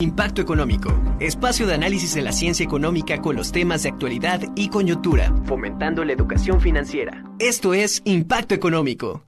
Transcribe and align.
Impacto 0.00 0.40
Económico, 0.40 0.96
espacio 1.18 1.66
de 1.66 1.74
análisis 1.74 2.14
de 2.14 2.22
la 2.22 2.30
ciencia 2.30 2.62
económica 2.62 3.20
con 3.20 3.34
los 3.34 3.50
temas 3.50 3.82
de 3.82 3.88
actualidad 3.88 4.40
y 4.54 4.68
coyuntura, 4.68 5.34
fomentando 5.44 6.04
la 6.04 6.12
educación 6.12 6.60
financiera. 6.60 7.24
Esto 7.40 7.74
es 7.74 8.00
Impacto 8.04 8.54
Económico. 8.54 9.24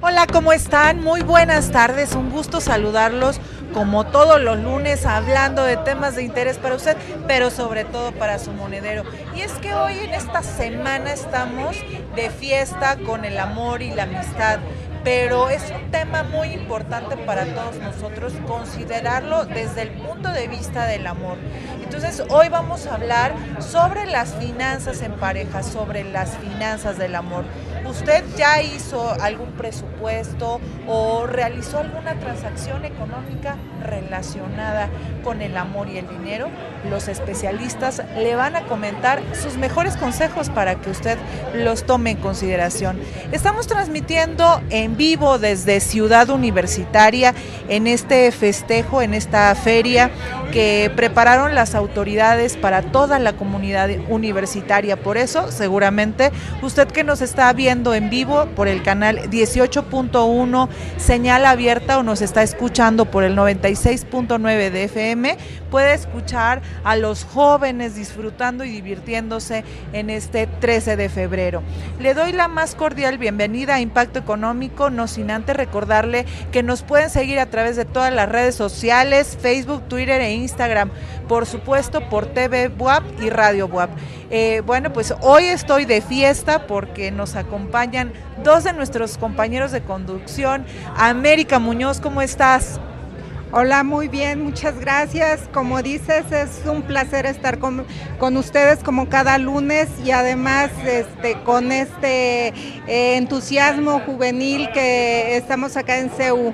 Hola, 0.00 0.26
¿cómo 0.26 0.52
están? 0.52 1.00
Muy 1.00 1.22
buenas 1.22 1.70
tardes, 1.70 2.16
un 2.16 2.30
gusto 2.30 2.60
saludarlos 2.60 3.40
como 3.74 4.04
todos 4.06 4.40
los 4.40 4.58
lunes 4.60 5.04
hablando 5.04 5.64
de 5.64 5.76
temas 5.76 6.14
de 6.14 6.22
interés 6.22 6.56
para 6.56 6.76
usted, 6.76 6.96
pero 7.26 7.50
sobre 7.50 7.84
todo 7.84 8.12
para 8.12 8.38
su 8.38 8.52
monedero. 8.52 9.02
Y 9.34 9.40
es 9.40 9.52
que 9.54 9.74
hoy 9.74 9.98
en 9.98 10.14
esta 10.14 10.42
semana 10.42 11.12
estamos 11.12 11.76
de 12.14 12.30
fiesta 12.30 12.96
con 13.04 13.24
el 13.24 13.38
amor 13.38 13.82
y 13.82 13.90
la 13.90 14.04
amistad 14.04 14.60
pero 15.04 15.50
es 15.50 15.62
un 15.70 15.90
tema 15.90 16.22
muy 16.22 16.48
importante 16.48 17.16
para 17.18 17.44
todos 17.44 17.76
nosotros 17.76 18.32
considerarlo 18.48 19.44
desde 19.44 19.82
el 19.82 19.90
punto 19.90 20.30
de 20.30 20.48
vista 20.48 20.86
del 20.86 21.06
amor. 21.06 21.36
Entonces, 21.82 22.22
hoy 22.30 22.48
vamos 22.48 22.86
a 22.86 22.94
hablar 22.94 23.34
sobre 23.60 24.06
las 24.06 24.34
finanzas 24.34 25.02
en 25.02 25.12
pareja, 25.12 25.62
sobre 25.62 26.04
las 26.04 26.38
finanzas 26.38 26.96
del 26.96 27.14
amor. 27.14 27.44
¿Usted 27.94 28.24
ya 28.36 28.60
hizo 28.60 29.14
algún 29.20 29.52
presupuesto 29.52 30.60
o 30.88 31.26
realizó 31.28 31.78
alguna 31.78 32.18
transacción 32.18 32.84
económica 32.84 33.56
relacionada 33.84 34.88
con 35.22 35.40
el 35.40 35.56
amor 35.56 35.88
y 35.88 35.98
el 35.98 36.08
dinero? 36.08 36.48
Los 36.90 37.06
especialistas 37.06 38.02
le 38.16 38.34
van 38.34 38.56
a 38.56 38.64
comentar 38.64 39.22
sus 39.40 39.56
mejores 39.56 39.96
consejos 39.96 40.50
para 40.50 40.74
que 40.74 40.90
usted 40.90 41.18
los 41.54 41.84
tome 41.84 42.10
en 42.10 42.16
consideración. 42.16 42.98
Estamos 43.30 43.68
transmitiendo 43.68 44.60
en 44.70 44.96
vivo 44.96 45.38
desde 45.38 45.78
Ciudad 45.78 46.30
Universitaria 46.30 47.32
en 47.68 47.86
este 47.86 48.32
festejo, 48.32 49.02
en 49.02 49.14
esta 49.14 49.54
feria 49.54 50.10
que 50.52 50.90
prepararon 50.94 51.54
las 51.54 51.74
autoridades 51.74 52.56
para 52.56 52.82
toda 52.82 53.18
la 53.18 53.34
comunidad 53.34 53.88
universitaria. 54.08 54.96
Por 54.96 55.16
eso, 55.16 55.50
seguramente, 55.50 56.32
usted 56.62 56.88
que 56.88 57.04
nos 57.04 57.22
está 57.22 57.52
viendo 57.52 57.83
en 57.92 58.08
vivo 58.08 58.46
por 58.56 58.68
el 58.68 58.82
canal 58.82 59.18
18.1 59.30 60.68
señal 60.96 61.44
abierta 61.44 61.98
o 61.98 62.02
nos 62.02 62.22
está 62.22 62.42
escuchando 62.42 63.04
por 63.10 63.24
el 63.24 63.36
96.9 63.36 64.70
de 64.70 64.84
FM, 64.84 65.36
puede 65.70 65.92
escuchar 65.92 66.62
a 66.84 66.96
los 66.96 67.24
jóvenes 67.24 67.96
disfrutando 67.96 68.64
y 68.64 68.70
divirtiéndose 68.70 69.64
en 69.92 70.08
este 70.08 70.46
13 70.46 70.96
de 70.96 71.08
febrero. 71.08 71.62
Le 71.98 72.14
doy 72.14 72.32
la 72.32 72.46
más 72.46 72.76
cordial 72.76 73.18
bienvenida 73.18 73.74
a 73.74 73.80
Impacto 73.80 74.20
Económico, 74.20 74.90
no 74.90 75.08
sin 75.08 75.30
antes 75.30 75.56
recordarle 75.56 76.26
que 76.52 76.62
nos 76.62 76.82
pueden 76.82 77.10
seguir 77.10 77.40
a 77.40 77.50
través 77.50 77.74
de 77.74 77.84
todas 77.84 78.14
las 78.14 78.28
redes 78.28 78.54
sociales, 78.54 79.36
Facebook, 79.40 79.82
Twitter 79.88 80.20
e 80.20 80.34
Instagram, 80.34 80.90
por 81.26 81.44
supuesto 81.44 82.08
por 82.08 82.26
TV 82.26 82.68
WAP 82.68 83.02
y 83.20 83.30
Radio 83.30 83.66
WAP. 83.66 83.90
Eh, 84.30 84.62
bueno, 84.64 84.92
pues 84.92 85.14
hoy 85.20 85.44
estoy 85.44 85.84
de 85.84 86.00
fiesta 86.00 86.66
porque 86.66 87.10
nos 87.10 87.36
acompañan 87.36 88.12
dos 88.42 88.64
de 88.64 88.72
nuestros 88.72 89.18
compañeros 89.18 89.72
de 89.72 89.82
conducción. 89.82 90.64
América 90.96 91.58
Muñoz, 91.58 92.00
¿cómo 92.00 92.22
estás? 92.22 92.80
Hola, 93.56 93.84
muy 93.84 94.08
bien, 94.08 94.42
muchas 94.42 94.80
gracias. 94.80 95.48
Como 95.52 95.80
dices, 95.80 96.24
es 96.32 96.62
un 96.66 96.82
placer 96.82 97.24
estar 97.24 97.60
con, 97.60 97.86
ustedes 98.36 98.82
como 98.82 99.08
cada 99.08 99.38
lunes 99.38 99.88
y 100.04 100.10
además 100.10 100.70
este, 100.84 101.40
con 101.44 101.70
este 101.70 102.48
eh, 102.48 103.16
entusiasmo 103.16 104.00
juvenil 104.00 104.70
que 104.72 105.36
estamos 105.36 105.76
acá 105.76 105.98
en 105.98 106.10
CEU. 106.10 106.52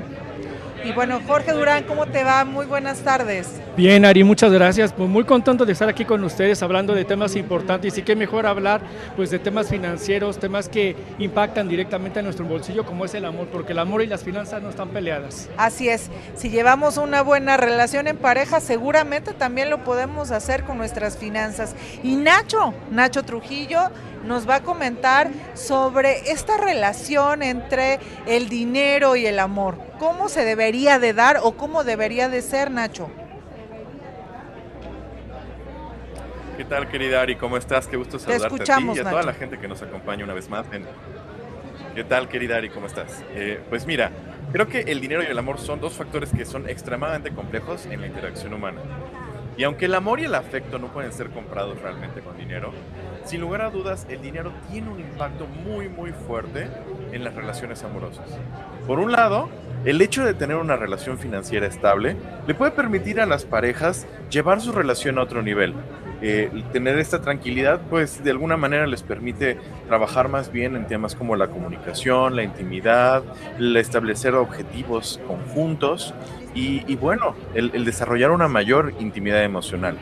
Y 0.85 0.93
bueno, 0.93 1.21
Jorge 1.27 1.53
Durán, 1.53 1.85
¿cómo 1.85 2.07
te 2.07 2.25
va? 2.25 2.45
Muy 2.45 2.65
buenas 2.65 3.01
tardes. 3.01 3.61
Bien, 3.77 4.05
Ari, 4.05 4.25
muchas 4.25 4.51
gracias. 4.51 4.93
Pues 4.93 5.09
muy 5.09 5.25
contento 5.25 5.67
de 5.67 5.73
estar 5.73 5.89
aquí 5.89 6.05
con 6.05 6.25
ustedes 6.25 6.63
hablando 6.63 6.95
de 6.95 7.05
temas 7.05 7.37
importantes 7.37 7.99
y 7.99 8.03
qué 8.03 8.17
mejor 8.17 8.47
hablar 8.47 8.81
pues 9.15 9.31
de 9.31 9.39
temas 9.39 9.69
financieros, 9.69 10.39
temas 10.39 10.69
que 10.69 10.97
impactan 11.19 11.69
directamente 11.69 12.21
a 12.21 12.23
nuestro 12.23 12.47
bolsillo 12.47 12.85
como 12.85 13.05
es 13.05 13.15
el 13.15 13.25
amor, 13.25 13.49
porque 13.49 13.73
el 13.73 13.79
amor 13.79 14.03
y 14.03 14.07
las 14.07 14.23
finanzas 14.23 14.63
no 14.63 14.71
están 14.71 14.89
peleadas. 14.89 15.49
Así 15.57 15.89
es. 15.89 16.11
Si 16.35 16.49
llevamos 16.49 16.97
una 16.97 17.23
buena 17.23 17.57
relación 17.57 18.07
en 18.07 18.17
pareja, 18.17 18.61
seguramente 18.61 19.33
también 19.33 19.71
lo 19.71 19.85
podemos 19.85 20.31
hacer 20.31 20.65
con 20.65 20.79
nuestras 20.79 21.19
finanzas. 21.19 21.75
Y 22.03 22.17
Nacho, 22.17 22.73
Nacho 22.91 23.23
Trujillo 23.23 23.91
nos 24.25 24.49
va 24.49 24.57
a 24.57 24.63
comentar 24.63 25.31
sobre 25.55 26.31
esta 26.31 26.57
relación 26.57 27.43
entre 27.43 27.99
el 28.27 28.49
dinero 28.49 29.17
y 29.17 29.27
el 29.27 29.39
amor. 29.39 29.79
¿Cómo 29.99 30.29
se 30.29 30.45
debería 30.45 30.99
de 30.99 31.13
dar 31.13 31.39
o 31.43 31.53
cómo 31.53 31.85
debería 31.85 32.29
de 32.29 32.43
ser, 32.43 32.71
Nacho? 32.71 33.11
¿Qué 36.57 36.65
tal, 36.65 36.89
querida 36.89 37.23
Ari? 37.23 37.37
¿Cómo 37.37 37.57
estás? 37.57 37.87
Qué 37.87 37.97
gusto 37.97 38.19
saludarte 38.19 38.71
a 38.71 38.77
ti 38.77 38.85
y 38.95 38.99
a 38.99 39.05
toda 39.09 39.23
la 39.23 39.33
gente 39.33 39.59
que 39.59 39.67
nos 39.67 39.81
acompaña 39.81 40.25
una 40.25 40.35
vez 40.35 40.49
más. 40.51 40.67
¿Qué 41.95 42.05
tal, 42.05 42.29
querida 42.29 42.57
Ari? 42.57 42.69
¿Cómo 42.69 42.87
estás? 42.87 43.25
Eh, 43.35 43.61
pues 43.71 43.87
mira, 43.87 44.11
creo 44.53 44.69
que 44.69 44.81
el 44.81 45.01
dinero 45.01 45.23
y 45.23 45.27
el 45.27 45.39
amor 45.39 45.59
son 45.59 45.81
dos 45.81 45.95
factores 45.95 46.31
que 46.31 46.45
son 46.45 46.69
extremadamente 46.69 47.31
complejos 47.31 47.87
en 47.87 48.03
la 48.03 48.07
interacción 48.07 48.53
humana. 48.53 48.81
Y 49.57 49.65
aunque 49.65 49.87
el 49.87 49.95
amor 49.95 50.21
y 50.21 50.25
el 50.25 50.35
afecto 50.35 50.79
no 50.79 50.89
pueden 50.89 51.13
ser 51.13 51.31
comprados 51.31 51.81
realmente 51.83 52.21
con 52.21 52.37
dinero, 52.37 52.73
sin 53.25 53.41
lugar 53.41 53.63
a 53.63 53.71
dudas 53.71 54.07
el 54.09 54.23
dinero 54.23 54.53
tiene 54.71 54.89
un 54.91 55.01
impacto 55.01 55.47
muy 55.47 55.89
muy 55.89 56.13
fuerte 56.13 56.69
en 57.13 57.25
las 57.25 57.35
relaciones 57.35 57.83
amorosas. 57.85 58.27
Por 58.87 58.99
un 58.99 59.13
lado, 59.13 59.51
el 59.85 60.01
hecho 60.03 60.25
de 60.25 60.35
tener 60.35 60.57
una 60.57 60.77
relación 60.77 61.19
financiera 61.19 61.67
estable 61.67 62.17
le 62.47 62.55
puede 62.55 62.71
permitir 62.71 63.21
a 63.21 63.27
las 63.27 63.45
parejas 63.45 64.07
llevar 64.31 64.61
su 64.61 64.73
relación 64.73 65.19
a 65.19 65.23
otro 65.23 65.43
nivel, 65.43 65.75
eh, 66.23 66.51
tener 66.73 66.99
esta 66.99 67.23
tranquilidad, 67.23 67.81
pues 67.89 68.23
de 68.23 68.31
alguna 68.31 68.59
manera 68.59 68.87
les 68.87 69.03
permite 69.03 69.57
trabajar 69.89 70.29
más 70.29 70.53
bien 70.53 70.77
en 70.77 70.87
temas 70.87 71.15
como 71.15 71.35
la 71.35 71.47
comunicación, 71.47 72.37
la 72.37 72.43
intimidad, 72.43 73.23
el 73.59 73.75
establecer 73.77 74.35
objetivos 74.35 75.19
conjuntos 75.27 76.13
y, 76.55 76.95
bueno, 76.97 77.35
el, 77.55 77.85
desarrollar 77.85 78.31
una 78.31 78.49
mayor 78.49 78.95
intimidad 78.99 79.43
emocional. 79.45 79.97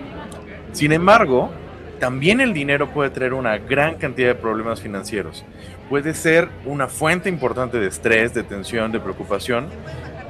Sin 0.72 0.92
embargo, 0.92 1.50
también 1.98 2.40
el 2.40 2.54
dinero 2.54 2.90
puede 2.90 3.10
traer 3.10 3.34
una 3.34 3.58
gran 3.58 3.96
cantidad 3.96 4.28
de 4.28 4.34
problemas 4.34 4.80
financieros. 4.80 5.44
Puede 5.88 6.14
ser 6.14 6.48
una 6.64 6.86
fuente 6.86 7.28
importante 7.28 7.78
de 7.78 7.88
estrés, 7.88 8.34
de 8.34 8.42
tensión, 8.42 8.92
de 8.92 9.00
preocupación, 9.00 9.66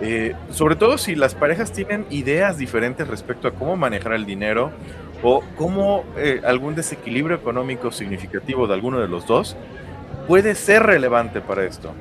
eh, 0.00 0.34
sobre 0.50 0.76
todo 0.76 0.96
si 0.96 1.16
las 1.16 1.34
parejas 1.34 1.72
tienen 1.72 2.06
ideas 2.10 2.56
diferentes 2.56 3.06
respecto 3.08 3.48
a 3.48 3.52
cómo 3.52 3.76
manejar 3.76 4.12
el 4.12 4.26
dinero 4.26 4.70
o 5.22 5.42
cómo 5.56 6.04
eh, 6.16 6.40
algún 6.44 6.76
desequilibrio 6.76 7.36
económico 7.36 7.90
significativo 7.90 8.68
de 8.68 8.74
alguno 8.74 9.00
de 9.00 9.08
los 9.08 9.26
dos 9.26 9.56
puede 10.28 10.54
ser 10.54 10.84
relevante 10.84 11.40
para 11.40 11.64
esto. 11.64 11.92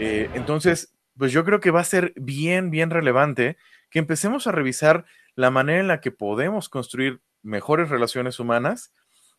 Eh, 0.00 0.28
entonces, 0.34 0.91
pues 1.18 1.32
yo 1.32 1.44
creo 1.44 1.60
que 1.60 1.70
va 1.70 1.80
a 1.80 1.84
ser 1.84 2.12
bien, 2.16 2.70
bien 2.70 2.90
relevante 2.90 3.56
que 3.90 3.98
empecemos 3.98 4.46
a 4.46 4.52
revisar 4.52 5.04
la 5.34 5.50
manera 5.50 5.80
en 5.80 5.88
la 5.88 6.00
que 6.00 6.10
podemos 6.10 6.68
construir 6.68 7.20
mejores 7.42 7.88
relaciones 7.88 8.38
humanas, 8.40 8.92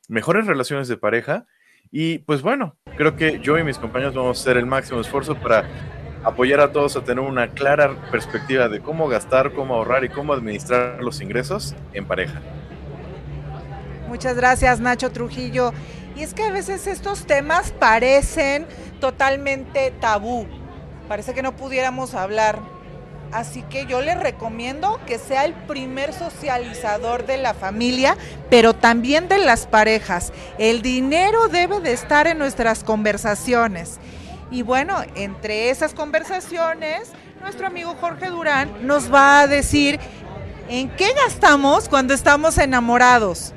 mejores 0.07 0.45
relaciones 0.45 0.87
de 0.87 0.97
pareja. 0.97 1.45
Y 1.91 2.19
pues 2.19 2.41
bueno, 2.41 2.77
creo 2.97 3.15
que 3.15 3.39
yo 3.39 3.57
y 3.57 3.63
mis 3.63 3.77
compañeros 3.77 4.13
vamos 4.13 4.37
a 4.37 4.41
hacer 4.41 4.57
el 4.57 4.65
máximo 4.65 5.01
esfuerzo 5.01 5.35
para 5.35 5.67
apoyar 6.23 6.59
a 6.61 6.71
todos 6.71 6.95
a 6.95 7.03
tener 7.03 7.23
una 7.23 7.49
clara 7.49 8.09
perspectiva 8.09 8.69
de 8.69 8.79
cómo 8.79 9.07
gastar, 9.07 9.53
cómo 9.53 9.75
ahorrar 9.75 10.03
y 10.05 10.09
cómo 10.09 10.33
administrar 10.33 11.03
los 11.03 11.21
ingresos 11.21 11.75
en 11.93 12.05
pareja. 12.05 12.41
Muchas 14.07 14.35
gracias, 14.35 14.79
Nacho 14.79 15.11
Trujillo. 15.11 15.73
Y 16.15 16.21
es 16.21 16.33
que 16.33 16.43
a 16.43 16.51
veces 16.51 16.85
estos 16.85 17.25
temas 17.25 17.71
parecen 17.71 18.67
totalmente 18.99 19.91
tabú. 19.99 20.47
Parece 21.07 21.33
que 21.33 21.41
no 21.41 21.55
pudiéramos 21.55 22.13
hablar. 22.13 22.59
Así 23.31 23.63
que 23.63 23.87
yo 23.87 24.01
les 24.01 24.19
recomiendo 24.19 24.99
que 25.07 25.17
sea 25.17 25.45
el 25.45 25.53
primer 25.53 26.13
socializador 26.13 27.25
de 27.25 27.37
la 27.37 27.55
familia, 27.55 28.15
pero 28.49 28.75
también 28.75 29.27
de 29.27 29.39
las 29.39 29.65
parejas. 29.65 30.31
El 30.59 30.83
dinero 30.83 31.47
debe 31.47 31.79
de 31.79 31.93
estar 31.93 32.27
en 32.27 32.37
nuestras 32.37 32.83
conversaciones. 32.83 33.97
Y 34.51 34.61
bueno, 34.61 35.01
entre 35.15 35.71
esas 35.71 35.95
conversaciones, 35.95 37.11
nuestro 37.41 37.65
amigo 37.65 37.95
Jorge 37.99 38.29
Durán 38.29 38.85
nos 38.85 39.11
va 39.11 39.41
a 39.41 39.47
decir 39.47 39.99
en 40.69 40.89
qué 40.91 41.11
gastamos 41.25 41.89
cuando 41.89 42.13
estamos 42.13 42.59
enamorados. 42.59 43.51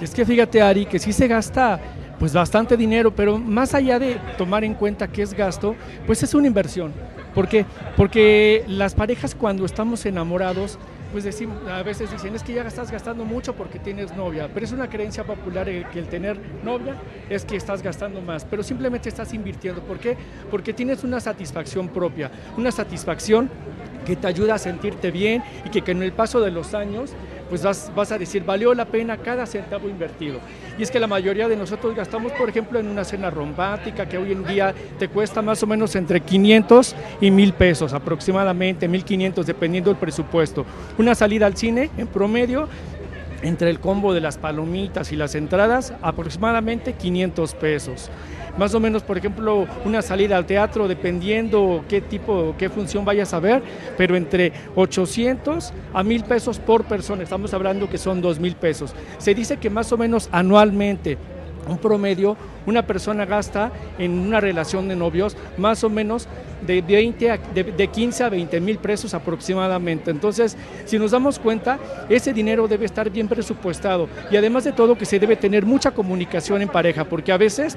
Es 0.00 0.14
que 0.14 0.24
fíjate, 0.24 0.62
Ari, 0.62 0.86
que 0.86 0.98
sí 0.98 1.12
se 1.12 1.28
gasta 1.28 1.78
pues 2.18 2.32
bastante 2.32 2.76
dinero, 2.76 3.14
pero 3.14 3.38
más 3.38 3.74
allá 3.74 3.98
de 3.98 4.18
tomar 4.38 4.64
en 4.64 4.74
cuenta 4.74 5.08
que 5.08 5.22
es 5.22 5.34
gasto, 5.34 5.74
pues 6.06 6.22
es 6.22 6.34
una 6.34 6.46
inversión. 6.46 6.92
¿Por 7.34 7.48
qué? 7.48 7.66
Porque 7.96 8.64
las 8.66 8.94
parejas 8.94 9.34
cuando 9.34 9.64
estamos 9.64 10.06
enamorados 10.06 10.78
pues 11.12 11.24
decimos, 11.24 11.56
a 11.68 11.82
veces 11.82 12.10
dicen, 12.10 12.34
es 12.34 12.42
que 12.42 12.52
ya 12.52 12.62
estás 12.62 12.90
gastando 12.90 13.24
mucho 13.24 13.54
porque 13.54 13.78
tienes 13.78 14.14
novia, 14.16 14.50
pero 14.52 14.66
es 14.66 14.72
una 14.72 14.88
creencia 14.90 15.24
popular 15.24 15.66
que 15.66 15.98
el 15.98 16.08
tener 16.08 16.38
novia 16.64 16.96
es 17.30 17.44
que 17.44 17.56
estás 17.56 17.82
gastando 17.82 18.20
más, 18.20 18.44
pero 18.44 18.62
simplemente 18.62 19.08
estás 19.08 19.32
invirtiendo. 19.32 19.80
¿Por 19.82 19.98
qué? 19.98 20.16
Porque 20.50 20.72
tienes 20.72 21.04
una 21.04 21.20
satisfacción 21.20 21.88
propia, 21.88 22.30
una 22.56 22.72
satisfacción 22.72 23.48
que 24.04 24.16
te 24.16 24.26
ayuda 24.26 24.54
a 24.54 24.58
sentirte 24.58 25.10
bien 25.10 25.42
y 25.64 25.70
que, 25.70 25.82
que 25.82 25.92
en 25.92 26.02
el 26.02 26.12
paso 26.12 26.40
de 26.40 26.50
los 26.50 26.74
años 26.74 27.12
pues 27.48 27.62
vas, 27.62 27.90
vas, 27.94 28.12
a 28.12 28.18
decir, 28.18 28.44
valió 28.44 28.74
la 28.74 28.84
pena 28.84 29.16
cada 29.16 29.46
centavo 29.46 29.88
invertido. 29.88 30.40
Y 30.78 30.82
es 30.82 30.90
que 30.90 31.00
la 31.00 31.06
mayoría 31.06 31.48
de 31.48 31.56
nosotros 31.56 31.94
gastamos, 31.94 32.32
por 32.32 32.48
ejemplo, 32.48 32.78
en 32.78 32.88
una 32.88 33.04
cena 33.04 33.30
romántica 33.30 34.08
que 34.08 34.18
hoy 34.18 34.32
en 34.32 34.44
día 34.44 34.74
te 34.98 35.08
cuesta 35.08 35.42
más 35.42 35.62
o 35.62 35.66
menos 35.66 35.94
entre 35.96 36.20
500 36.20 36.94
y 37.20 37.30
1000 37.30 37.52
pesos, 37.54 37.92
aproximadamente 37.92 38.88
1500, 38.88 39.46
dependiendo 39.46 39.90
del 39.90 39.98
presupuesto. 39.98 40.66
Una 40.98 41.14
salida 41.14 41.46
al 41.46 41.56
cine, 41.56 41.90
en 41.96 42.06
promedio, 42.06 42.68
entre 43.42 43.70
el 43.70 43.80
combo 43.80 44.12
de 44.14 44.20
las 44.20 44.38
palomitas 44.38 45.12
y 45.12 45.16
las 45.16 45.34
entradas, 45.34 45.92
aproximadamente 46.02 46.94
500 46.94 47.54
pesos 47.54 48.10
más 48.56 48.74
o 48.74 48.80
menos, 48.80 49.02
por 49.02 49.18
ejemplo, 49.18 49.66
una 49.84 50.02
salida 50.02 50.36
al 50.36 50.46
teatro, 50.46 50.88
dependiendo 50.88 51.84
qué 51.88 52.00
tipo, 52.00 52.54
qué 52.58 52.68
función 52.68 53.04
vayas 53.04 53.34
a 53.34 53.40
ver, 53.40 53.62
pero 53.96 54.16
entre 54.16 54.52
800 54.74 55.72
a 55.92 56.02
1000 56.02 56.24
pesos 56.24 56.58
por 56.58 56.84
persona, 56.84 57.22
estamos 57.22 57.52
hablando 57.54 57.88
que 57.88 57.98
son 57.98 58.20
2 58.20 58.40
mil 58.40 58.56
pesos. 58.56 58.94
Se 59.18 59.34
dice 59.34 59.56
que 59.58 59.70
más 59.70 59.92
o 59.92 59.98
menos 59.98 60.28
anualmente 60.32 61.18
un 61.68 61.78
promedio, 61.78 62.36
una 62.64 62.86
persona 62.86 63.24
gasta 63.24 63.72
en 63.98 64.12
una 64.12 64.40
relación 64.40 64.88
de 64.88 64.96
novios 64.96 65.36
más 65.56 65.82
o 65.84 65.90
menos 65.90 66.28
de, 66.64 66.80
20 66.80 67.40
de, 67.54 67.64
de, 67.64 67.88
15 67.88 68.24
a 68.24 68.28
20 68.28 68.60
mil 68.60 68.78
pesos 68.78 69.14
aproximadamente. 69.14 70.10
Entonces, 70.10 70.56
si 70.84 70.98
nos 70.98 71.10
damos 71.10 71.38
cuenta, 71.38 71.78
ese 72.08 72.32
dinero 72.32 72.68
debe 72.68 72.86
estar 72.86 73.10
bien 73.10 73.28
presupuestado 73.28 74.08
y 74.30 74.36
además 74.36 74.64
de 74.64 74.72
todo 74.72 74.96
que 74.96 75.04
se 75.04 75.18
debe 75.18 75.36
tener 75.36 75.66
mucha 75.66 75.90
comunicación 75.90 76.62
en 76.62 76.68
pareja, 76.68 77.04
porque 77.04 77.32
a 77.32 77.36
veces 77.36 77.76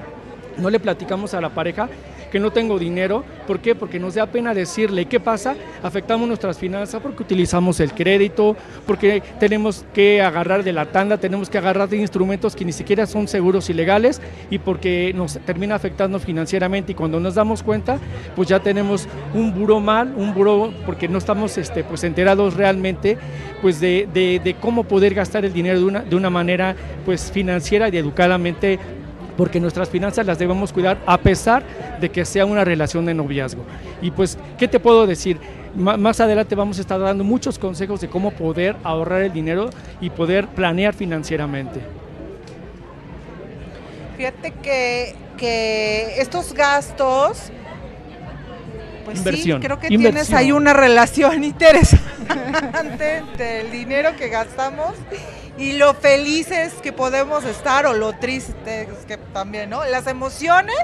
no 0.59 0.69
le 0.69 0.79
platicamos 0.79 1.33
a 1.33 1.41
la 1.41 1.49
pareja 1.49 1.89
que 2.29 2.39
no 2.39 2.51
tengo 2.51 2.79
dinero. 2.79 3.23
¿Por 3.47 3.59
qué? 3.59 3.75
Porque 3.75 3.99
nos 3.99 4.15
da 4.15 4.27
pena 4.27 4.53
decirle. 4.53 5.05
¿Qué 5.05 5.19
pasa? 5.19 5.55
Afectamos 5.83 6.27
nuestras 6.27 6.57
finanzas 6.57 7.01
porque 7.01 7.23
utilizamos 7.23 7.79
el 7.79 7.93
crédito, 7.93 8.55
porque 8.85 9.21
tenemos 9.39 9.85
que 9.93 10.21
agarrar 10.21 10.63
de 10.63 10.73
la 10.73 10.85
tanda, 10.85 11.17
tenemos 11.17 11.49
que 11.49 11.57
agarrar 11.57 11.89
de 11.89 11.97
instrumentos 11.97 12.55
que 12.55 12.65
ni 12.65 12.71
siquiera 12.71 13.05
son 13.05 13.27
seguros 13.27 13.69
y 13.69 13.73
legales 13.73 14.21
y 14.49 14.59
porque 14.59 15.11
nos 15.15 15.39
termina 15.39 15.75
afectando 15.75 16.19
financieramente 16.19 16.91
y 16.91 16.95
cuando 16.95 17.19
nos 17.19 17.35
damos 17.35 17.63
cuenta, 17.63 17.99
pues 18.35 18.47
ya 18.47 18.59
tenemos 18.59 19.07
un 19.33 19.53
buro 19.53 19.79
mal, 19.79 20.13
un 20.15 20.33
buro 20.33 20.71
porque 20.85 21.07
no 21.07 21.17
estamos 21.17 21.57
este, 21.57 21.83
pues 21.83 22.03
enterados 22.03 22.55
realmente 22.55 23.17
pues 23.61 23.79
de, 23.79 24.07
de, 24.13 24.55
cómo 24.59 24.83
poder 24.83 25.13
gastar 25.13 25.45
el 25.45 25.53
dinero 25.53 25.79
de 25.79 25.85
una, 25.85 25.99
de 26.01 26.15
una 26.15 26.29
manera 26.29 26.75
pues 27.05 27.31
financiera 27.31 27.89
y 27.89 27.97
educadamente 27.97 28.79
porque 29.39 29.61
nuestras 29.61 29.87
finanzas 29.87 30.25
las 30.25 30.37
debemos 30.37 30.73
cuidar 30.73 30.97
a 31.05 31.17
pesar 31.17 31.63
de 32.01 32.09
que 32.09 32.25
sea 32.25 32.45
una 32.45 32.65
relación 32.65 33.05
de 33.05 33.13
noviazgo. 33.13 33.63
Y 34.01 34.11
pues, 34.11 34.37
¿qué 34.57 34.67
te 34.67 34.81
puedo 34.81 35.07
decir? 35.07 35.39
más 35.75 36.19
adelante 36.19 36.55
vamos 36.55 36.77
a 36.79 36.81
estar 36.81 36.99
dando 36.99 37.23
muchos 37.23 37.57
consejos 37.57 38.01
de 38.01 38.09
cómo 38.09 38.31
poder 38.31 38.75
ahorrar 38.83 39.21
el 39.21 39.31
dinero 39.31 39.69
y 40.01 40.09
poder 40.09 40.47
planear 40.47 40.93
financieramente. 40.93 41.79
Fíjate 44.17 44.51
que, 44.61 45.15
que 45.37 46.19
estos 46.19 46.53
gastos, 46.53 47.51
pues 49.05 49.19
sí, 49.19 49.53
creo 49.61 49.79
que 49.79 49.87
tienes 49.87 50.33
ahí 50.33 50.51
una 50.51 50.73
relación 50.73 51.43
interesante 51.45 53.23
del 53.37 53.71
dinero 53.71 54.09
que 54.17 54.27
gastamos 54.27 54.95
y 55.59 55.73
lo 55.73 55.93
felices 55.93 56.73
que 56.81 56.93
podemos 56.93 57.43
estar 57.43 57.85
o 57.85 57.93
lo 57.93 58.13
tristes 58.13 58.87
que 59.07 59.17
también, 59.17 59.69
¿no? 59.69 59.83
Las 59.85 60.07
emociones, 60.07 60.77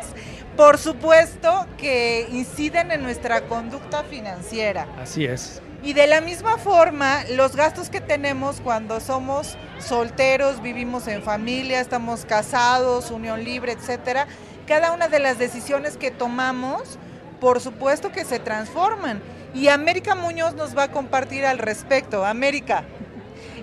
por 0.58 0.78
supuesto, 0.78 1.66
que 1.78 2.28
inciden 2.32 2.92
en 2.92 3.02
nuestra 3.02 3.48
conducta 3.48 4.04
financiera. 4.04 4.86
Así 5.02 5.26
es. 5.26 5.62
Y 5.82 5.94
de 5.94 6.08
la 6.08 6.20
misma 6.20 6.58
forma, 6.58 7.24
los 7.32 7.56
gastos 7.56 7.90
que 7.90 8.02
tenemos 8.02 8.60
cuando 8.60 9.00
somos 9.00 9.58
solteros, 9.80 10.62
vivimos 10.62 11.08
en 11.08 11.24
familia, 11.24 11.80
estamos 11.80 12.26
casados, 12.26 13.12
unión 13.12 13.46
libre, 13.46 13.72
etcétera, 13.72 14.28
cada 14.68 14.92
una 14.92 15.08
de 15.08 15.20
las 15.20 15.38
decisiones 15.38 15.96
que 15.96 16.12
tomamos, 16.12 17.00
por 17.40 17.62
supuesto 17.62 18.12
que 18.12 18.26
se 18.26 18.40
transforman. 18.40 19.22
Y 19.54 19.70
América 19.70 20.16
Muñoz 20.16 20.54
nos 20.56 20.78
va 20.78 20.84
a 20.84 20.92
compartir 20.92 21.46
al 21.46 21.60
respecto. 21.60 22.26
América. 22.26 22.84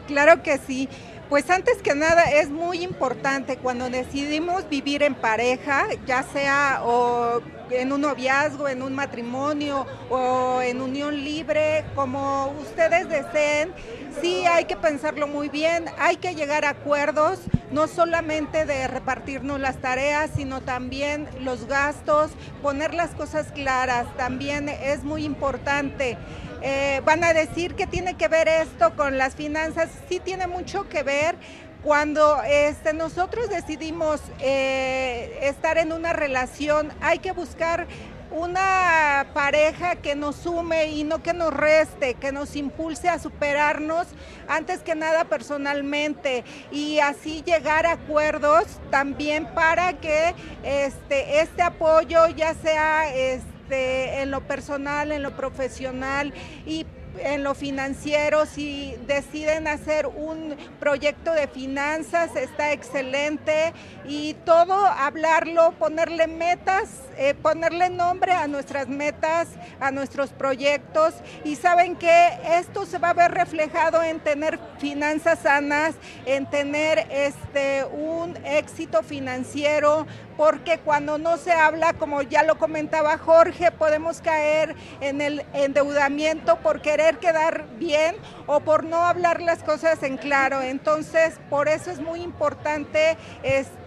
Claro 0.06 0.42
que 0.42 0.58
sí. 0.58 0.88
Pues 1.28 1.48
antes 1.48 1.80
que 1.80 1.94
nada 1.94 2.24
es 2.24 2.50
muy 2.50 2.82
importante 2.82 3.56
cuando 3.56 3.88
decidimos 3.88 4.68
vivir 4.68 5.02
en 5.02 5.14
pareja, 5.14 5.86
ya 6.06 6.22
sea 6.24 6.82
o 6.84 7.40
en 7.70 7.90
un 7.90 8.02
noviazgo, 8.02 8.68
en 8.68 8.82
un 8.82 8.94
matrimonio 8.94 9.86
o 10.10 10.60
en 10.60 10.82
unión 10.82 11.24
libre, 11.24 11.86
como 11.94 12.54
ustedes 12.60 13.08
deseen, 13.08 13.72
sí 14.20 14.44
hay 14.44 14.66
que 14.66 14.76
pensarlo 14.76 15.26
muy 15.26 15.48
bien, 15.48 15.86
hay 15.98 16.16
que 16.16 16.34
llegar 16.34 16.66
a 16.66 16.70
acuerdos, 16.70 17.40
no 17.70 17.88
solamente 17.88 18.66
de 18.66 18.86
repartirnos 18.88 19.58
las 19.58 19.78
tareas, 19.78 20.32
sino 20.36 20.60
también 20.60 21.28
los 21.40 21.66
gastos, 21.66 22.30
poner 22.60 22.92
las 22.92 23.14
cosas 23.14 23.52
claras, 23.52 24.06
también 24.18 24.68
es 24.68 25.02
muy 25.02 25.24
importante. 25.24 26.18
Eh, 26.62 27.00
van 27.04 27.24
a 27.24 27.32
decir 27.32 27.74
que 27.74 27.86
tiene 27.86 28.14
que 28.16 28.28
ver 28.28 28.48
esto 28.48 28.94
con 28.96 29.18
las 29.18 29.34
finanzas. 29.34 29.90
Sí 30.08 30.20
tiene 30.20 30.46
mucho 30.46 30.88
que 30.88 31.02
ver 31.02 31.36
cuando 31.82 32.40
este, 32.44 32.92
nosotros 32.92 33.48
decidimos 33.48 34.20
eh, 34.38 35.38
estar 35.42 35.78
en 35.78 35.92
una 35.92 36.12
relación, 36.12 36.92
hay 37.00 37.18
que 37.18 37.32
buscar 37.32 37.88
una 38.30 39.26
pareja 39.34 39.96
que 39.96 40.14
nos 40.14 40.36
sume 40.36 40.86
y 40.86 41.04
no 41.04 41.22
que 41.22 41.34
nos 41.34 41.52
reste, 41.52 42.14
que 42.14 42.32
nos 42.32 42.56
impulse 42.56 43.08
a 43.08 43.18
superarnos 43.18 44.06
antes 44.48 44.80
que 44.80 44.94
nada 44.94 45.24
personalmente 45.24 46.44
y 46.70 47.00
así 47.00 47.42
llegar 47.42 47.84
a 47.84 47.92
acuerdos 47.92 48.64
también 48.90 49.46
para 49.52 50.00
que 50.00 50.34
este, 50.62 51.40
este 51.40 51.62
apoyo 51.62 52.28
ya 52.28 52.54
sea... 52.54 53.14
Este, 53.14 53.51
en 53.70 54.30
lo 54.30 54.40
personal, 54.42 55.12
en 55.12 55.22
lo 55.22 55.36
profesional 55.36 56.32
y 56.66 56.86
en 57.18 57.44
lo 57.44 57.54
financiero, 57.54 58.46
si 58.46 58.94
deciden 59.06 59.66
hacer 59.66 60.06
un 60.06 60.56
proyecto 60.80 61.32
de 61.32 61.46
finanzas, 61.46 62.34
está 62.36 62.72
excelente. 62.72 63.72
Y 64.06 64.34
todo 64.44 64.74
hablarlo, 64.74 65.72
ponerle 65.78 66.26
metas, 66.26 66.88
eh, 67.16 67.34
ponerle 67.34 67.90
nombre 67.90 68.32
a 68.32 68.46
nuestras 68.46 68.88
metas, 68.88 69.48
a 69.80 69.90
nuestros 69.90 70.30
proyectos 70.30 71.14
y 71.44 71.56
saben 71.56 71.96
que 71.96 72.28
esto 72.58 72.86
se 72.86 72.98
va 72.98 73.10
a 73.10 73.14
ver 73.14 73.32
reflejado 73.32 74.02
en 74.02 74.20
tener 74.20 74.58
finanzas 74.78 75.40
sanas, 75.40 75.94
en 76.26 76.46
tener 76.48 77.06
este 77.10 77.84
un 77.84 78.36
éxito 78.44 79.02
financiero, 79.02 80.06
porque 80.36 80.78
cuando 80.78 81.18
no 81.18 81.36
se 81.36 81.52
habla, 81.52 81.92
como 81.92 82.22
ya 82.22 82.42
lo 82.42 82.58
comentaba 82.58 83.18
Jorge, 83.18 83.70
podemos 83.70 84.20
caer 84.20 84.74
en 85.00 85.20
el 85.20 85.44
endeudamiento 85.52 86.56
por 86.60 86.80
querer 86.80 87.18
quedar 87.18 87.66
bien 87.78 88.16
o 88.46 88.60
por 88.60 88.84
no 88.84 89.02
hablar 89.02 89.40
las 89.40 89.62
cosas 89.62 90.02
en 90.02 90.16
claro. 90.16 90.62
Entonces, 90.62 91.38
por 91.50 91.68
eso 91.68 91.90
es 91.90 92.00
muy 92.00 92.20
importante 92.20 93.16
este 93.42 93.81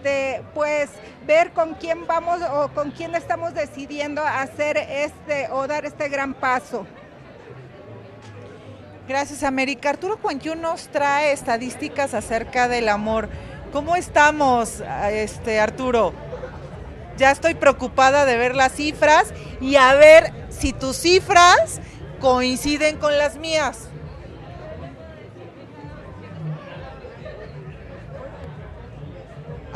pues 0.54 0.90
ver 1.26 1.52
con 1.52 1.74
quién 1.74 2.06
vamos 2.06 2.40
o 2.42 2.68
con 2.68 2.90
quién 2.90 3.14
estamos 3.14 3.54
decidiendo 3.54 4.22
hacer 4.22 4.76
este 4.76 5.48
o 5.50 5.66
dar 5.66 5.84
este 5.84 6.08
gran 6.08 6.34
paso. 6.34 6.86
Gracias, 9.08 9.42
América. 9.42 9.90
Arturo 9.90 10.16
Cuentiú 10.16 10.56
nos 10.56 10.88
trae 10.88 11.32
estadísticas 11.32 12.14
acerca 12.14 12.68
del 12.68 12.88
amor. 12.88 13.28
¿Cómo 13.72 13.94
estamos, 13.94 14.82
este 15.10 15.60
Arturo? 15.60 16.12
ya 17.16 17.30
estoy 17.30 17.54
preocupada 17.54 18.24
de 18.24 18.36
ver 18.36 18.54
las 18.54 18.72
cifras 18.72 19.32
y 19.60 19.76
a 19.76 19.94
ver 19.94 20.32
si 20.50 20.72
tus 20.72 20.96
cifras 20.96 21.80
coinciden 22.20 22.98
con 22.98 23.16
las 23.18 23.36
mías. 23.36 23.88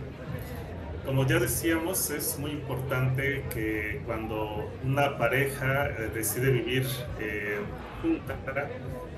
como 1.05 1.25
ya 1.27 1.39
decíamos, 1.39 2.09
es 2.09 2.39
muy 2.39 2.51
importante 2.51 3.43
que 3.53 4.01
cuando 4.05 4.71
una 4.85 5.17
pareja 5.17 5.87
eh, 5.87 6.09
decide 6.13 6.51
vivir 6.51 6.85
junta, 8.01 8.35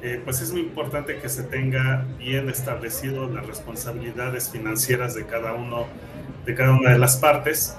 eh, 0.01 0.21
pues 0.23 0.41
es 0.41 0.51
muy 0.51 0.61
importante 0.61 1.17
que 1.17 1.27
se 1.27 1.43
tenga 1.43 2.05
bien 2.17 2.49
establecido 2.49 3.27
las 3.27 3.45
responsabilidades 3.47 4.49
financieras 4.51 5.15
de 5.15 5.25
cada 5.25 5.53
uno, 5.53 5.87
de 6.45 6.55
cada 6.55 6.71
una 6.71 6.91
de 6.91 6.99
las 6.99 7.17
partes. 7.17 7.75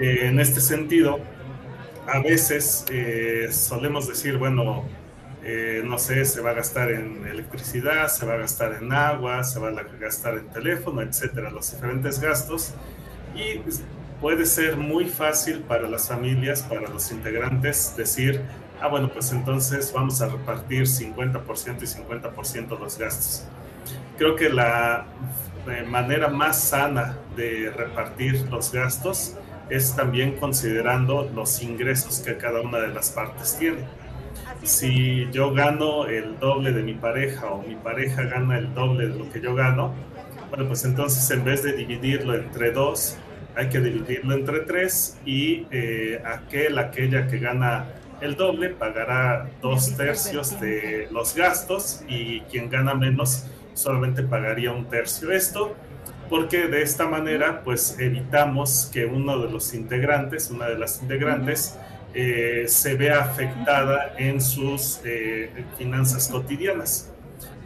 Eh, 0.00 0.26
en 0.26 0.40
este 0.40 0.60
sentido, 0.60 1.20
a 2.06 2.20
veces 2.20 2.84
eh, 2.90 3.48
solemos 3.50 4.08
decir, 4.08 4.36
bueno, 4.36 4.84
no 5.84 5.98
sé, 5.98 6.24
se 6.24 6.40
va 6.40 6.52
a 6.52 6.54
gastar 6.54 6.90
en 6.90 7.26
electricidad, 7.26 8.08
se 8.08 8.24
va 8.24 8.32
a 8.32 8.36
gastar 8.38 8.78
en 8.80 8.90
agua, 8.90 9.44
se 9.44 9.60
va 9.60 9.68
a 9.68 9.72
gastar 10.00 10.38
en 10.38 10.48
teléfono, 10.48 11.02
etcétera, 11.02 11.50
los 11.50 11.70
diferentes 11.70 12.18
gastos. 12.18 12.72
Y 13.34 13.60
puede 14.22 14.46
ser 14.46 14.78
muy 14.78 15.04
fácil 15.04 15.60
para 15.60 15.86
las 15.86 16.08
familias, 16.08 16.62
para 16.62 16.88
los 16.88 17.12
integrantes, 17.12 17.94
decir, 17.94 18.40
ah, 18.80 18.88
bueno, 18.88 19.10
pues 19.12 19.32
entonces 19.32 19.92
vamos 19.92 20.22
a 20.22 20.28
repartir 20.28 20.86
50% 20.86 21.82
y 21.82 21.86
50% 21.86 22.78
los 22.78 22.98
gastos. 22.98 23.44
Creo 24.16 24.36
que 24.36 24.48
la 24.48 25.06
eh, 25.68 25.82
manera 25.82 26.28
más 26.28 26.58
sana 26.58 27.18
de 27.36 27.70
repartir 27.76 28.46
los 28.50 28.72
gastos 28.72 29.36
es 29.70 29.96
también 29.96 30.36
considerando 30.36 31.30
los 31.34 31.62
ingresos 31.62 32.20
que 32.20 32.36
cada 32.36 32.60
una 32.60 32.78
de 32.78 32.88
las 32.88 33.10
partes 33.10 33.56
tiene. 33.58 33.84
Si 34.62 35.28
yo 35.30 35.52
gano 35.52 36.06
el 36.06 36.38
doble 36.38 36.72
de 36.72 36.82
mi 36.82 36.94
pareja 36.94 37.46
o 37.46 37.62
mi 37.62 37.74
pareja 37.74 38.22
gana 38.22 38.58
el 38.58 38.72
doble 38.74 39.08
de 39.08 39.18
lo 39.18 39.30
que 39.30 39.40
yo 39.40 39.54
gano, 39.54 39.94
bueno, 40.48 40.66
pues 40.66 40.84
entonces 40.84 41.30
en 41.30 41.44
vez 41.44 41.62
de 41.62 41.72
dividirlo 41.72 42.34
entre 42.34 42.70
dos, 42.70 43.16
hay 43.56 43.68
que 43.68 43.80
dividirlo 43.80 44.34
entre 44.34 44.60
tres 44.60 45.18
y 45.24 45.66
eh, 45.70 46.22
aquel, 46.24 46.78
aquella 46.78 47.26
que 47.26 47.38
gana 47.38 47.86
el 48.20 48.36
doble 48.36 48.70
pagará 48.70 49.50
dos 49.60 49.96
tercios 49.96 50.58
de 50.60 51.08
los 51.10 51.34
gastos 51.34 52.02
y 52.08 52.40
quien 52.42 52.70
gana 52.70 52.94
menos 52.94 53.46
solamente 53.74 54.22
pagaría 54.22 54.72
un 54.72 54.86
tercio. 54.86 55.30
Esto 55.30 55.74
porque 56.28 56.68
de 56.68 56.82
esta 56.82 57.06
manera 57.06 57.62
pues 57.62 57.96
evitamos 57.98 58.90
que 58.92 59.06
uno 59.06 59.38
de 59.38 59.50
los 59.50 59.74
integrantes, 59.74 60.50
una 60.50 60.66
de 60.66 60.78
las 60.78 61.02
integrantes, 61.02 61.76
eh, 62.14 62.64
se 62.68 62.94
vea 62.94 63.20
afectada 63.20 64.14
en 64.18 64.40
sus 64.40 65.00
eh, 65.04 65.50
finanzas 65.76 66.28
cotidianas. 66.28 67.10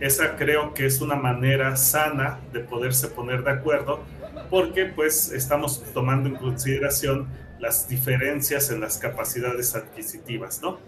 Esa 0.01 0.37
creo 0.37 0.73
que 0.75 0.87
es 0.87 1.01
una 1.01 1.17
manera 1.17 1.77
sana 1.77 2.39
de 2.53 2.61
poderse 2.61 3.09
poner 3.09 3.43
de 3.43 3.51
acuerdo 3.51 4.03
porque 4.49 4.87
pues 4.87 5.33
estamos 5.33 5.83
tomando 5.93 6.29
en 6.29 6.37
consideración 6.37 7.29
las 7.59 7.89
diferencias 7.89 8.71
en 8.71 8.81
las 8.81 8.99
capacidades 8.99 9.75
adquisitivas, 9.75 10.63
¿no? 10.63 10.79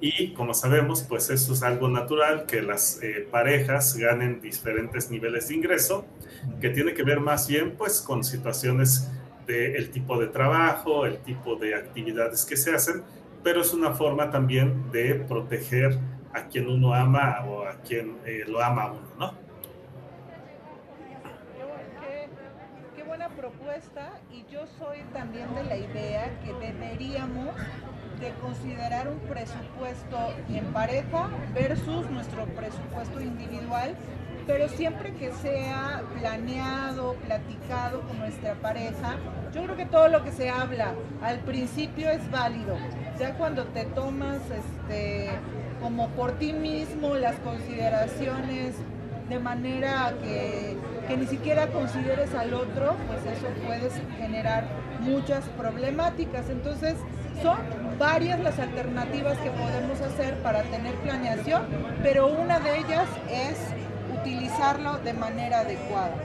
Y 0.00 0.34
como 0.34 0.52
sabemos, 0.52 1.02
pues 1.02 1.30
eso 1.30 1.54
es 1.54 1.62
algo 1.62 1.88
natural, 1.88 2.44
que 2.46 2.60
las 2.60 3.02
eh, 3.02 3.26
parejas 3.30 3.96
ganen 3.96 4.40
diferentes 4.40 5.10
niveles 5.10 5.48
de 5.48 5.54
ingreso, 5.54 6.04
que 6.60 6.70
tiene 6.70 6.92
que 6.92 7.02
ver 7.02 7.20
más 7.20 7.48
bien 7.48 7.74
pues 7.76 8.00
con 8.00 8.22
situaciones 8.22 9.10
del 9.46 9.90
tipo 9.90 10.18
de 10.18 10.26
trabajo, 10.26 11.06
el 11.06 11.18
tipo 11.18 11.56
de 11.56 11.74
actividades 11.74 12.44
que 12.44 12.56
se 12.56 12.74
hacen, 12.74 13.02
pero 13.42 13.62
es 13.62 13.72
una 13.72 13.92
forma 13.92 14.30
también 14.30 14.90
de 14.90 15.14
proteger 15.14 15.98
a 16.32 16.46
quien 16.46 16.68
uno 16.68 16.92
ama 16.92 17.44
o 17.46 17.62
a 17.62 17.76
quien 17.76 18.18
eh, 18.26 18.44
lo 18.46 18.62
ama 18.62 18.92
uno, 18.92 19.08
¿no? 19.18 19.46
propuesta 23.36 24.12
y 24.32 24.44
yo 24.50 24.66
soy 24.78 25.00
también 25.12 25.54
de 25.54 25.64
la 25.64 25.76
idea 25.76 26.40
que 26.44 26.52
deberíamos 26.54 27.54
de 28.20 28.30
considerar 28.40 29.08
un 29.08 29.18
presupuesto 29.20 30.18
en 30.48 30.64
pareja 30.72 31.28
versus 31.54 32.10
nuestro 32.10 32.44
presupuesto 32.46 33.20
individual, 33.20 33.94
pero 34.46 34.68
siempre 34.68 35.12
que 35.14 35.32
sea 35.32 36.02
planeado, 36.18 37.14
platicado 37.26 38.00
con 38.02 38.18
nuestra 38.18 38.54
pareja, 38.54 39.16
yo 39.52 39.64
creo 39.64 39.76
que 39.76 39.86
todo 39.86 40.08
lo 40.08 40.22
que 40.22 40.32
se 40.32 40.50
habla 40.50 40.94
al 41.22 41.40
principio 41.40 42.10
es 42.10 42.30
válido. 42.30 42.76
Ya 43.18 43.34
cuando 43.34 43.64
te 43.64 43.84
tomas 43.86 44.40
este 44.50 45.30
como 45.82 46.08
por 46.10 46.32
ti 46.32 46.52
mismo 46.52 47.16
las 47.16 47.36
consideraciones 47.40 48.76
de 49.28 49.38
manera 49.38 50.14
que, 50.22 50.76
ni 51.16 51.26
siquiera 51.26 51.68
consideres 51.68 52.34
al 52.34 52.54
otro, 52.54 52.94
pues 53.08 53.36
eso 53.36 53.46
puede 53.64 53.90
generar 54.18 54.64
muchas 55.00 55.44
problemáticas. 55.50 56.48
Entonces, 56.48 56.94
son 57.42 57.58
varias 57.98 58.40
las 58.40 58.58
alternativas 58.58 59.38
que 59.38 59.50
podemos 59.50 60.00
hacer 60.00 60.34
para 60.42 60.62
tener 60.64 60.94
planeación, 60.96 61.66
pero 62.02 62.26
una 62.26 62.60
de 62.60 62.78
ellas 62.78 63.08
es 63.30 63.56
utilizarlo 64.20 64.98
de 64.98 65.12
manera 65.12 65.60
adecuada, 65.60 66.16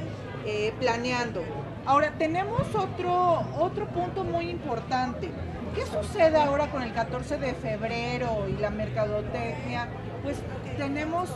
eh, 0.46 0.74
planeando. 0.80 1.44
Ahora, 1.86 2.12
tenemos 2.18 2.62
otro, 2.76 3.44
otro 3.58 3.88
punto 3.88 4.24
muy 4.24 4.50
importante. 4.50 5.32
¿Qué 5.74 5.86
sucede 5.86 6.38
ahora 6.38 6.70
con 6.70 6.84
el 6.84 6.94
14 6.94 7.38
de 7.38 7.54
febrero 7.54 8.48
y 8.50 8.60
la 8.62 8.70
mercadotecnia? 8.70 9.88
Pues 10.24 10.38
tenemos 10.78 11.30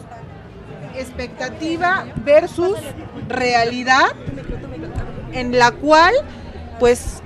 expectativa 0.95 2.05
versus 2.23 2.77
realidad 3.27 4.07
en 5.31 5.57
la 5.57 5.71
cual 5.71 6.13
pues 6.79 7.21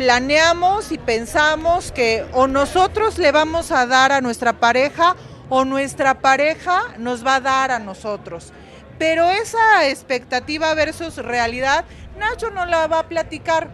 planeamos 0.00 0.92
y 0.92 0.96
pensamos 0.96 1.92
que 1.92 2.24
o 2.32 2.46
nosotros 2.46 3.18
le 3.18 3.32
vamos 3.32 3.70
a 3.70 3.84
dar 3.84 4.12
a 4.12 4.22
nuestra 4.22 4.54
pareja 4.54 5.14
o 5.50 5.66
nuestra 5.66 6.22
pareja 6.22 6.80
nos 6.96 7.22
va 7.22 7.34
a 7.34 7.40
dar 7.42 7.70
a 7.70 7.78
nosotros. 7.78 8.50
Pero 8.98 9.28
esa 9.28 9.86
expectativa 9.90 10.72
versus 10.72 11.16
realidad, 11.16 11.84
Nacho 12.18 12.48
no 12.48 12.64
la 12.64 12.86
va 12.86 13.00
a 13.00 13.08
platicar. 13.08 13.68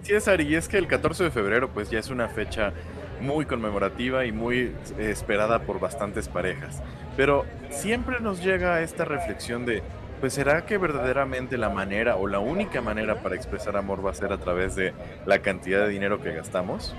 Así 0.00 0.14
es, 0.14 0.28
Ari, 0.28 0.44
y 0.46 0.54
es 0.54 0.68
que 0.68 0.78
el 0.78 0.86
14 0.86 1.24
de 1.24 1.30
febrero 1.32 1.70
pues 1.70 1.90
ya 1.90 1.98
es 1.98 2.10
una 2.10 2.28
fecha 2.28 2.72
muy 3.20 3.46
conmemorativa 3.46 4.26
y 4.26 4.30
muy 4.30 4.76
eh, 4.96 5.10
esperada 5.10 5.62
por 5.62 5.80
bastantes 5.80 6.28
parejas. 6.28 6.84
Pero 7.16 7.46
siempre 7.70 8.20
nos 8.20 8.44
llega 8.44 8.80
esta 8.80 9.04
reflexión 9.04 9.66
de, 9.66 9.82
pues 10.20 10.34
será 10.34 10.66
que 10.66 10.78
verdaderamente 10.78 11.56
la 11.56 11.68
manera 11.68 12.16
o 12.16 12.26
la 12.26 12.38
única 12.38 12.80
manera 12.80 13.22
para 13.22 13.34
expresar 13.34 13.76
amor 13.76 14.04
va 14.04 14.10
a 14.10 14.14
ser 14.14 14.32
a 14.32 14.38
través 14.38 14.74
de 14.74 14.92
la 15.26 15.40
cantidad 15.40 15.80
de 15.80 15.88
dinero 15.88 16.20
que 16.20 16.32
gastamos? 16.32 16.94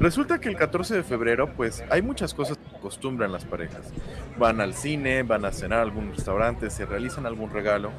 Resulta 0.00 0.40
que 0.40 0.48
el 0.48 0.56
14 0.56 0.96
de 0.96 1.02
febrero, 1.02 1.52
pues 1.54 1.82
hay 1.90 2.02
muchas 2.02 2.34
cosas 2.34 2.58
que 2.58 2.76
acostumbran 2.76 3.32
las 3.32 3.44
parejas. 3.44 3.92
Van 4.38 4.60
al 4.60 4.74
cine, 4.74 5.22
van 5.22 5.44
a 5.44 5.52
cenar 5.52 5.78
a 5.78 5.82
algún 5.82 6.10
restaurante, 6.10 6.68
se 6.70 6.84
realizan 6.84 7.24
algún 7.24 7.50
regalo. 7.50 7.90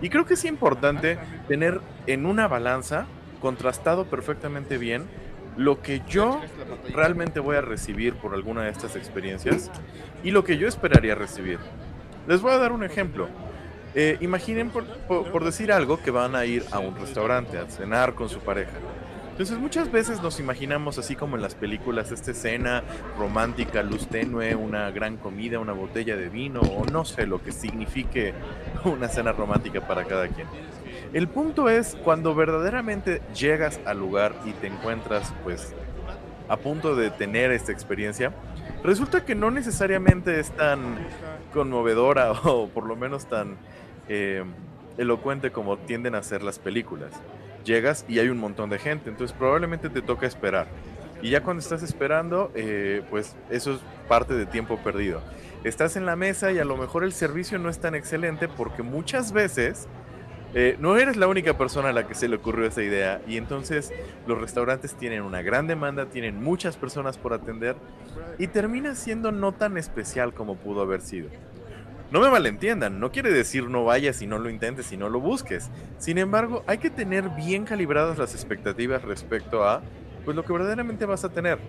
Y 0.00 0.10
creo 0.10 0.26
que 0.26 0.34
es 0.34 0.44
importante 0.44 1.18
tener 1.48 1.80
en 2.06 2.26
una 2.26 2.46
balanza 2.46 3.06
contrastado 3.40 4.04
perfectamente 4.04 4.78
bien 4.78 5.08
lo 5.56 5.82
que 5.82 6.02
yo 6.08 6.40
realmente 6.94 7.40
voy 7.40 7.56
a 7.56 7.60
recibir 7.60 8.14
por 8.14 8.34
alguna 8.34 8.62
de 8.62 8.70
estas 8.70 8.96
experiencias 8.96 9.70
y 10.22 10.30
lo 10.30 10.44
que 10.44 10.56
yo 10.56 10.68
esperaría 10.68 11.14
recibir. 11.14 11.58
Les 12.28 12.40
voy 12.40 12.52
a 12.52 12.58
dar 12.58 12.72
un 12.72 12.84
ejemplo. 12.84 13.28
Eh, 13.94 14.18
imaginen, 14.20 14.70
por, 14.70 15.44
decir 15.44 15.72
algo, 15.72 16.00
que 16.00 16.10
van 16.10 16.36
a 16.36 16.44
ir 16.44 16.64
a 16.70 16.78
un 16.78 16.94
restaurante 16.96 17.58
a 17.58 17.66
cenar 17.66 18.14
con 18.14 18.28
su 18.28 18.38
pareja. 18.40 18.72
Entonces 19.30 19.58
muchas 19.58 19.90
veces 19.90 20.22
nos 20.22 20.38
imaginamos 20.38 20.98
así 20.98 21.16
como 21.16 21.34
en 21.36 21.42
las 21.42 21.54
películas 21.54 22.12
esta 22.12 22.32
escena 22.32 22.84
romántica, 23.18 23.82
luz 23.82 24.06
tenue, 24.06 24.54
una 24.54 24.90
gran 24.90 25.16
comida, 25.16 25.58
una 25.58 25.72
botella 25.72 26.14
de 26.14 26.28
vino 26.28 26.60
o 26.60 26.84
no 26.84 27.06
sé 27.06 27.26
lo 27.26 27.42
que 27.42 27.50
signifique 27.50 28.34
una 28.84 29.08
cena 29.08 29.32
romántica 29.32 29.80
para 29.86 30.04
cada 30.04 30.28
quien. 30.28 30.46
El 31.14 31.26
punto 31.26 31.70
es 31.70 31.96
cuando 32.04 32.34
verdaderamente 32.34 33.22
llegas 33.34 33.80
al 33.86 33.98
lugar 33.98 34.34
y 34.44 34.52
te 34.52 34.66
encuentras 34.66 35.32
pues 35.42 35.74
a 36.50 36.56
punto 36.56 36.94
de 36.94 37.10
tener 37.10 37.52
esta 37.52 37.72
experiencia, 37.72 38.32
resulta 38.82 39.24
que 39.24 39.36
no 39.36 39.50
necesariamente 39.50 40.38
es 40.40 40.50
tan 40.50 40.98
conmovedora 41.54 42.32
o 42.44 42.68
por 42.68 42.86
lo 42.86 42.96
menos 42.96 43.26
tan 43.26 43.56
eh, 44.10 44.42
elocuente 44.98 45.52
como 45.52 45.78
tienden 45.78 46.16
a 46.16 46.22
ser 46.22 46.42
las 46.42 46.58
películas. 46.58 47.12
Llegas 47.64 48.04
y 48.08 48.18
hay 48.18 48.28
un 48.28 48.38
montón 48.38 48.68
de 48.68 48.78
gente, 48.78 49.08
entonces 49.08 49.36
probablemente 49.36 49.88
te 49.88 50.02
toca 50.02 50.26
esperar. 50.26 50.66
Y 51.22 51.30
ya 51.30 51.42
cuando 51.42 51.60
estás 51.60 51.82
esperando, 51.82 52.50
eh, 52.54 53.02
pues 53.08 53.36
eso 53.50 53.74
es 53.74 53.80
parte 54.08 54.34
de 54.34 54.46
tiempo 54.46 54.78
perdido. 54.78 55.22
Estás 55.62 55.96
en 55.96 56.06
la 56.06 56.16
mesa 56.16 56.50
y 56.50 56.58
a 56.58 56.64
lo 56.64 56.76
mejor 56.76 57.04
el 57.04 57.12
servicio 57.12 57.58
no 57.58 57.68
es 57.68 57.78
tan 57.78 57.94
excelente 57.94 58.48
porque 58.48 58.82
muchas 58.82 59.32
veces 59.32 59.86
eh, 60.54 60.76
no 60.80 60.96
eres 60.96 61.16
la 61.16 61.28
única 61.28 61.56
persona 61.56 61.90
a 61.90 61.92
la 61.92 62.08
que 62.08 62.14
se 62.16 62.26
le 62.26 62.36
ocurrió 62.36 62.66
esa 62.66 62.82
idea 62.82 63.22
y 63.28 63.36
entonces 63.36 63.92
los 64.26 64.40
restaurantes 64.40 64.94
tienen 64.94 65.22
una 65.22 65.42
gran 65.42 65.68
demanda, 65.68 66.06
tienen 66.06 66.42
muchas 66.42 66.76
personas 66.76 67.16
por 67.16 67.32
atender 67.32 67.76
y 68.38 68.48
termina 68.48 68.96
siendo 68.96 69.30
no 69.30 69.52
tan 69.52 69.76
especial 69.76 70.34
como 70.34 70.56
pudo 70.56 70.80
haber 70.80 71.02
sido. 71.02 71.28
No 72.10 72.20
me 72.20 72.28
malentiendan, 72.28 72.98
no 72.98 73.12
quiere 73.12 73.30
decir 73.30 73.68
no 73.68 73.84
vayas 73.84 74.20
y 74.20 74.26
no 74.26 74.38
lo 74.38 74.50
intentes 74.50 74.90
y 74.90 74.96
no 74.96 75.08
lo 75.08 75.20
busques. 75.20 75.70
Sin 75.98 76.18
embargo, 76.18 76.64
hay 76.66 76.78
que 76.78 76.90
tener 76.90 77.28
bien 77.30 77.64
calibradas 77.64 78.18
las 78.18 78.34
expectativas 78.34 79.02
respecto 79.02 79.62
a 79.62 79.80
pues 80.24 80.36
lo 80.36 80.44
que 80.44 80.52
verdaderamente 80.52 81.06
vas 81.06 81.24
a 81.24 81.28
tener 81.28 81.60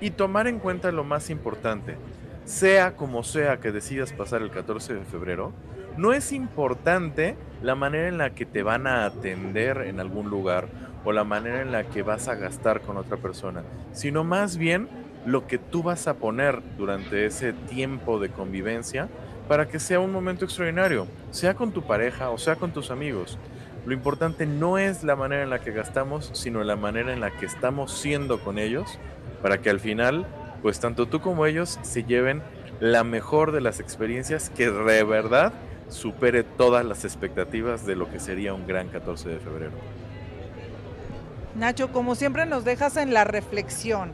y 0.00 0.10
tomar 0.10 0.46
en 0.46 0.60
cuenta 0.60 0.92
lo 0.92 1.02
más 1.02 1.30
importante. 1.30 1.96
Sea 2.44 2.94
como 2.94 3.24
sea 3.24 3.58
que 3.58 3.72
decidas 3.72 4.12
pasar 4.12 4.42
el 4.42 4.52
14 4.52 4.94
de 4.94 5.04
febrero, 5.04 5.52
no 5.96 6.12
es 6.12 6.30
importante 6.30 7.36
la 7.60 7.74
manera 7.74 8.06
en 8.06 8.18
la 8.18 8.34
que 8.34 8.46
te 8.46 8.62
van 8.62 8.86
a 8.86 9.04
atender 9.04 9.78
en 9.78 9.98
algún 9.98 10.30
lugar 10.30 10.68
o 11.04 11.10
la 11.10 11.24
manera 11.24 11.60
en 11.60 11.72
la 11.72 11.88
que 11.88 12.02
vas 12.02 12.28
a 12.28 12.36
gastar 12.36 12.82
con 12.82 12.96
otra 12.98 13.16
persona, 13.16 13.64
sino 13.92 14.22
más 14.22 14.56
bien 14.58 14.88
lo 15.26 15.48
que 15.48 15.58
tú 15.58 15.82
vas 15.82 16.06
a 16.06 16.14
poner 16.14 16.62
durante 16.78 17.26
ese 17.26 17.52
tiempo 17.52 18.20
de 18.20 18.30
convivencia 18.30 19.08
para 19.48 19.68
que 19.68 19.78
sea 19.78 20.00
un 20.00 20.12
momento 20.12 20.44
extraordinario, 20.44 21.06
sea 21.30 21.54
con 21.54 21.72
tu 21.72 21.82
pareja 21.82 22.30
o 22.30 22.38
sea 22.38 22.56
con 22.56 22.72
tus 22.72 22.90
amigos. 22.90 23.38
Lo 23.84 23.92
importante 23.92 24.46
no 24.46 24.78
es 24.78 25.02
la 25.02 25.16
manera 25.16 25.42
en 25.42 25.50
la 25.50 25.60
que 25.60 25.72
gastamos, 25.72 26.30
sino 26.34 26.62
la 26.62 26.76
manera 26.76 27.12
en 27.12 27.20
la 27.20 27.30
que 27.30 27.46
estamos 27.46 27.92
siendo 27.92 28.40
con 28.40 28.58
ellos, 28.58 28.98
para 29.42 29.58
que 29.58 29.70
al 29.70 29.80
final, 29.80 30.26
pues 30.62 30.78
tanto 30.78 31.06
tú 31.06 31.20
como 31.20 31.46
ellos 31.46 31.80
se 31.82 32.04
lleven 32.04 32.42
la 32.78 33.02
mejor 33.02 33.50
de 33.50 33.60
las 33.60 33.80
experiencias 33.80 34.50
que 34.50 34.70
de 34.70 35.04
verdad 35.04 35.52
supere 35.88 36.44
todas 36.44 36.84
las 36.84 37.04
expectativas 37.04 37.84
de 37.84 37.96
lo 37.96 38.10
que 38.10 38.20
sería 38.20 38.54
un 38.54 38.66
gran 38.66 38.88
14 38.88 39.28
de 39.28 39.38
febrero. 39.38 39.72
Nacho, 41.56 41.92
como 41.92 42.14
siempre 42.14 42.46
nos 42.46 42.64
dejas 42.64 42.96
en 42.96 43.12
la 43.12 43.24
reflexión. 43.24 44.12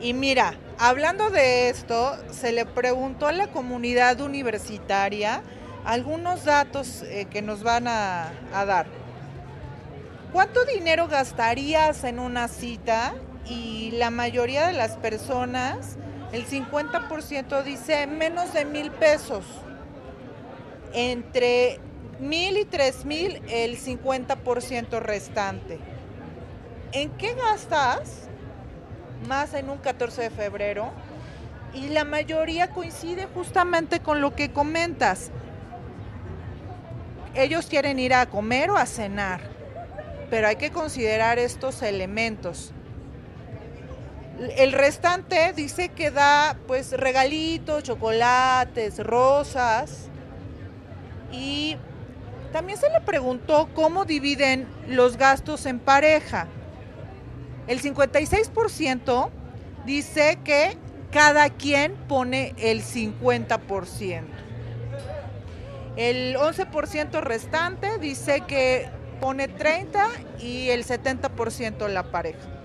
Y 0.00 0.14
mira, 0.14 0.54
hablando 0.80 1.30
de 1.30 1.68
esto, 1.68 2.16
se 2.32 2.52
le 2.52 2.66
preguntó 2.66 3.28
a 3.28 3.32
la 3.32 3.48
comunidad 3.48 4.20
universitaria 4.20 5.42
algunos 5.84 6.44
datos 6.44 7.02
eh, 7.02 7.26
que 7.30 7.42
nos 7.42 7.62
van 7.62 7.86
a, 7.86 8.32
a 8.52 8.64
dar. 8.64 8.86
¿Cuánto 10.32 10.64
dinero 10.64 11.06
gastarías 11.06 12.02
en 12.04 12.18
una 12.18 12.48
cita? 12.48 13.14
Y 13.46 13.90
la 13.92 14.10
mayoría 14.10 14.66
de 14.66 14.72
las 14.72 14.96
personas, 14.96 15.96
el 16.32 16.46
50% 16.46 17.62
dice 17.62 18.06
menos 18.06 18.52
de 18.52 18.64
mil 18.64 18.90
pesos 18.90 19.44
entre 20.92 21.78
mil 22.18 22.56
y 22.56 22.64
tres 22.64 23.04
mil 23.04 23.42
el 23.48 23.78
50% 23.78 25.00
restante. 25.00 25.78
¿En 26.92 27.10
qué 27.10 27.34
gastas? 27.34 28.29
Más 29.26 29.54
en 29.54 29.70
un 29.70 29.78
14 29.78 30.22
de 30.22 30.30
febrero. 30.30 30.90
Y 31.74 31.88
la 31.88 32.04
mayoría 32.04 32.70
coincide 32.70 33.26
justamente 33.32 34.00
con 34.00 34.20
lo 34.20 34.34
que 34.34 34.50
comentas. 34.50 35.30
Ellos 37.34 37.66
quieren 37.66 37.98
ir 37.98 38.12
a 38.12 38.26
comer 38.26 38.70
o 38.70 38.76
a 38.76 38.86
cenar, 38.86 39.40
pero 40.30 40.48
hay 40.48 40.56
que 40.56 40.72
considerar 40.72 41.38
estos 41.38 41.82
elementos. 41.82 42.72
El 44.56 44.72
restante 44.72 45.52
dice 45.52 45.90
que 45.90 46.10
da 46.10 46.56
pues 46.66 46.92
regalitos, 46.92 47.84
chocolates, 47.84 48.98
rosas, 48.98 50.08
y 51.30 51.76
también 52.52 52.78
se 52.78 52.90
le 52.90 53.00
preguntó 53.00 53.68
cómo 53.74 54.04
dividen 54.04 54.66
los 54.88 55.16
gastos 55.16 55.66
en 55.66 55.78
pareja. 55.78 56.48
El 57.66 57.80
56% 57.80 59.30
dice 59.84 60.38
que 60.44 60.76
cada 61.10 61.50
quien 61.50 61.94
pone 62.08 62.54
el 62.58 62.82
50%. 62.82 64.22
El 65.96 66.36
11% 66.36 67.20
restante 67.20 67.98
dice 67.98 68.42
que 68.42 68.88
pone 69.20 69.48
30 69.48 70.08
y 70.38 70.68
el 70.70 70.84
70% 70.84 71.88
la 71.88 72.04
pareja. 72.10 72.59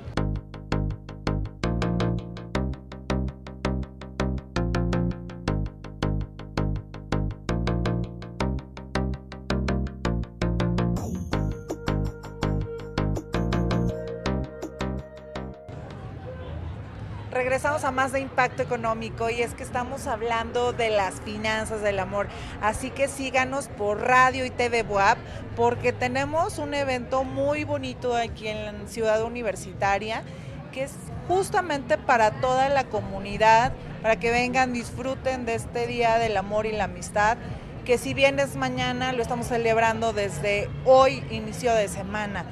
Regresamos 17.35 17.83
a 17.83 17.91
más 17.91 18.13
de 18.13 18.21
impacto 18.21 18.63
económico 18.63 19.29
y 19.29 19.41
es 19.41 19.53
que 19.53 19.63
estamos 19.63 20.07
hablando 20.07 20.71
de 20.71 20.89
las 20.89 21.15
finanzas 21.19 21.81
del 21.81 21.99
amor. 21.99 22.29
Así 22.61 22.91
que 22.91 23.09
síganos 23.09 23.67
por 23.67 23.99
radio 23.99 24.45
y 24.45 24.49
TV 24.49 24.83
WAP 24.83 25.17
porque 25.57 25.91
tenemos 25.91 26.59
un 26.59 26.73
evento 26.73 27.25
muy 27.25 27.65
bonito 27.65 28.15
aquí 28.15 28.47
en 28.47 28.87
ciudad 28.87 29.21
universitaria 29.21 30.23
que 30.71 30.83
es 30.83 30.93
justamente 31.27 31.97
para 31.97 32.39
toda 32.39 32.69
la 32.69 32.85
comunidad, 32.85 33.73
para 34.01 34.17
que 34.17 34.31
vengan, 34.31 34.71
disfruten 34.71 35.45
de 35.45 35.55
este 35.55 35.87
Día 35.87 36.17
del 36.17 36.37
Amor 36.37 36.65
y 36.65 36.71
la 36.71 36.85
Amistad, 36.85 37.37
que 37.83 37.97
si 37.97 38.13
bien 38.13 38.39
es 38.39 38.55
mañana, 38.55 39.11
lo 39.11 39.21
estamos 39.21 39.47
celebrando 39.47 40.13
desde 40.13 40.69
hoy, 40.85 41.21
inicio 41.31 41.73
de 41.73 41.89
semana. 41.89 42.45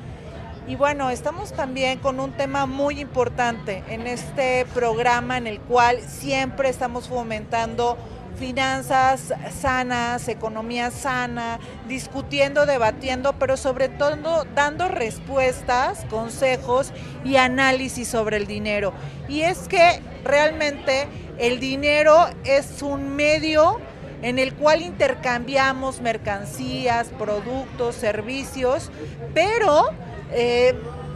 Y 0.65 0.75
bueno, 0.75 1.09
estamos 1.09 1.51
también 1.51 1.99
con 1.99 2.21
un 2.21 2.31
tema 2.31 2.65
muy 2.65 3.01
importante 3.01 3.83
en 3.89 4.07
este 4.07 4.65
programa 4.73 5.37
en 5.37 5.45
el 5.45 5.59
cual 5.59 5.99
siempre 6.01 6.69
estamos 6.69 7.09
fomentando 7.09 7.97
finanzas 8.39 9.33
sanas, 9.59 10.27
economía 10.29 10.89
sana, 10.89 11.59
discutiendo, 11.89 12.65
debatiendo, 12.65 13.33
pero 13.33 13.57
sobre 13.57 13.89
todo 13.89 14.45
dando 14.55 14.87
respuestas, 14.87 16.05
consejos 16.09 16.93
y 17.25 17.35
análisis 17.35 18.07
sobre 18.07 18.37
el 18.37 18.47
dinero. 18.47 18.93
Y 19.27 19.41
es 19.41 19.67
que 19.67 19.99
realmente 20.23 21.07
el 21.39 21.59
dinero 21.59 22.27
es 22.45 22.81
un 22.81 23.15
medio 23.17 23.81
en 24.21 24.39
el 24.39 24.53
cual 24.53 24.81
intercambiamos 24.81 25.99
mercancías, 25.99 27.09
productos, 27.09 27.95
servicios, 27.95 28.89
pero 29.33 29.89
eh, 30.33 30.75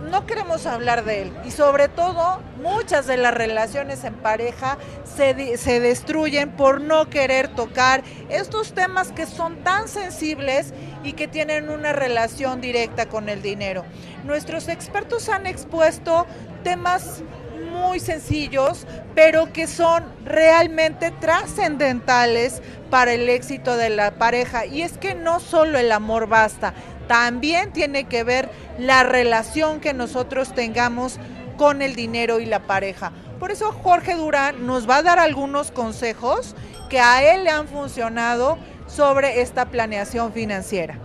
no 0.10 0.26
queremos 0.26 0.66
hablar 0.66 1.04
de 1.04 1.24
él. 1.24 1.34
Y 1.46 1.52
sobre 1.52 1.88
todo, 1.90 2.40
muchas 2.62 3.08
de 3.08 3.18
las 3.18 3.34
relaciones 3.34 4.04
en 4.04 4.14
pareja 4.16 4.78
se, 5.04 5.58
se, 5.58 5.80
destruyen 5.80 6.52
por 6.52 6.82
no 6.82 7.10
querer 7.10 7.50
tocar 7.50 8.04
estos 8.30 8.74
temas 8.74 9.12
que 9.12 9.26
son 9.26 9.64
tan 9.64 9.88
sensibles 9.88 10.74
y 11.04 11.14
que 11.14 11.28
tienen 11.28 11.70
una 11.70 11.94
relación 11.94 12.62
directa 12.62 13.08
con 13.08 13.30
el 13.30 13.42
dinero. 13.42 13.84
Nuestros 14.24 14.68
expertos 14.68 15.30
han 15.30 15.46
expuesto 15.46 16.26
temas 16.64 17.22
muy 17.78 18.00
sencillos, 18.00 18.86
pero 19.16 19.52
que 19.54 19.68
son 19.68 20.04
realmente 20.26 21.12
trascendentales 21.12 22.62
para 22.90 23.14
el 23.14 23.30
éxito 23.30 23.78
de 23.78 23.90
la 23.90 24.12
pareja. 24.12 24.66
Y 24.66 24.82
es 24.82 24.98
que 24.98 25.16
no 25.16 25.40
solo 25.40 25.78
el 25.80 25.92
amor 25.92 26.28
basta, 26.28 26.74
también 27.08 27.72
tiene 27.72 28.06
que 28.06 28.24
ver 28.24 28.50
la 28.78 29.04
relación 29.04 29.80
que 29.80 29.94
nosotros 29.94 30.54
tengamos 30.54 31.20
con 31.58 31.82
el 31.82 31.96
dinero 31.96 32.40
y 32.40 32.46
la 32.46 32.60
pareja. 32.60 33.12
Por 33.40 33.52
eso 33.52 33.72
Jorge 33.72 34.16
Durán 34.16 34.66
nos 34.66 34.90
va 34.90 34.98
a 34.98 35.04
dar 35.04 35.20
algunos 35.20 35.72
consejos 35.72 36.56
que 36.90 37.00
a 37.00 37.34
él 37.34 37.44
le 37.44 37.50
han 37.50 37.68
funcionado 37.68 38.58
sobre 38.88 39.42
esta 39.42 39.66
planeación 39.66 40.34
financiera. 40.34 40.98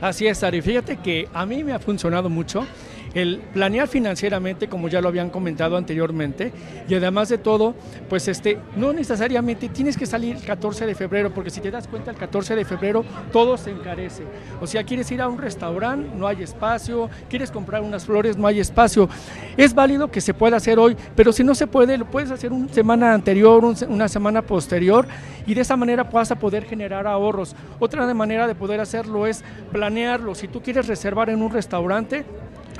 Así 0.00 0.26
es, 0.26 0.42
Ari. 0.42 0.60
Fíjate 0.60 0.96
que 0.96 1.28
a 1.32 1.46
mí 1.46 1.62
me 1.64 1.72
ha 1.72 1.78
funcionado 1.78 2.28
mucho 2.28 2.66
el 3.14 3.40
planear 3.52 3.88
financieramente, 3.88 4.68
como 4.68 4.88
ya 4.88 5.00
lo 5.00 5.08
habían 5.08 5.30
comentado 5.30 5.76
anteriormente, 5.76 6.52
y 6.88 6.94
además 6.94 7.28
de 7.28 7.38
todo, 7.38 7.74
pues 8.08 8.28
este, 8.28 8.58
no 8.76 8.92
necesariamente 8.92 9.68
tienes 9.68 9.96
que 9.96 10.06
salir 10.06 10.36
el 10.36 10.42
14 10.42 10.86
de 10.86 10.94
febrero, 10.94 11.32
porque 11.32 11.50
si 11.50 11.60
te 11.60 11.70
das 11.70 11.86
cuenta, 11.88 12.10
el 12.10 12.16
14 12.16 12.56
de 12.56 12.64
febrero 12.64 13.04
todo 13.32 13.56
se 13.56 13.70
encarece. 13.70 14.24
O 14.60 14.66
sea, 14.66 14.84
quieres 14.84 15.10
ir 15.10 15.22
a 15.22 15.28
un 15.28 15.38
restaurante, 15.38 16.10
no 16.16 16.26
hay 16.26 16.42
espacio, 16.42 17.08
quieres 17.28 17.50
comprar 17.50 17.82
unas 17.82 18.04
flores, 18.04 18.36
no 18.36 18.46
hay 18.46 18.60
espacio. 18.60 19.08
Es 19.56 19.74
válido 19.74 20.10
que 20.10 20.20
se 20.20 20.34
pueda 20.34 20.56
hacer 20.56 20.78
hoy, 20.78 20.96
pero 21.14 21.32
si 21.32 21.44
no 21.44 21.54
se 21.54 21.66
puede, 21.66 21.96
lo 21.96 22.06
puedes 22.06 22.30
hacer 22.30 22.52
una 22.52 22.72
semana 22.72 23.14
anterior, 23.14 23.64
una 23.88 24.08
semana 24.08 24.42
posterior, 24.42 25.06
y 25.46 25.54
de 25.54 25.60
esa 25.60 25.76
manera 25.76 26.04
vas 26.04 26.30
a 26.30 26.38
poder 26.38 26.64
generar 26.64 27.06
ahorros. 27.06 27.54
Otra 27.78 28.12
manera 28.14 28.46
de 28.46 28.54
poder 28.54 28.80
hacerlo 28.80 29.26
es 29.26 29.44
planearlo. 29.72 30.34
Si 30.34 30.48
tú 30.48 30.62
quieres 30.62 30.86
reservar 30.86 31.30
en 31.30 31.42
un 31.42 31.50
restaurante, 31.50 32.24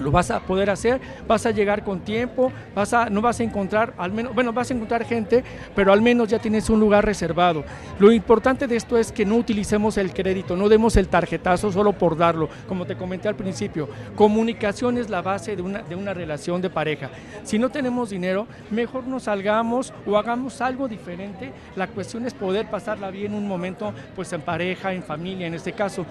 lo 0.01 0.11
vas 0.11 0.31
a 0.31 0.41
poder 0.41 0.71
hacer, 0.71 1.01
vas 1.27 1.47
a 1.47 1.51
llegar 1.51 1.85
con 1.85 2.01
tiempo, 2.01 2.53
vas 2.75 2.93
a, 2.93 3.11
no 3.11 3.21
vas 3.21 3.41
a 3.41 3.45
encontrar, 3.45 3.95
al 3.99 4.13
menos, 4.13 4.35
bueno, 4.35 4.53
vas 4.53 4.71
a 4.71 4.75
encontrar 4.75 5.05
gente, 5.05 5.45
pero 5.75 5.93
al 5.93 6.03
menos 6.03 6.29
ya 6.29 6.39
tienes 6.39 6.69
un 6.71 6.81
lugar 6.81 7.05
reservado. 7.05 7.65
Lo 7.99 8.13
importante 8.13 8.67
de 8.67 8.77
esto 8.77 8.99
es 8.99 9.13
que 9.13 9.25
no 9.25 9.37
utilicemos 9.37 9.97
el 9.97 10.13
crédito, 10.13 10.57
no 10.57 10.69
demos 10.69 10.97
el 10.97 11.09
tarjetazo 11.09 11.71
solo 11.73 11.93
por 11.93 12.17
darlo, 12.17 12.49
como 12.69 12.87
te 12.87 12.97
comenté 12.97 13.29
al 13.29 13.37
principio. 13.37 13.89
Comunicación 14.17 14.99
es 14.99 15.11
la 15.11 15.23
base 15.23 15.57
de 15.57 15.63
una, 15.63 15.83
de 15.83 15.95
una 15.95 16.15
relación 16.15 16.61
de 16.61 16.71
pareja. 16.71 17.11
Si 17.45 17.59
no 17.59 17.71
tenemos 17.71 18.11
dinero, 18.11 18.47
mejor 18.71 19.07
nos 19.07 19.25
salgamos 19.25 19.93
o 20.07 20.17
hagamos 20.17 20.61
algo 20.61 20.89
diferente. 20.89 21.53
La 21.77 21.87
cuestión 21.89 22.27
es 22.27 22.35
poder 22.35 22.71
pasarla 22.71 23.11
bien 23.11 23.35
un 23.35 23.47
momento, 23.47 23.93
pues 24.15 24.33
en 24.33 24.41
pareja, 24.41 24.93
en 24.93 25.03
familia, 25.03 25.47
en 25.47 25.55
este 25.55 25.73
caso. 25.73 26.05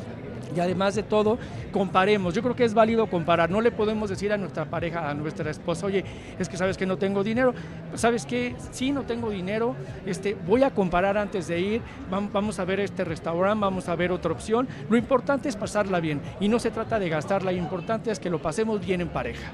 Y 0.55 0.59
además 0.59 0.95
de 0.95 1.03
todo, 1.03 1.37
comparemos. 1.71 2.33
Yo 2.33 2.41
creo 2.41 2.55
que 2.55 2.63
es 2.63 2.73
válido 2.73 3.07
comparar. 3.07 3.49
No 3.49 3.61
le 3.61 3.71
podemos 3.73 4.09
decir 4.09 4.31
a 4.31 4.38
nuestra 4.38 4.65
pareja, 4.65 5.09
a 5.09 5.13
nuestra 5.13 5.49
esposa, 5.49 5.86
oye, 5.86 6.03
es 6.39 6.49
que 6.49 6.57
sabes 6.57 6.77
que 6.77 6.86
no 6.86 6.97
tengo 6.97 7.23
dinero. 7.23 7.53
¿Sabes 7.95 8.25
que 8.25 8.55
Sí, 8.71 8.91
no 8.91 9.03
tengo 9.03 9.29
dinero. 9.29 9.75
Este, 10.05 10.36
voy 10.36 10.63
a 10.63 10.71
comparar 10.71 11.17
antes 11.17 11.47
de 11.47 11.59
ir. 11.59 11.81
Vamos 12.09 12.59
a 12.59 12.65
ver 12.65 12.79
este 12.79 13.03
restaurante, 13.03 13.62
vamos 13.62 13.89
a 13.89 13.95
ver 13.95 14.12
otra 14.12 14.31
opción. 14.31 14.67
Lo 14.89 14.97
importante 14.97 15.49
es 15.49 15.55
pasarla 15.55 15.99
bien. 15.99 16.21
Y 16.39 16.47
no 16.47 16.59
se 16.59 16.71
trata 16.71 16.99
de 16.99 17.09
gastarla. 17.09 17.51
Lo 17.51 17.57
importante 17.57 18.12
es 18.12 18.19
que 18.19 18.29
lo 18.29 18.41
pasemos 18.41 18.86
bien 18.86 19.01
en 19.01 19.09
pareja. 19.09 19.51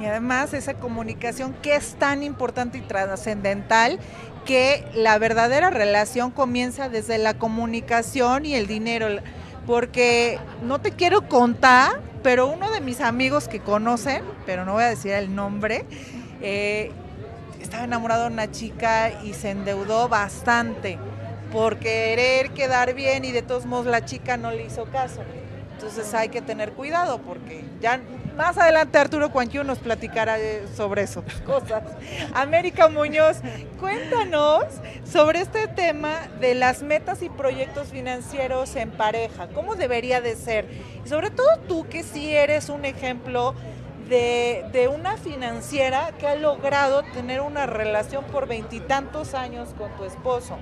Y 0.00 0.06
además 0.06 0.54
esa 0.54 0.74
comunicación 0.74 1.54
que 1.62 1.76
es 1.76 1.94
tan 1.94 2.22
importante 2.22 2.78
y 2.78 2.80
trascendental 2.80 3.98
que 4.44 4.84
la 4.94 5.18
verdadera 5.18 5.70
relación 5.70 6.30
comienza 6.30 6.88
desde 6.88 7.16
la 7.18 7.34
comunicación 7.34 8.44
y 8.44 8.54
el 8.54 8.66
dinero 8.66 9.06
porque 9.66 10.38
no 10.62 10.80
te 10.80 10.92
quiero 10.92 11.28
contar, 11.28 12.00
pero 12.22 12.46
uno 12.46 12.70
de 12.70 12.80
mis 12.80 13.00
amigos 13.00 13.48
que 13.48 13.60
conocen, 13.60 14.22
pero 14.46 14.64
no 14.64 14.74
voy 14.74 14.84
a 14.84 14.88
decir 14.88 15.12
el 15.12 15.34
nombre, 15.34 15.84
eh, 16.40 16.90
estaba 17.60 17.84
enamorado 17.84 18.24
de 18.24 18.30
una 18.30 18.50
chica 18.50 19.12
y 19.22 19.32
se 19.32 19.50
endeudó 19.50 20.08
bastante 20.08 20.98
por 21.52 21.78
querer 21.78 22.50
quedar 22.50 22.94
bien 22.94 23.24
y 23.24 23.32
de 23.32 23.42
todos 23.42 23.64
modos 23.64 23.86
la 23.86 24.04
chica 24.04 24.36
no 24.36 24.50
le 24.50 24.64
hizo 24.64 24.84
caso. 24.86 25.22
Entonces 25.72 26.12
hay 26.14 26.28
que 26.28 26.42
tener 26.42 26.72
cuidado 26.72 27.18
porque 27.18 27.64
ya 27.80 28.00
más 28.36 28.58
adelante 28.58 28.98
Arturo 28.98 29.30
Cuanquiu 29.30 29.64
nos 29.64 29.78
platicará 29.78 30.36
sobre 30.76 31.02
eso, 31.02 31.24
cosas. 31.46 31.82
América 32.34 32.88
Muñoz, 32.88 33.38
cuéntanos 33.80 34.64
sobre 35.10 35.40
este 35.40 35.68
tema 35.68 36.28
de 36.40 36.54
las 36.54 36.82
metas 36.82 37.22
y 37.22 37.28
proyectos 37.28 37.88
financieros 37.88 38.74
en 38.76 38.90
pareja. 38.90 39.48
¿Cómo 39.48 39.76
debería 39.76 40.20
de 40.20 40.36
ser? 40.36 40.66
Y 41.04 41.08
sobre 41.08 41.30
todo 41.30 41.48
tú 41.68 41.86
que 41.88 42.02
sí 42.02 42.34
eres 42.34 42.68
un 42.68 42.84
ejemplo 42.84 43.54
de, 44.08 44.64
de 44.72 44.88
una 44.88 45.16
financiera 45.16 46.12
que 46.18 46.26
ha 46.26 46.34
logrado 46.34 47.02
tener 47.02 47.40
una 47.40 47.66
relación 47.66 48.24
por 48.24 48.46
veintitantos 48.46 49.34
años 49.34 49.70
con 49.78 49.90
tu 49.96 50.04
esposo. 50.04 50.58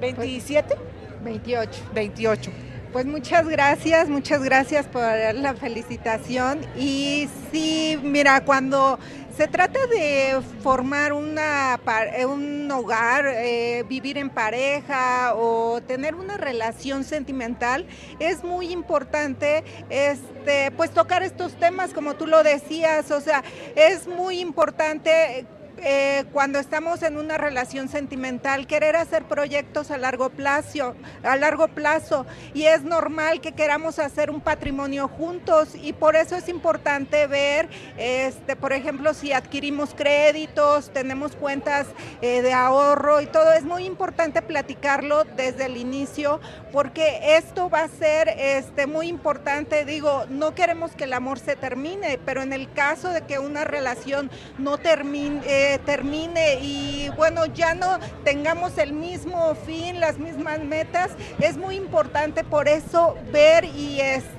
¿27? 0.00 0.76
28. 1.22 1.82
28. 1.92 2.50
Pues 2.96 3.04
muchas 3.04 3.46
gracias, 3.46 4.08
muchas 4.08 4.42
gracias 4.42 4.86
por 4.86 5.02
la 5.02 5.52
felicitación. 5.52 6.60
Y 6.78 7.28
sí, 7.52 8.00
mira, 8.02 8.42
cuando 8.42 8.98
se 9.36 9.46
trata 9.48 9.86
de 9.88 10.40
formar 10.62 11.12
una, 11.12 11.78
un 12.26 12.70
hogar, 12.70 13.26
eh, 13.26 13.84
vivir 13.86 14.16
en 14.16 14.30
pareja 14.30 15.34
o 15.34 15.82
tener 15.82 16.14
una 16.14 16.38
relación 16.38 17.04
sentimental, 17.04 17.86
es 18.18 18.42
muy 18.42 18.72
importante 18.72 19.62
este, 19.90 20.70
pues 20.70 20.90
tocar 20.90 21.22
estos 21.22 21.52
temas 21.56 21.92
como 21.92 22.14
tú 22.14 22.26
lo 22.26 22.42
decías, 22.42 23.10
o 23.10 23.20
sea, 23.20 23.44
es 23.74 24.08
muy 24.08 24.40
importante 24.40 25.44
eh, 25.78 26.24
cuando 26.32 26.58
estamos 26.58 27.02
en 27.02 27.18
una 27.18 27.38
relación 27.38 27.88
sentimental, 27.88 28.66
querer 28.66 28.96
hacer 28.96 29.24
proyectos 29.24 29.90
a 29.90 29.98
largo 29.98 30.30
plazo, 30.30 30.94
a 31.22 31.36
largo 31.36 31.68
plazo, 31.68 32.26
y 32.54 32.64
es 32.64 32.82
normal 32.82 33.40
que 33.40 33.52
queramos 33.52 33.98
hacer 33.98 34.30
un 34.30 34.40
patrimonio 34.40 35.08
juntos, 35.08 35.74
y 35.74 35.92
por 35.92 36.16
eso 36.16 36.36
es 36.36 36.48
importante 36.48 37.26
ver, 37.26 37.68
este, 37.96 38.56
por 38.56 38.72
ejemplo, 38.72 39.14
si 39.14 39.32
adquirimos 39.32 39.94
créditos, 39.94 40.90
tenemos 40.92 41.36
cuentas 41.36 41.86
eh, 42.22 42.42
de 42.42 42.52
ahorro 42.52 43.20
y 43.20 43.26
todo, 43.26 43.52
es 43.52 43.64
muy 43.64 43.84
importante 43.84 44.42
platicarlo 44.42 45.24
desde 45.36 45.66
el 45.66 45.76
inicio, 45.76 46.40
porque 46.72 47.36
esto 47.36 47.68
va 47.70 47.84
a 47.84 47.88
ser 47.88 48.28
este, 48.28 48.86
muy 48.86 49.08
importante. 49.08 49.84
Digo, 49.84 50.26
no 50.28 50.54
queremos 50.54 50.92
que 50.92 51.04
el 51.04 51.12
amor 51.12 51.38
se 51.38 51.56
termine, 51.56 52.18
pero 52.24 52.42
en 52.42 52.52
el 52.52 52.72
caso 52.72 53.10
de 53.10 53.22
que 53.22 53.38
una 53.38 53.64
relación 53.64 54.30
no 54.58 54.78
termine, 54.78 55.40
termine 55.84 56.58
y 56.60 57.10
bueno, 57.16 57.46
ya 57.46 57.74
no 57.74 57.98
tengamos 58.24 58.78
el 58.78 58.92
mismo 58.92 59.54
fin, 59.66 60.00
las 60.00 60.18
mismas 60.18 60.60
metas, 60.60 61.10
es 61.38 61.56
muy 61.56 61.76
importante 61.76 62.44
por 62.44 62.68
eso 62.68 63.16
ver 63.32 63.64
y 63.64 64.00
este 64.00 64.36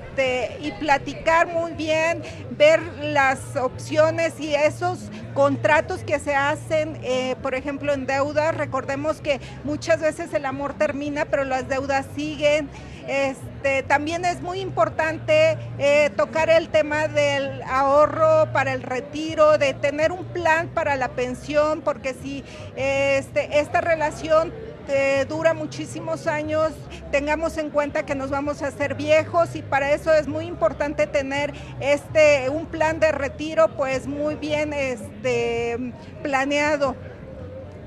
y 0.60 0.72
platicar 0.80 1.48
muy 1.48 1.74
bien, 1.74 2.24
ver 2.52 2.82
las 3.02 3.56
opciones 3.56 4.40
y 4.40 4.56
esos 4.56 5.12
contratos 5.36 6.04
que 6.04 6.18
se 6.18 6.34
hacen, 6.34 7.00
eh, 7.04 7.36
por 7.44 7.54
ejemplo, 7.54 7.94
en 7.94 8.08
deudas. 8.08 8.56
Recordemos 8.56 9.22
que 9.22 9.40
muchas 9.64 10.02
veces 10.02 10.34
el 10.34 10.46
amor 10.46 10.74
termina, 10.74 11.26
pero 11.26 11.44
las 11.44 11.70
deudas 11.70 12.08
siguen. 12.16 12.68
Este, 13.08 13.57
también 13.88 14.26
es 14.26 14.42
muy 14.42 14.60
importante 14.60 15.58
eh, 15.78 16.10
tocar 16.16 16.50
el 16.50 16.70
tema 16.70 17.08
del 17.08 17.62
ahorro 17.64 18.52
para 18.52 18.74
el 18.74 18.84
retiro, 18.84 19.58
de 19.58 19.74
tener 19.74 20.12
un 20.12 20.26
plan 20.26 20.70
para 20.70 20.96
la 20.96 21.10
pensión, 21.10 21.82
porque 21.82 22.14
si 22.14 22.44
este, 22.76 23.60
esta 23.60 23.82
relación 23.82 24.54
eh, 24.90 25.26
dura 25.28 25.54
muchísimos 25.54 26.28
años, 26.28 26.72
tengamos 27.12 27.58
en 27.58 27.70
cuenta 27.72 28.06
que 28.06 28.16
nos 28.16 28.30
vamos 28.30 28.62
a 28.62 28.68
hacer 28.68 28.96
viejos 28.96 29.54
y 29.56 29.62
para 29.62 29.92
eso 29.92 30.14
es 30.14 30.30
muy 30.30 30.46
importante 30.46 31.08
tener 31.08 31.54
este 31.82 32.50
un 32.50 32.68
plan 32.68 33.00
de 33.02 33.12
retiro 33.12 33.68
pues 33.76 34.08
muy 34.08 34.36
bien 34.36 34.72
este, 34.72 35.94
planeado. 36.24 36.96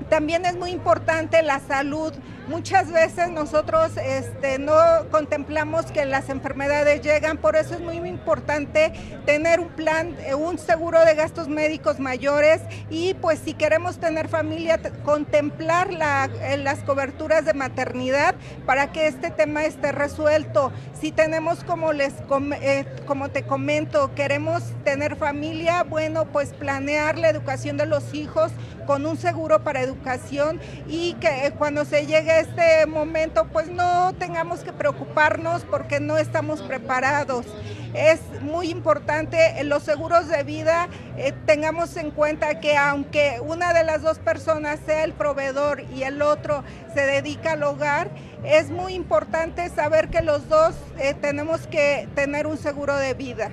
También 0.09 0.45
es 0.45 0.55
muy 0.55 0.69
importante 0.69 1.41
la 1.41 1.59
salud 1.59 2.13
Muchas 2.47 2.91
veces 2.91 3.29
nosotros 3.29 3.91
este, 3.97 4.57
no 4.57 4.73
contemplamos 5.11 5.85
que 5.85 6.05
las 6.05 6.27
enfermedades 6.29 7.01
llegan, 7.01 7.37
por 7.37 7.55
eso 7.55 7.75
es 7.75 7.79
muy 7.79 7.97
importante 7.97 8.91
tener 9.25 9.59
un 9.59 9.69
plan, 9.69 10.15
eh, 10.25 10.33
un 10.33 10.57
seguro 10.57 11.05
de 11.05 11.13
gastos 11.13 11.47
médicos 11.47 11.99
mayores 11.99 12.61
y 12.89 13.13
pues 13.13 13.39
si 13.39 13.53
queremos 13.53 13.99
tener 13.99 14.27
familia, 14.27 14.79
contemplar 15.03 15.89
eh, 15.91 16.57
las 16.57 16.79
coberturas 16.79 17.45
de 17.45 17.53
maternidad 17.53 18.35
para 18.65 18.91
que 18.91 19.07
este 19.07 19.29
tema 19.29 19.63
esté 19.63 19.91
resuelto. 19.91 20.71
Si 20.99 21.11
tenemos, 21.11 21.63
como, 21.63 21.93
les, 21.93 22.13
eh, 22.61 22.85
como 23.05 23.29
te 23.29 23.43
comento, 23.43 24.13
queremos 24.15 24.63
tener 24.83 25.15
familia, 25.15 25.83
bueno, 25.83 26.25
pues 26.25 26.53
planear 26.53 27.17
la 27.17 27.29
educación 27.29 27.77
de 27.77 27.85
los 27.85 28.13
hijos 28.13 28.51
con 28.85 29.05
un 29.05 29.17
seguro 29.17 29.63
para 29.63 29.81
educación 29.81 30.59
y 30.87 31.13
que 31.13 31.53
cuando 31.57 31.85
se 31.85 32.05
llegue 32.05 32.30
este 32.39 32.85
momento, 32.85 33.47
pues 33.51 33.69
no 33.69 34.13
tengamos 34.13 34.61
que 34.61 34.73
preocuparnos 34.73 35.63
porque 35.63 35.99
no 35.99 36.17
estamos 36.17 36.61
preparados. 36.61 37.45
Es 37.93 38.21
muy 38.41 38.69
importante 38.69 39.61
los 39.65 39.83
seguros 39.83 40.29
de 40.29 40.43
vida, 40.43 40.87
eh, 41.17 41.33
tengamos 41.45 41.97
en 41.97 42.11
cuenta 42.11 42.61
que 42.61 42.77
aunque 42.77 43.41
una 43.41 43.73
de 43.73 43.83
las 43.83 44.01
dos 44.01 44.19
personas 44.19 44.79
sea 44.85 45.03
el 45.03 45.11
proveedor 45.13 45.83
y 45.93 46.03
el 46.03 46.21
otro 46.21 46.63
se 46.93 47.01
dedica 47.01 47.53
al 47.53 47.63
hogar, 47.63 48.09
es 48.45 48.69
muy 48.69 48.93
importante 48.93 49.67
saber 49.69 50.09
que 50.09 50.21
los 50.21 50.47
dos 50.47 50.73
eh, 50.99 51.13
tenemos 51.13 51.67
que 51.67 52.07
tener 52.15 52.47
un 52.47 52.57
seguro 52.57 52.95
de 52.95 53.13
vida. 53.13 53.51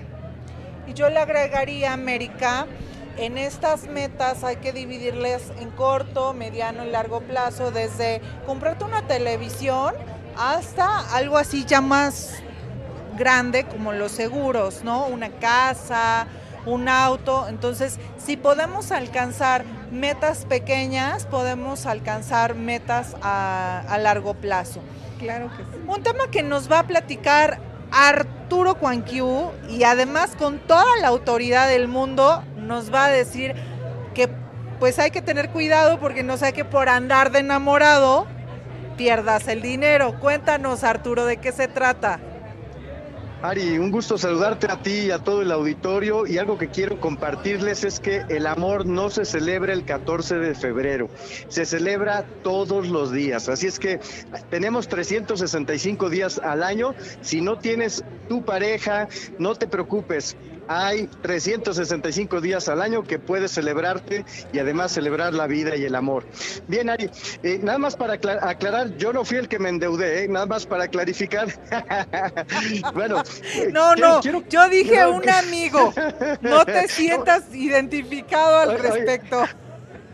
Y 0.87 0.95
yo 0.95 1.11
le 1.11 1.19
agregaría, 1.19 1.93
América, 1.93 2.67
en 3.19 3.37
estas 3.37 3.89
metas 3.89 4.45
hay 4.45 4.57
que 4.57 4.73
dividirles 4.73 5.43
en 5.61 5.71
corto, 5.71 6.33
mediano 6.35 6.85
y 6.85 6.91
largo 6.91 7.21
plazo, 7.21 7.71
desde 7.71 8.21
comprarte 8.47 8.85
una 8.85 9.07
televisión 9.07 9.95
hasta 10.37 11.01
algo 11.15 11.37
así 11.37 11.65
ya 11.65 11.81
más 11.81 12.43
grande 13.19 13.65
como 13.65 13.93
los 13.93 14.13
seguros, 14.13 14.85
¿no? 14.85 15.07
Una 15.07 15.31
casa, 15.31 16.29
un 16.65 16.89
auto. 16.89 17.47
Entonces, 17.49 17.99
si 18.25 18.37
podemos 18.37 18.93
alcanzar 18.93 19.65
metas 19.91 20.45
pequeñas, 20.45 21.27
podemos 21.27 21.87
alcanzar 21.87 22.55
metas 22.55 23.17
a, 23.21 23.99
largo 24.01 24.35
plazo. 24.35 24.81
Claro 25.19 25.51
que 25.57 25.65
sí. 25.65 25.85
Un 25.89 26.03
tema 26.05 26.31
que 26.31 26.45
nos 26.45 26.71
va 26.71 26.81
a 26.81 26.87
platicar 26.87 27.59
Arturo 27.91 28.77
Cuanquiu 28.77 29.51
y 29.69 29.83
además 29.83 30.37
con 30.39 30.61
toda 30.61 30.97
la 31.01 31.09
autoridad 31.09 31.69
del 31.69 31.89
mundo 31.89 32.45
nos 32.69 32.93
va 32.93 33.07
a 33.07 33.11
decir 33.11 33.55
que 34.15 34.29
pues 34.79 34.99
hay 35.01 35.11
que 35.11 35.23
tener 35.23 35.51
cuidado 35.51 35.99
porque 35.99 36.23
no 36.23 36.37
sé 36.37 36.53
que 36.53 36.65
por 36.65 36.89
andar 36.89 37.33
de 37.33 37.41
enamorado 37.41 38.27
pierdas 38.97 39.49
el 39.49 39.63
dinero. 39.63 40.19
Cuéntanos 40.21 40.85
Arturo 40.85 41.25
de 41.25 41.39
qué 41.39 41.51
se 41.51 41.67
trata. 41.67 42.21
Ari, 43.41 43.79
un 43.79 43.93
gusto 43.93 44.19
saludarte 44.19 44.67
a 44.69 44.83
ti 44.83 45.07
y 45.07 45.11
a 45.13 45.21
todo 45.21 45.43
el 45.43 45.53
auditorio 45.53 46.27
y 46.27 46.39
algo 46.39 46.59
que 46.59 46.71
quiero 46.71 47.01
compartirles 47.01 47.85
es 47.85 48.01
que 48.01 48.25
el 48.29 48.49
amor 48.49 48.85
no 48.85 49.11
se 49.11 49.25
celebra 49.25 49.73
el 49.73 49.85
14 49.85 50.39
de 50.41 50.57
febrero, 50.57 51.09
se 51.47 51.65
celebra 51.65 52.25
todos 52.43 52.89
los 52.89 53.13
días. 53.13 53.49
Así 53.49 53.69
es 53.69 53.79
que 53.79 54.01
tenemos 54.51 54.89
365 54.89 56.11
días 56.11 56.41
al 56.41 56.65
año. 56.65 56.97
Si 57.21 57.41
no 57.41 57.59
tienes 57.59 58.03
tu 58.29 58.45
pareja, 58.45 59.07
no 59.39 59.55
te 59.55 59.69
preocupes 59.69 60.37
hay 60.69 61.09
365 61.23 62.41
días 62.41 62.69
al 62.69 62.83
año 62.83 63.03
que 63.03 63.19
puedes 63.19 63.53
celebrarte 63.53 64.25
y 64.53 64.59
además 64.59 64.93
celebrar 64.93 65.35
la 65.35 65.47
vida 65.47 65.77
y 65.77 65.85
el 65.85 65.95
amor. 65.95 66.25
Bien, 66.67 66.91
Ari, 66.91 67.11
eh, 67.43 67.59
nada 67.63 67.79
más 67.79 67.97
para 67.97 68.15
aclarar, 68.15 68.97
yo 68.97 69.13
no 69.13 69.25
fui 69.25 69.39
el 69.39 69.49
que 69.49 69.59
me 69.59 69.71
endeudé, 69.71 70.25
¿eh? 70.25 70.29
nada 70.29 70.47
más 70.47 70.67
para 70.67 70.89
clarificar. 70.89 71.49
bueno. 72.95 73.23
Eh, 73.55 73.69
no, 73.73 73.97
no, 73.97 74.21
yo 74.23 74.69
dije 74.69 75.07
un 75.07 75.29
amigo, 75.29 75.93
no 76.41 76.65
te 76.65 76.89
sientas 76.89 77.55
identificado 77.55 78.59
al 78.59 78.79
respecto. 78.83 79.45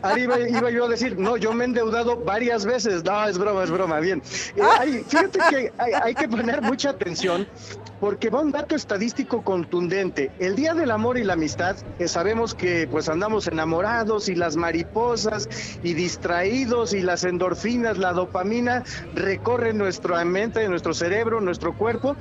Ari, 0.01 0.23
iba, 0.23 0.69
yo 0.69 0.85
a 0.85 0.89
decir, 0.89 1.17
no, 1.17 1.37
yo 1.37 1.53
me 1.53 1.63
he 1.63 1.67
endeudado 1.67 2.17
varias 2.17 2.65
veces. 2.65 3.03
No, 3.03 3.27
es 3.27 3.37
broma, 3.37 3.63
es 3.63 3.71
broma, 3.71 3.99
bien. 3.99 4.21
Ari, 4.79 5.03
fíjate 5.07 5.39
que 5.49 5.73
hay, 5.77 6.13
que 6.13 6.27
poner 6.27 6.61
mucha 6.61 6.91
atención 6.91 7.47
porque 7.99 8.29
va 8.29 8.41
un 8.41 8.51
dato 8.51 8.75
estadístico 8.75 9.41
contundente. 9.41 10.31
El 10.39 10.55
Día 10.55 10.73
del 10.73 10.91
Amor 10.91 11.17
y 11.17 11.23
la 11.23 11.33
Amistad, 11.33 11.75
que 11.97 12.07
sabemos 12.07 12.53
que 12.53 12.87
pues 12.89 13.09
andamos 13.09 13.47
enamorados 13.47 14.29
y 14.29 14.35
las 14.35 14.55
mariposas 14.57 15.49
y 15.81 15.93
distraídos 15.93 16.93
y 16.93 17.01
las 17.01 17.23
endorfinas, 17.23 17.97
la 17.97 18.13
dopamina 18.13 18.83
recorren 19.15 19.77
nuestra 19.77 20.23
mente, 20.25 20.67
nuestro 20.67 20.93
cerebro, 20.93 21.41
nuestro 21.41 21.75
cuerpo. 21.75 22.15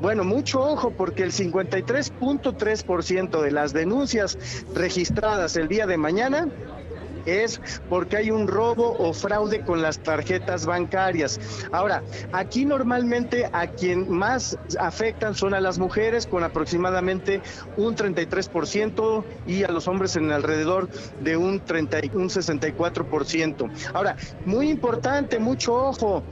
Bueno, 0.00 0.24
mucho 0.24 0.60
ojo 0.60 0.90
porque 0.90 1.22
el 1.22 1.32
53.3% 1.32 3.40
de 3.40 3.50
las 3.50 3.72
denuncias 3.72 4.36
registradas 4.74 5.56
el 5.56 5.68
día 5.68 5.86
de 5.86 5.96
mañana 5.96 6.48
es 7.26 7.60
porque 7.88 8.16
hay 8.16 8.30
un 8.30 8.48
robo 8.48 8.96
o 8.98 9.12
fraude 9.12 9.62
con 9.62 9.82
las 9.82 9.98
tarjetas 10.00 10.66
bancarias. 10.66 11.38
Ahora, 11.72 12.02
aquí 12.32 12.64
normalmente 12.64 13.48
a 13.52 13.66
quien 13.68 14.08
más 14.08 14.56
afectan 14.78 15.34
son 15.34 15.54
a 15.54 15.60
las 15.60 15.78
mujeres 15.78 16.26
con 16.26 16.44
aproximadamente 16.44 17.42
un 17.76 17.96
33% 17.96 19.24
y 19.46 19.64
a 19.64 19.68
los 19.68 19.88
hombres 19.88 20.16
en 20.16 20.30
alrededor 20.30 20.88
de 21.18 21.36
un, 21.36 21.60
30, 21.60 21.98
un 22.12 22.28
64%. 22.28 23.70
Ahora, 23.94 24.16
muy 24.44 24.70
importante, 24.70 25.38
mucho 25.38 25.74
ojo, 25.74 26.24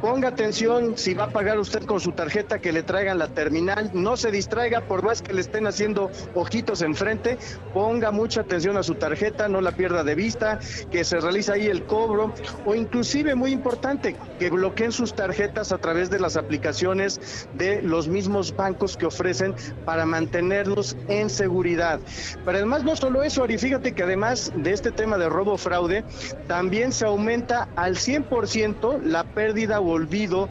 Ponga 0.00 0.28
atención 0.28 0.96
si 0.96 1.12
va 1.12 1.24
a 1.24 1.30
pagar 1.30 1.58
usted 1.58 1.84
con 1.84 2.00
su 2.00 2.12
tarjeta 2.12 2.58
que 2.58 2.72
le 2.72 2.82
traigan 2.82 3.18
la 3.18 3.28
terminal. 3.28 3.90
No 3.92 4.16
se 4.16 4.30
distraiga 4.30 4.80
por 4.80 5.02
más 5.02 5.20
que 5.20 5.34
le 5.34 5.42
estén 5.42 5.66
haciendo 5.66 6.10
ojitos 6.34 6.80
enfrente. 6.80 7.36
Ponga 7.74 8.10
mucha 8.10 8.40
atención 8.40 8.78
a 8.78 8.82
su 8.82 8.94
tarjeta, 8.94 9.48
no 9.48 9.60
la 9.60 9.72
pierda 9.72 10.02
de 10.02 10.14
vista, 10.14 10.58
que 10.90 11.04
se 11.04 11.20
realice 11.20 11.52
ahí 11.52 11.66
el 11.66 11.84
cobro 11.84 12.32
o 12.64 12.74
inclusive 12.74 13.34
muy 13.34 13.52
importante 13.52 14.16
que 14.38 14.48
bloqueen 14.48 14.90
sus 14.90 15.14
tarjetas 15.14 15.70
a 15.70 15.78
través 15.78 16.08
de 16.08 16.18
las 16.18 16.36
aplicaciones 16.36 17.48
de 17.54 17.82
los 17.82 18.08
mismos 18.08 18.56
bancos 18.56 18.96
que 18.96 19.04
ofrecen 19.04 19.54
para 19.84 20.06
mantenerlos 20.06 20.96
en 21.08 21.28
seguridad. 21.28 22.00
Pero 22.44 22.56
además 22.56 22.84
no 22.84 22.96
solo 22.96 23.22
eso, 23.22 23.44
Ari, 23.44 23.58
fíjate 23.58 23.92
que 23.92 24.04
además 24.04 24.50
de 24.56 24.72
este 24.72 24.92
tema 24.92 25.18
de 25.18 25.28
robo 25.28 25.58
fraude, 25.58 26.04
también 26.46 26.92
se 26.92 27.04
aumenta 27.04 27.68
al 27.76 27.96
100% 27.96 29.02
la 29.02 29.24
pérdida 29.24 29.78
olvido 29.90 30.48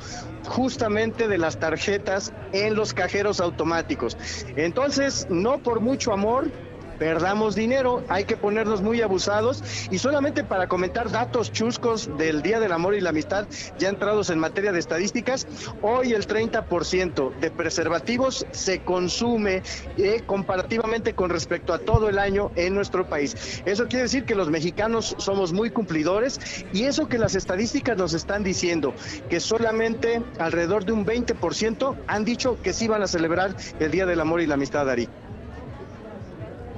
justamente 0.48 1.28
de 1.28 1.38
las 1.38 1.60
tarjetas 1.60 2.34
en 2.54 2.76
los 2.76 2.94
cajeros 2.94 3.40
automáticos. 3.40 4.18
Entonces, 4.56 5.28
no 5.30 5.60
por 5.60 5.80
mucho 5.82 6.14
amor, 6.14 6.52
perdamos 7.00 7.56
dinero, 7.56 8.04
hay 8.10 8.26
que 8.26 8.38
ponernos 8.38 8.82
muy 8.82 9.02
abusados 9.02 9.64
y 9.90 9.98
solamente 9.98 10.44
para 10.44 10.68
comentar 10.68 11.10
datos 11.10 11.52
chuscos 11.52 12.10
del 12.18 12.42
Día 12.42 12.60
del 12.60 12.74
Amor 12.74 12.94
y 12.94 13.02
la 13.02 13.10
Amistad, 13.10 13.48
ya 13.80 13.90
entrados 13.90 14.30
en 14.30 14.38
materia 14.38 14.72
de 14.72 14.80
estadísticas, 14.80 15.48
hoy 15.82 16.14
el 16.14 16.28
30% 16.28 17.40
de 17.40 17.52
preservativos 17.52 18.46
se 18.52 18.84
consume 18.84 19.64
eh, 19.98 20.22
comparativamente 20.26 21.16
con 21.16 21.30
respecto 21.30 21.74
a 21.74 21.80
todo 21.80 22.10
el 22.10 22.20
año 22.20 22.52
en 22.56 22.76
nuestro 22.76 23.08
país. 23.08 23.64
Eso 23.66 23.88
quiere 23.88 24.04
decir 24.04 24.26
que 24.26 24.36
los 24.36 24.50
mexicanos 24.50 25.16
somos 25.18 25.54
muy 25.54 25.70
cumplidores 25.70 26.66
y 26.74 26.84
eso 26.84 27.08
que 27.08 27.18
las 27.18 27.36
estadísticas 27.36 27.98
nos 27.98 28.14
están 28.14 28.44
diciendo, 28.44 28.94
que 29.30 29.40
solamente 29.40 30.22
alrededor 30.38 30.84
de 30.84 30.92
un 30.92 31.06
20% 31.06 31.96
han 32.08 32.26
dicho 32.26 32.62
que 32.62 32.74
sí 32.74 32.88
van 32.88 33.02
a 33.02 33.08
celebrar 33.08 33.56
el 33.80 33.92
Día 33.92 34.06
del 34.06 34.20
Amor 34.20 34.42
y 34.42 34.48
la 34.48 34.56
Amistad, 34.56 34.90
Ari. 34.90 35.08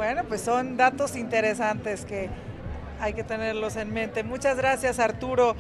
Bueno, 0.02 0.24
pues 0.24 0.42
son 0.42 0.78
datos 0.78 1.16
interesantes 1.16 2.06
que 2.06 2.28
hay 3.00 3.14
que 3.14 3.24
tenerlos 3.24 3.76
en 3.76 3.94
mente. 3.94 4.24
Muchas 4.24 4.58
gracias, 4.58 4.98
Arturo. 4.98 5.56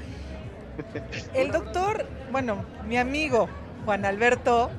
El 1.35 1.51
doctor, 1.51 2.07
bueno, 2.31 2.65
mi 2.87 2.97
amigo 2.97 3.47
Juan 3.85 4.03
Alberto, 4.03 4.71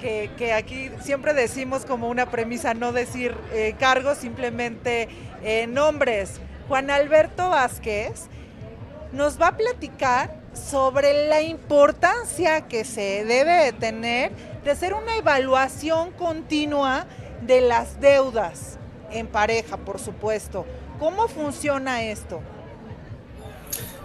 que, 0.00 0.54
aquí 0.54 0.90
siempre 1.02 1.34
decimos 1.34 1.84
como 1.84 2.08
una 2.08 2.30
premisa 2.30 2.72
no 2.72 2.92
decir 2.92 3.36
eh, 3.52 3.74
cargos, 3.78 4.16
simplemente 4.16 5.10
eh, 5.42 5.66
nombres. 5.66 6.40
Juan 6.66 6.90
Alberto 6.90 7.50
Vázquez 7.50 8.26
nos 9.12 9.38
va 9.38 9.48
a 9.48 9.56
platicar 9.58 10.34
sobre 10.54 11.28
la 11.28 11.42
importancia 11.42 12.62
que 12.62 12.86
se 12.86 13.26
debe 13.26 13.74
tener 13.74 14.32
de 14.64 14.70
hacer 14.70 14.94
una 14.94 15.14
evaluación 15.18 16.10
continua 16.12 17.04
de 17.42 17.60
las 17.60 18.00
deudas 18.00 18.79
en 19.12 19.26
pareja, 19.26 19.76
por 19.76 19.98
supuesto. 19.98 20.66
¿Cómo 20.98 21.28
funciona 21.28 22.02
esto? 22.02 22.40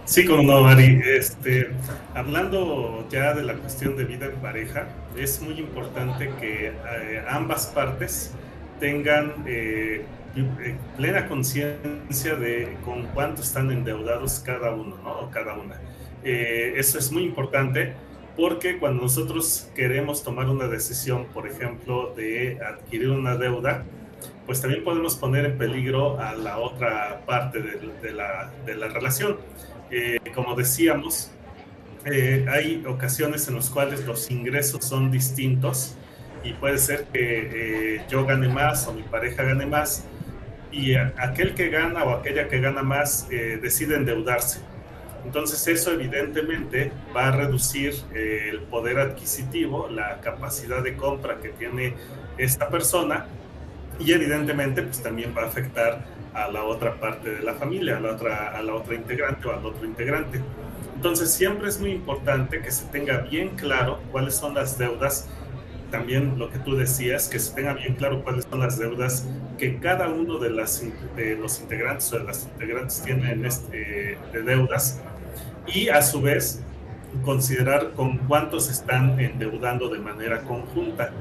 Sí, 0.06 0.24
como 0.26 0.44
no, 0.44 0.68
Ari. 0.68 1.02
Este, 1.04 1.72
hablando 2.14 3.08
ya 3.10 3.34
de 3.34 3.42
la 3.42 3.56
cuestión 3.56 3.98
de 3.98 4.06
vida 4.06 4.28
en 4.28 4.36
pareja, 4.36 4.88
es 5.18 5.42
muy 5.42 5.60
importante 5.60 6.30
que 6.40 6.68
eh, 6.68 7.24
ambas 7.28 7.68
partes 7.68 8.32
tengan 8.80 9.34
eh, 9.48 10.06
eh, 10.36 10.76
plena 10.96 11.28
conciencia 11.28 12.36
de 12.36 12.78
con 12.86 13.08
cuánto 13.08 13.42
están 13.42 13.72
endeudados 13.72 14.44
cada 14.46 14.72
uno, 14.72 14.96
¿no? 15.04 15.22
O 15.22 15.32
cada 15.32 15.54
una. 15.54 15.80
eso 16.24 17.00
es 17.00 17.12
muy 17.12 17.24
importante 17.24 17.94
porque 18.38 18.78
cuando 18.78 19.04
nosotros 19.04 19.70
queremos 19.74 20.24
tomar 20.24 20.50
una 20.50 20.68
decisión, 20.68 21.26
por 21.34 21.48
ejemplo, 21.48 22.14
de 22.16 22.60
adquirir 22.62 23.10
una 23.10 23.38
deuda, 23.38 23.86
pues 24.46 24.62
también 24.62 24.84
podemos 24.84 25.16
poner 25.16 25.46
en 25.46 25.58
peligro 25.58 26.20
a 26.20 26.36
la 26.36 26.60
otra 26.60 27.22
parte 27.26 27.62
de, 27.62 28.14
la, 28.14 28.88
relación. 28.88 29.38
Eh, 29.90 30.20
como 30.34 30.56
decíamos, 30.56 31.32
eh, 32.06 32.46
hay 32.50 32.84
ocasiones 32.86 33.48
en 33.48 33.56
las 33.56 33.70
cuales 33.70 34.06
los 34.06 34.30
ingresos 34.30 34.86
son 34.86 35.10
distintos 35.10 35.96
y 36.44 36.54
puede 36.54 36.78
ser 36.78 37.06
que 37.06 37.96
eh, 37.96 38.06
yo 38.08 38.26
gane 38.26 38.48
más 38.48 38.88
o 38.88 38.94
mi 38.94 39.02
pareja 39.02 39.44
gane 39.44 39.66
más 39.66 40.06
y 40.72 40.96
aquel 40.96 41.56
que 41.56 41.70
gana 41.70 42.04
o 42.04 42.16
aquella 42.16 42.48
que 42.48 42.60
gana 42.60 42.84
más 42.84 43.28
decide 43.30 43.96
endeudarse. 43.96 44.60
Entonces 45.24 45.66
eso 45.68 45.92
evidentemente 45.94 46.92
va 47.16 47.30
a 47.30 47.32
reducir 47.32 47.96
el 48.14 48.60
poder 48.64 49.00
adquisitivo, 49.00 49.88
la 49.90 50.20
capacidad 50.20 50.84
de 50.84 50.96
compra 50.96 51.40
que 51.42 51.50
tiene 51.50 51.96
esta 52.38 52.68
persona 52.68 53.26
y 54.00 54.12
evidentemente 54.12 54.82
pues 54.84 55.02
también 55.02 55.34
va 55.38 55.44
a 55.44 55.48
afectar 55.48 56.06
a 56.34 56.50
la 56.50 56.64
otra 56.64 57.00
parte 57.00 57.30
de 57.30 57.42
la 57.42 57.54
familia, 57.54 57.98
a 57.98 58.00
la 58.02 58.12
otra, 58.12 58.58
a 58.58 58.62
la 58.62 58.76
otra 58.76 58.96
integrante 58.96 59.48
o 59.48 59.54
al 59.54 59.66
otro 59.66 59.86
integrante. 59.86 60.42
Entonces 60.96 61.32
siempre 61.32 61.70
es 61.70 61.80
muy 61.80 61.92
importante 61.92 62.62
que 62.62 62.72
se 62.72 62.86
tenga 62.88 63.20
bien 63.20 63.50
claro 63.50 64.00
cuáles 64.12 64.36
son 64.36 64.54
las 64.54 64.78
deudas, 64.78 65.28
también 65.92 66.38
lo 66.38 66.50
que 66.50 66.60
tú 66.60 66.76
decías, 66.76 67.30
que 67.30 67.40
se 67.40 67.54
tenga 67.54 67.74
bien 67.74 67.96
claro 67.96 68.24
cuáles 68.24 68.46
son 68.50 68.60
las 68.60 68.78
deudas 68.78 69.26
que 69.58 69.80
cada 69.80 70.10
uno 70.10 70.38
de, 70.40 70.50
las, 70.50 70.84
de 71.16 71.38
los 71.38 71.62
integrantes 71.62 72.12
o 72.12 72.20
de 72.20 72.26
las 72.26 72.44
integrantes 72.44 73.02
tienen 73.02 73.46
este, 73.46 74.18
de 74.34 74.42
deudas. 74.44 75.02
Y 75.68 75.88
a 75.90 76.02
su 76.02 76.22
vez 76.22 76.62
considerar 77.24 77.92
con 77.92 78.18
cuántos 78.20 78.70
están 78.70 79.20
endeudando 79.20 79.88
de 79.90 80.00
manera 80.00 80.42
conjunta 80.42 81.12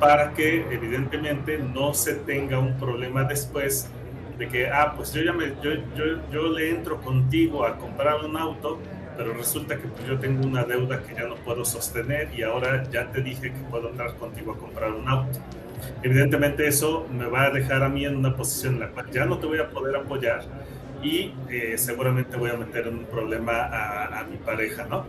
para 0.00 0.32
que 0.32 0.64
evidentemente 0.70 1.58
no 1.58 1.92
se 1.92 2.14
tenga 2.14 2.58
un 2.58 2.78
problema 2.78 3.24
después 3.24 3.88
de 4.38 4.48
que, 4.48 4.66
ah, 4.68 4.94
pues 4.96 5.12
yo 5.12 5.22
ya 5.22 5.34
me, 5.34 5.48
yo, 5.62 5.72
yo, 5.94 6.04
yo 6.32 6.48
le 6.48 6.70
entro 6.70 6.98
contigo 7.02 7.66
a 7.66 7.76
comprar 7.76 8.24
un 8.24 8.34
auto, 8.38 8.80
pero 9.18 9.34
resulta 9.34 9.76
que 9.76 9.86
pues 9.86 10.06
yo 10.08 10.18
tengo 10.18 10.46
una 10.46 10.64
deuda 10.64 11.02
que 11.02 11.14
ya 11.14 11.28
no 11.28 11.34
puedo 11.36 11.66
sostener 11.66 12.30
y 12.34 12.42
ahora 12.42 12.82
ya 12.90 13.12
te 13.12 13.20
dije 13.20 13.52
que 13.52 13.58
puedo 13.70 13.90
entrar 13.90 14.14
contigo 14.16 14.52
a 14.52 14.56
comprar 14.56 14.92
un 14.92 15.06
auto. 15.06 15.38
Evidentemente 16.02 16.66
eso 16.66 17.06
me 17.12 17.26
va 17.26 17.44
a 17.44 17.50
dejar 17.50 17.82
a 17.82 17.90
mí 17.90 18.06
en 18.06 18.16
una 18.16 18.34
posición 18.34 18.74
en 18.74 18.80
la 18.80 18.88
cual 18.88 19.10
ya 19.10 19.26
no 19.26 19.38
te 19.38 19.46
voy 19.46 19.58
a 19.58 19.68
poder 19.68 19.94
apoyar 19.96 20.44
y 21.02 21.34
eh, 21.50 21.74
seguramente 21.76 22.38
voy 22.38 22.50
a 22.50 22.56
meter 22.56 22.86
en 22.86 22.98
un 22.98 23.04
problema 23.04 23.52
a, 23.52 24.20
a 24.20 24.24
mi 24.24 24.38
pareja, 24.38 24.86
¿no? 24.88 25.04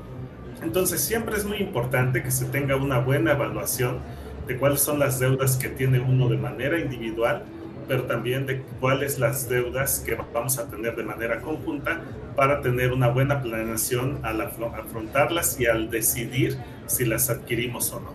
Entonces 0.61 0.99
siempre 0.99 1.37
es 1.37 1.45
muy 1.45 1.57
importante 1.57 2.21
que 2.21 2.31
se 2.31 2.45
tenga 2.45 2.75
una 2.75 2.99
buena 2.99 3.31
evaluación 3.31 3.99
de 4.47 4.57
cuáles 4.57 4.81
son 4.81 4.99
las 4.99 5.19
deudas 5.19 5.57
que 5.57 5.69
tiene 5.69 5.99
uno 5.99 6.27
de 6.27 6.37
manera 6.37 6.79
individual 6.79 7.45
pero 7.91 8.05
también 8.05 8.45
de 8.45 8.61
cuáles 8.79 9.19
las 9.19 9.49
deudas 9.49 9.99
que 10.05 10.15
vamos 10.33 10.57
a 10.57 10.69
tener 10.69 10.95
de 10.95 11.03
manera 11.03 11.41
conjunta 11.41 11.99
para 12.37 12.61
tener 12.61 12.93
una 12.93 13.09
buena 13.09 13.41
planeación 13.41 14.21
al 14.23 14.39
afrontarlas 14.39 15.59
y 15.59 15.65
al 15.65 15.89
decidir 15.89 16.57
si 16.87 17.03
las 17.03 17.29
adquirimos 17.29 17.91
o 17.91 17.99
no. 17.99 18.13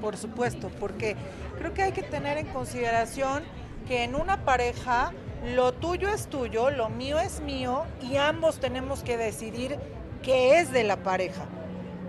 Por 0.00 0.16
supuesto, 0.16 0.70
porque 0.78 1.16
creo 1.58 1.74
que 1.74 1.82
hay 1.82 1.90
que 1.90 2.04
tener 2.04 2.38
en 2.38 2.46
consideración 2.46 3.42
que 3.88 4.04
en 4.04 4.14
una 4.14 4.44
pareja 4.44 5.12
lo 5.56 5.72
tuyo 5.72 6.08
es 6.08 6.28
tuyo, 6.28 6.70
lo 6.70 6.90
mío 6.90 7.18
es 7.18 7.40
mío 7.40 7.82
y 8.00 8.18
ambos 8.18 8.60
tenemos 8.60 9.02
que 9.02 9.16
decidir 9.16 9.78
qué 10.22 10.60
es 10.60 10.70
de 10.70 10.84
la 10.84 11.02
pareja. 11.02 11.46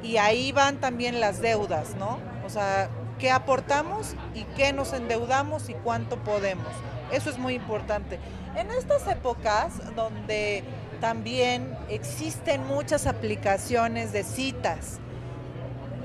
Y 0.03 0.17
ahí 0.17 0.51
van 0.51 0.77
también 0.77 1.19
las 1.19 1.41
deudas, 1.41 1.95
¿no? 1.97 2.19
O 2.45 2.49
sea, 2.49 2.89
qué 3.19 3.31
aportamos 3.31 4.15
y 4.33 4.43
qué 4.55 4.73
nos 4.73 4.93
endeudamos 4.93 5.69
y 5.69 5.73
cuánto 5.73 6.17
podemos. 6.17 6.67
Eso 7.11 7.29
es 7.29 7.37
muy 7.37 7.53
importante. 7.53 8.19
En 8.55 8.71
estas 8.71 9.07
épocas 9.07 9.73
donde 9.95 10.63
también 10.99 11.77
existen 11.89 12.65
muchas 12.67 13.07
aplicaciones 13.07 14.11
de 14.13 14.23
citas, 14.23 14.99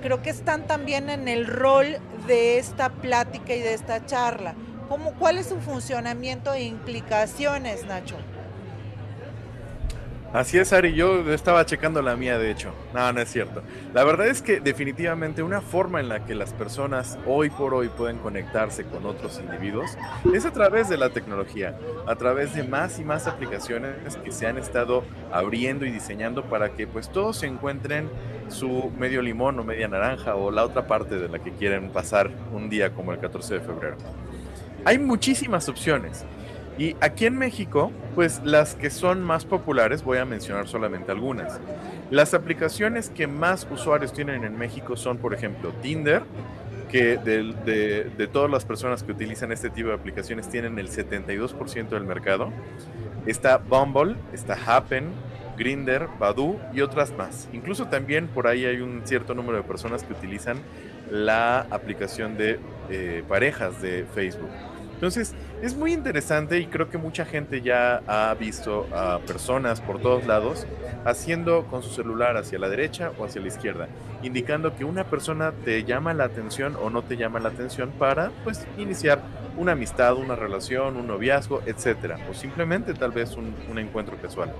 creo 0.02 0.22
que 0.22 0.30
están 0.30 0.66
también 0.66 1.10
en 1.10 1.28
el 1.28 1.46
rol 1.46 1.98
de 2.26 2.58
esta 2.58 2.90
plática 2.90 3.54
y 3.54 3.60
de 3.60 3.74
esta 3.74 4.04
charla. 4.06 4.54
¿Cómo, 4.88 5.12
¿Cuál 5.14 5.38
es 5.38 5.48
su 5.48 5.60
funcionamiento 5.60 6.52
e 6.52 6.62
implicaciones, 6.62 7.84
Nacho? 7.84 8.16
Así 10.32 10.58
es, 10.58 10.74
Ari, 10.74 10.92
yo 10.92 11.32
estaba 11.32 11.64
checando 11.64 12.02
la 12.02 12.14
mía, 12.14 12.38
de 12.38 12.50
hecho. 12.50 12.70
No, 12.92 13.10
no 13.14 13.20
es 13.20 13.30
cierto. 13.30 13.62
La 13.94 14.04
verdad 14.04 14.26
es 14.26 14.42
que 14.42 14.60
definitivamente 14.60 15.42
una 15.42 15.62
forma 15.62 16.00
en 16.00 16.10
la 16.10 16.26
que 16.26 16.34
las 16.34 16.52
personas 16.52 17.18
hoy 17.26 17.48
por 17.48 17.72
hoy 17.72 17.88
pueden 17.88 18.18
conectarse 18.18 18.84
con 18.84 19.06
otros 19.06 19.40
individuos 19.40 19.96
es 20.34 20.44
a 20.44 20.52
través 20.52 20.90
de 20.90 20.98
la 20.98 21.08
tecnología, 21.10 21.78
a 22.06 22.14
través 22.16 22.54
de 22.54 22.62
más 22.62 22.98
y 22.98 23.04
más 23.04 23.26
aplicaciones 23.26 24.16
que 24.22 24.30
se 24.30 24.46
han 24.46 24.58
estado 24.58 25.02
abriendo 25.32 25.86
y 25.86 25.90
diseñando 25.90 26.44
para 26.44 26.74
que 26.74 26.86
pues 26.86 27.08
todos 27.08 27.38
se 27.38 27.46
encuentren 27.46 28.10
su 28.48 28.92
medio 28.98 29.22
limón 29.22 29.58
o 29.58 29.64
media 29.64 29.88
naranja 29.88 30.34
o 30.34 30.50
la 30.50 30.62
otra 30.62 30.86
parte 30.86 31.18
de 31.18 31.30
la 31.30 31.38
que 31.38 31.52
quieren 31.52 31.88
pasar 31.88 32.30
un 32.52 32.68
día 32.68 32.90
como 32.92 33.12
el 33.12 33.18
14 33.18 33.54
de 33.54 33.60
febrero. 33.60 33.96
Hay 34.84 34.98
muchísimas 34.98 35.70
opciones. 35.70 36.24
Y 36.78 36.94
aquí 37.00 37.26
en 37.26 37.36
México, 37.36 37.90
pues 38.14 38.40
las 38.44 38.76
que 38.76 38.88
son 38.88 39.22
más 39.22 39.44
populares, 39.44 40.04
voy 40.04 40.18
a 40.18 40.24
mencionar 40.24 40.68
solamente 40.68 41.10
algunas. 41.10 41.60
Las 42.10 42.34
aplicaciones 42.34 43.10
que 43.10 43.26
más 43.26 43.66
usuarios 43.68 44.12
tienen 44.12 44.44
en 44.44 44.56
México 44.56 44.96
son, 44.96 45.18
por 45.18 45.34
ejemplo, 45.34 45.72
Tinder, 45.82 46.22
que 46.88 47.18
de, 47.18 48.08
de, 48.16 48.26
todas 48.28 48.50
las 48.50 48.64
personas 48.64 49.02
que 49.02 49.12
utilizan 49.12 49.52
este 49.52 49.70
tipo 49.70 49.88
de 49.88 49.94
aplicaciones 49.94 50.48
tienen 50.48 50.78
el 50.78 50.88
72% 50.88 51.88
del 51.88 52.04
mercado. 52.04 52.50
Está 53.26 53.58
Bumble, 53.58 54.14
está 54.32 54.56
Happen, 54.64 55.10
Grinder, 55.58 56.06
Badu 56.18 56.58
y 56.72 56.80
otras 56.80 57.12
más. 57.12 57.48
Incluso 57.52 57.88
también 57.88 58.28
por 58.28 58.46
ahí 58.46 58.64
hay 58.64 58.80
un 58.80 59.02
cierto 59.04 59.34
número 59.34 59.58
de 59.58 59.64
personas 59.64 60.04
que 60.04 60.12
utilizan 60.12 60.58
la 61.10 61.60
aplicación 61.70 62.38
de 62.38 62.60
eh, 62.88 63.22
parejas 63.28 63.82
de 63.82 64.06
Facebook. 64.14 64.48
Entonces, 64.98 65.32
es 65.62 65.76
muy 65.76 65.92
interesante 65.92 66.58
y 66.58 66.66
creo 66.66 66.90
que 66.90 66.98
mucha 66.98 67.24
gente 67.24 67.62
ya 67.62 68.02
ha 68.08 68.34
visto 68.34 68.88
a 68.92 69.20
personas 69.20 69.80
por 69.80 70.00
todos 70.00 70.26
lados 70.26 70.66
haciendo 71.04 71.66
con 71.66 71.84
su 71.84 71.90
celular 71.90 72.36
hacia 72.36 72.58
la 72.58 72.68
derecha 72.68 73.12
o 73.16 73.24
hacia 73.24 73.40
la 73.40 73.46
izquierda, 73.46 73.86
indicando 74.24 74.74
que 74.74 74.84
una 74.84 75.04
persona 75.04 75.52
te 75.64 75.84
llama 75.84 76.14
la 76.14 76.24
atención 76.24 76.74
o 76.82 76.90
no 76.90 77.02
te 77.02 77.16
llama 77.16 77.38
la 77.38 77.50
atención 77.50 77.92
para 77.96 78.32
pues 78.42 78.66
iniciar 78.76 79.22
una 79.56 79.70
amistad, 79.72 80.16
una 80.16 80.34
relación, 80.34 80.96
un 80.96 81.06
noviazgo, 81.06 81.62
etcétera, 81.64 82.18
o 82.28 82.34
simplemente 82.34 82.92
tal 82.92 83.12
vez 83.12 83.36
un, 83.36 83.54
encuentro 83.78 84.16
casual. 84.20 84.52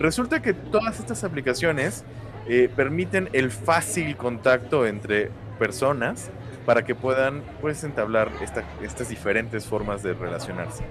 Resulta 0.00 0.42
que 0.42 0.52
todas 0.52 0.98
estas 0.98 1.22
aplicaciones 1.22 2.02
eh, 2.48 2.68
permiten 2.74 3.28
el 3.32 3.52
fácil 3.52 4.16
contacto 4.16 4.84
entre 4.84 5.30
personas 5.60 6.28
para 6.66 6.84
que 6.84 6.94
puedan 6.94 7.42
pues 7.60 7.84
entablar 7.84 8.30
estas 8.40 9.08
diferentes 9.08 9.66
formas 9.66 10.02
de 10.02 10.14
relacionarse. 10.14 10.84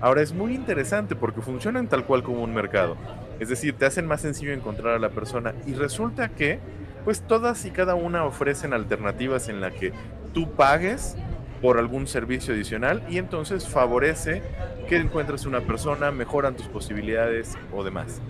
Ahora 0.00 0.22
es 0.22 0.32
muy 0.32 0.54
interesante 0.54 1.16
porque 1.16 1.40
funcionan 1.40 1.88
tal 1.88 2.04
cual 2.04 2.22
como 2.22 2.42
un 2.42 2.54
mercado. 2.54 2.96
Es 3.40 3.48
decir, 3.48 3.74
te 3.74 3.86
hacen 3.86 4.06
más 4.06 4.20
sencillo 4.20 4.52
encontrar 4.52 4.94
a 4.94 4.98
la 4.98 5.10
persona 5.10 5.54
y 5.66 5.74
resulta 5.74 6.28
que 6.28 6.60
pues 7.04 7.22
todas 7.22 7.64
y 7.64 7.70
cada 7.70 7.94
una 7.94 8.24
ofrecen 8.24 8.72
alternativas 8.72 9.48
en 9.48 9.60
la 9.60 9.70
que 9.70 9.92
tú 10.34 10.52
pagues 10.52 11.16
por 11.60 11.78
algún 11.78 12.06
servicio 12.06 12.54
adicional 12.54 13.02
y 13.08 13.18
entonces 13.18 13.68
favorece 13.68 14.42
que 14.88 14.96
encuentres 14.96 15.46
una 15.46 15.60
persona, 15.62 16.12
mejoran 16.12 16.54
tus 16.54 16.68
posibilidades 16.68 17.56
o 17.72 17.82
demás. 17.82 18.20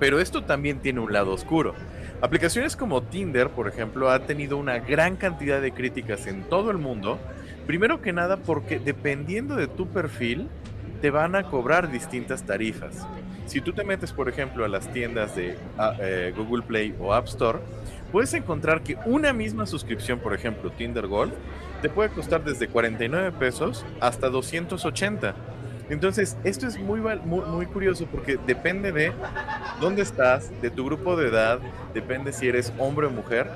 Pero 0.00 0.18
esto 0.18 0.42
también 0.42 0.80
tiene 0.80 1.00
un 1.00 1.12
lado 1.12 1.32
oscuro. 1.32 1.74
Aplicaciones 2.22 2.76
como 2.76 3.02
Tinder, 3.02 3.50
por 3.50 3.66
ejemplo, 3.66 4.08
ha 4.08 4.20
tenido 4.20 4.56
una 4.56 4.78
gran 4.78 5.16
cantidad 5.16 5.60
de 5.60 5.72
críticas 5.72 6.28
en 6.28 6.44
todo 6.44 6.70
el 6.70 6.78
mundo. 6.78 7.18
Primero 7.66 8.00
que 8.00 8.12
nada 8.12 8.36
porque 8.36 8.78
dependiendo 8.78 9.56
de 9.56 9.66
tu 9.66 9.88
perfil, 9.88 10.48
te 11.00 11.10
van 11.10 11.34
a 11.34 11.42
cobrar 11.42 11.90
distintas 11.90 12.44
tarifas. 12.44 13.04
Si 13.46 13.60
tú 13.60 13.72
te 13.72 13.82
metes, 13.82 14.12
por 14.12 14.28
ejemplo, 14.28 14.64
a 14.64 14.68
las 14.68 14.86
tiendas 14.92 15.34
de 15.34 15.58
ah, 15.76 15.96
eh, 15.98 16.32
Google 16.36 16.62
Play 16.62 16.94
o 17.00 17.12
App 17.12 17.26
Store, 17.26 17.58
puedes 18.12 18.32
encontrar 18.34 18.84
que 18.84 18.96
una 19.04 19.32
misma 19.32 19.66
suscripción, 19.66 20.20
por 20.20 20.32
ejemplo, 20.32 20.70
Tinder 20.70 21.08
Gold, 21.08 21.32
te 21.82 21.88
puede 21.88 22.10
costar 22.10 22.44
desde 22.44 22.68
49 22.68 23.32
pesos 23.32 23.84
hasta 23.98 24.28
280. 24.28 25.34
Entonces, 25.92 26.38
esto 26.42 26.66
es 26.66 26.78
muy, 26.78 27.00
muy, 27.02 27.66
curioso 27.66 28.06
porque 28.06 28.38
depende 28.46 28.92
de 28.92 29.12
dónde 29.78 30.00
estás, 30.00 30.50
de 30.62 30.70
tu 30.70 30.86
grupo 30.86 31.16
de 31.16 31.28
edad, 31.28 31.58
depende 31.92 32.32
si 32.32 32.48
eres 32.48 32.72
hombre 32.78 33.08
o 33.08 33.10
mujer, 33.10 33.50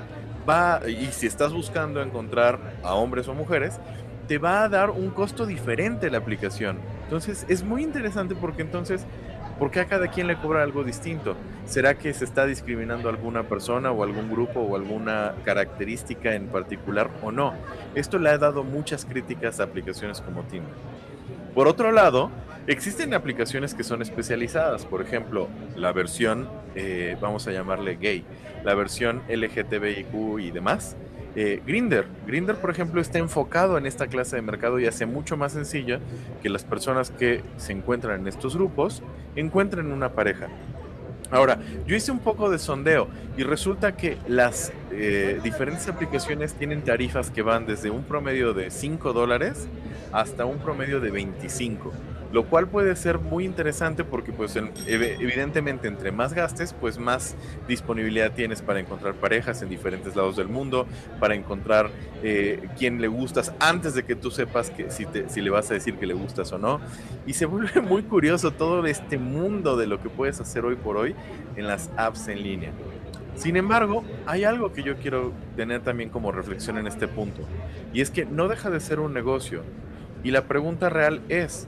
va, 0.47 0.79
y 0.87 1.07
si 1.07 1.25
estás 1.25 1.51
buscando 1.51 1.99
encontrar 1.99 2.59
a 2.83 2.93
hombres 2.93 3.27
o 3.27 3.33
mujeres, 3.33 3.79
te 4.27 4.37
va 4.37 4.61
a 4.61 4.69
dar 4.69 4.91
un 4.91 5.09
costo 5.09 5.47
diferente 5.47 6.11
la 6.11 6.19
aplicación. 6.19 6.77
Entonces, 7.05 7.43
es 7.49 7.63
muy 7.63 7.81
interesante 7.81 8.35
porque 8.35 8.61
entonces, 8.61 9.07
¿por 9.57 9.71
qué 9.71 9.79
a 9.79 9.85
cada 9.85 10.07
quien 10.09 10.27
le 10.27 10.37
cobra 10.37 10.61
algo 10.61 10.83
distinto? 10.83 11.35
¿Será 11.65 11.97
que 11.97 12.13
se 12.13 12.23
está 12.23 12.45
discriminando 12.45 13.09
a 13.09 13.13
alguna 13.13 13.43
persona 13.49 13.89
o 13.89 14.03
algún 14.03 14.29
grupo 14.29 14.59
o 14.59 14.75
alguna 14.75 15.33
característica 15.43 16.35
en 16.35 16.49
particular 16.49 17.09
o 17.23 17.31
no? 17.31 17.55
Esto 17.95 18.19
le 18.19 18.29
ha 18.29 18.37
dado 18.37 18.63
muchas 18.63 19.05
críticas 19.05 19.59
a 19.59 19.63
aplicaciones 19.63 20.21
como 20.21 20.43
Tinder. 20.43 20.75
Por 21.53 21.67
otro 21.67 21.91
lado, 21.91 22.31
existen 22.67 23.13
aplicaciones 23.13 23.73
que 23.73 23.83
son 23.83 24.01
especializadas, 24.01 24.85
por 24.85 25.01
ejemplo, 25.01 25.47
la 25.75 25.91
versión, 25.91 26.47
eh, 26.75 27.17
vamos 27.19 27.47
a 27.47 27.51
llamarle 27.51 27.95
gay, 27.95 28.23
la 28.63 28.75
versión 28.75 29.23
LGTBIQ 29.29 30.39
y 30.39 30.51
demás. 30.51 30.95
Eh, 31.35 31.61
Grinder. 31.67 32.07
Grinder, 32.25 32.55
por 32.55 32.71
ejemplo, 32.71 32.99
está 32.99 33.19
enfocado 33.19 33.77
en 33.77 33.85
esta 33.85 34.07
clase 34.07 34.35
de 34.35 34.41
mercado 34.41 34.79
y 34.79 34.87
hace 34.87 35.05
mucho 35.05 35.37
más 35.37 35.51
sencillo 35.51 35.99
que 36.41 36.49
las 36.49 36.63
personas 36.63 37.11
que 37.11 37.43
se 37.57 37.73
encuentran 37.73 38.21
en 38.21 38.27
estos 38.27 38.55
grupos 38.55 39.03
encuentren 39.35 39.91
una 39.91 40.13
pareja. 40.13 40.47
Ahora, 41.29 41.59
yo 41.85 41.95
hice 41.95 42.11
un 42.11 42.19
poco 42.19 42.49
de 42.49 42.57
sondeo 42.57 43.07
y 43.37 43.43
resulta 43.43 43.95
que 43.95 44.17
las 44.27 44.71
eh, 44.91 45.39
diferentes 45.43 45.87
aplicaciones 45.87 46.53
tienen 46.53 46.83
tarifas 46.83 47.29
que 47.29 47.41
van 47.41 47.65
desde 47.65 47.89
un 47.89 48.03
promedio 48.03 48.53
de 48.53 48.71
5 48.71 49.13
dólares 49.13 49.67
hasta 50.17 50.45
un 50.45 50.57
promedio 50.57 50.99
de 50.99 51.11
25 51.11 51.93
lo 52.31 52.45
cual 52.45 52.67
puede 52.67 52.95
ser 52.95 53.19
muy 53.19 53.45
interesante 53.45 54.03
porque 54.03 54.33
pues 54.33 54.57
evidentemente 54.85 55.87
entre 55.87 56.11
más 56.11 56.33
gastes 56.33 56.73
pues 56.73 56.97
más 56.97 57.35
disponibilidad 57.67 58.33
tienes 58.33 58.61
para 58.61 58.79
encontrar 58.79 59.13
parejas 59.13 59.61
en 59.61 59.69
diferentes 59.69 60.15
lados 60.15 60.35
del 60.35 60.47
mundo, 60.47 60.87
para 61.19 61.35
encontrar 61.35 61.89
eh, 62.23 62.67
quién 62.77 62.99
le 63.01 63.07
gustas 63.07 63.53
antes 63.59 63.93
de 63.93 64.03
que 64.03 64.15
tú 64.15 64.31
sepas 64.31 64.69
que 64.69 64.91
si, 64.91 65.05
si 65.27 65.41
le 65.41 65.49
vas 65.49 65.71
a 65.71 65.75
decir 65.75 65.95
que 65.95 66.05
le 66.05 66.13
gustas 66.13 66.51
o 66.51 66.57
no. 66.57 66.81
Y 67.25 67.33
se 67.33 67.45
vuelve 67.45 67.79
muy 67.81 68.03
curioso 68.03 68.51
todo 68.51 68.85
este 68.85 69.17
mundo 69.17 69.77
de 69.77 69.87
lo 69.87 70.01
que 70.01 70.09
puedes 70.09 70.39
hacer 70.41 70.65
hoy 70.65 70.75
por 70.75 70.97
hoy 70.97 71.15
en 71.55 71.67
las 71.67 71.89
apps 71.95 72.27
en 72.27 72.43
línea. 72.43 72.71
Sin 73.35 73.55
embargo, 73.55 74.03
hay 74.25 74.43
algo 74.45 74.73
que 74.73 74.81
yo 74.81 74.97
quiero 74.97 75.31
tener 75.55 75.81
también 75.81 76.09
como 76.09 76.31
reflexión 76.31 76.79
en 76.79 76.87
este 76.87 77.07
punto, 77.07 77.43
y 77.93 78.01
es 78.01 78.09
que 78.09 78.25
no 78.25 78.47
deja 78.47 78.71
de 78.71 78.79
ser 78.79 78.99
un 78.99 79.13
negocio. 79.13 79.61
Y 80.23 80.31
la 80.31 80.47
pregunta 80.47 80.89
real 80.89 81.21
es, 81.29 81.67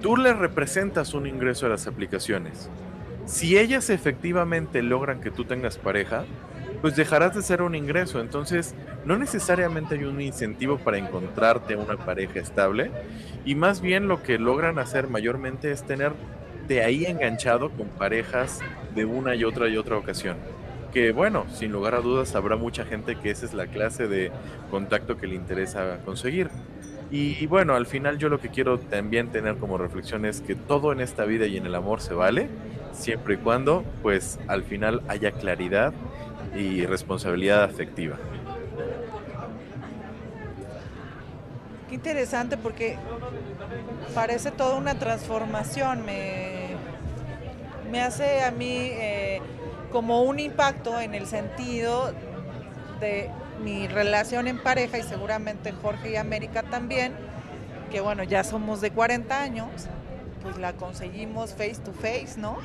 tú 0.00 0.16
le 0.16 0.32
representas 0.32 1.14
un 1.14 1.26
ingreso 1.26 1.66
a 1.66 1.70
las 1.70 1.86
aplicaciones. 1.86 2.70
Si 3.26 3.58
ellas 3.58 3.90
efectivamente 3.90 4.82
logran 4.82 5.20
que 5.20 5.30
tú 5.30 5.44
tengas 5.44 5.78
pareja, 5.78 6.24
pues 6.80 6.96
dejarás 6.96 7.34
de 7.34 7.42
ser 7.42 7.62
un 7.62 7.74
ingreso. 7.74 8.20
Entonces, 8.20 8.74
no 9.04 9.16
necesariamente 9.16 9.96
hay 9.96 10.04
un 10.04 10.20
incentivo 10.20 10.78
para 10.78 10.98
encontrarte 10.98 11.76
una 11.76 11.96
pareja 11.96 12.38
estable. 12.38 12.90
Y 13.44 13.54
más 13.54 13.80
bien 13.80 14.08
lo 14.08 14.22
que 14.22 14.38
logran 14.38 14.78
hacer 14.78 15.08
mayormente 15.08 15.70
es 15.72 15.82
tenerte 15.82 16.82
ahí 16.84 17.04
enganchado 17.04 17.70
con 17.70 17.88
parejas 17.88 18.60
de 18.94 19.04
una 19.04 19.34
y 19.34 19.44
otra 19.44 19.68
y 19.68 19.76
otra 19.76 19.96
ocasión. 19.96 20.36
Que 20.92 21.12
bueno, 21.12 21.46
sin 21.52 21.72
lugar 21.72 21.94
a 21.94 22.00
dudas 22.00 22.34
habrá 22.34 22.56
mucha 22.56 22.84
gente 22.84 23.16
que 23.16 23.30
esa 23.30 23.46
es 23.46 23.54
la 23.54 23.66
clase 23.66 24.08
de 24.08 24.30
contacto 24.70 25.16
que 25.16 25.26
le 25.26 25.34
interesa 25.34 25.98
conseguir. 26.04 26.48
Y, 27.10 27.46
bueno, 27.46 27.74
al 27.74 27.86
final 27.86 28.18
yo 28.18 28.28
lo 28.28 28.40
que 28.40 28.48
quiero 28.48 28.78
también 28.78 29.30
tener 29.30 29.56
como 29.58 29.78
reflexión 29.78 30.24
es 30.24 30.40
que 30.40 30.56
todo 30.56 30.92
en 30.92 31.00
esta 31.00 31.24
vida 31.24 31.46
y 31.46 31.56
en 31.56 31.64
el 31.66 31.74
amor 31.74 32.00
se 32.00 32.14
vale, 32.14 32.48
siempre 32.92 33.34
y 33.34 33.36
cuando 33.36 33.84
pues 34.02 34.38
al 34.48 34.64
final 34.64 35.02
haya 35.06 35.30
claridad 35.30 35.92
y 36.54 36.84
responsabilidad 36.84 37.62
afectiva. 37.62 38.16
Qué 41.88 41.94
interesante 41.94 42.56
porque 42.56 42.96
parece 44.14 44.50
toda 44.50 44.74
una 44.74 44.98
transformación, 44.98 46.04
me, 46.04 46.70
me 47.90 48.00
hace 48.00 48.42
a 48.42 48.50
mí 48.50 48.90
eh, 48.92 49.40
como 49.92 50.22
un 50.22 50.40
impacto 50.40 51.00
en 51.00 51.14
el 51.14 51.26
sentido 51.26 52.12
de 52.98 53.30
mi 53.62 53.88
relación 53.88 54.46
en 54.48 54.62
pareja 54.62 54.98
y 54.98 55.02
seguramente 55.02 55.72
Jorge 55.72 56.12
y 56.12 56.16
América 56.16 56.62
también, 56.62 57.14
que 57.90 58.00
bueno, 58.00 58.22
ya 58.22 58.44
somos 58.44 58.80
de 58.80 58.90
40 58.90 59.40
años, 59.40 59.68
pues 60.42 60.58
la 60.58 60.72
conseguimos 60.74 61.50
face 61.52 61.76
to 61.84 61.92
face, 61.92 62.34
¿no? 62.36 62.58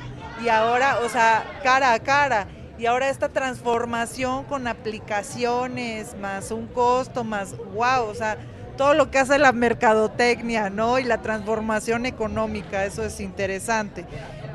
Y 0.44 0.48
ahora, 0.48 0.98
o 1.00 1.08
sea, 1.08 1.60
cara 1.62 1.92
a 1.92 1.98
cara. 1.98 2.46
Y 2.78 2.86
ahora 2.86 3.10
esta 3.10 3.28
transformación 3.28 4.44
con 4.44 4.66
aplicaciones, 4.66 6.16
más 6.18 6.50
un 6.50 6.66
costo, 6.66 7.22
más, 7.22 7.56
wow, 7.74 8.04
o 8.08 8.14
sea, 8.14 8.38
todo 8.76 8.94
lo 8.94 9.10
que 9.10 9.18
hace 9.18 9.38
la 9.38 9.52
mercadotecnia, 9.52 10.70
¿no? 10.70 10.98
Y 10.98 11.04
la 11.04 11.22
transformación 11.22 12.06
económica, 12.06 12.84
eso 12.84 13.04
es 13.04 13.20
interesante. 13.20 14.04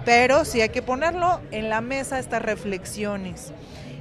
Pero 0.03 0.45
sí 0.45 0.61
hay 0.61 0.69
que 0.69 0.81
ponerlo 0.81 1.41
en 1.51 1.69
la 1.69 1.81
mesa 1.81 2.19
estas 2.19 2.41
reflexiones. 2.41 3.51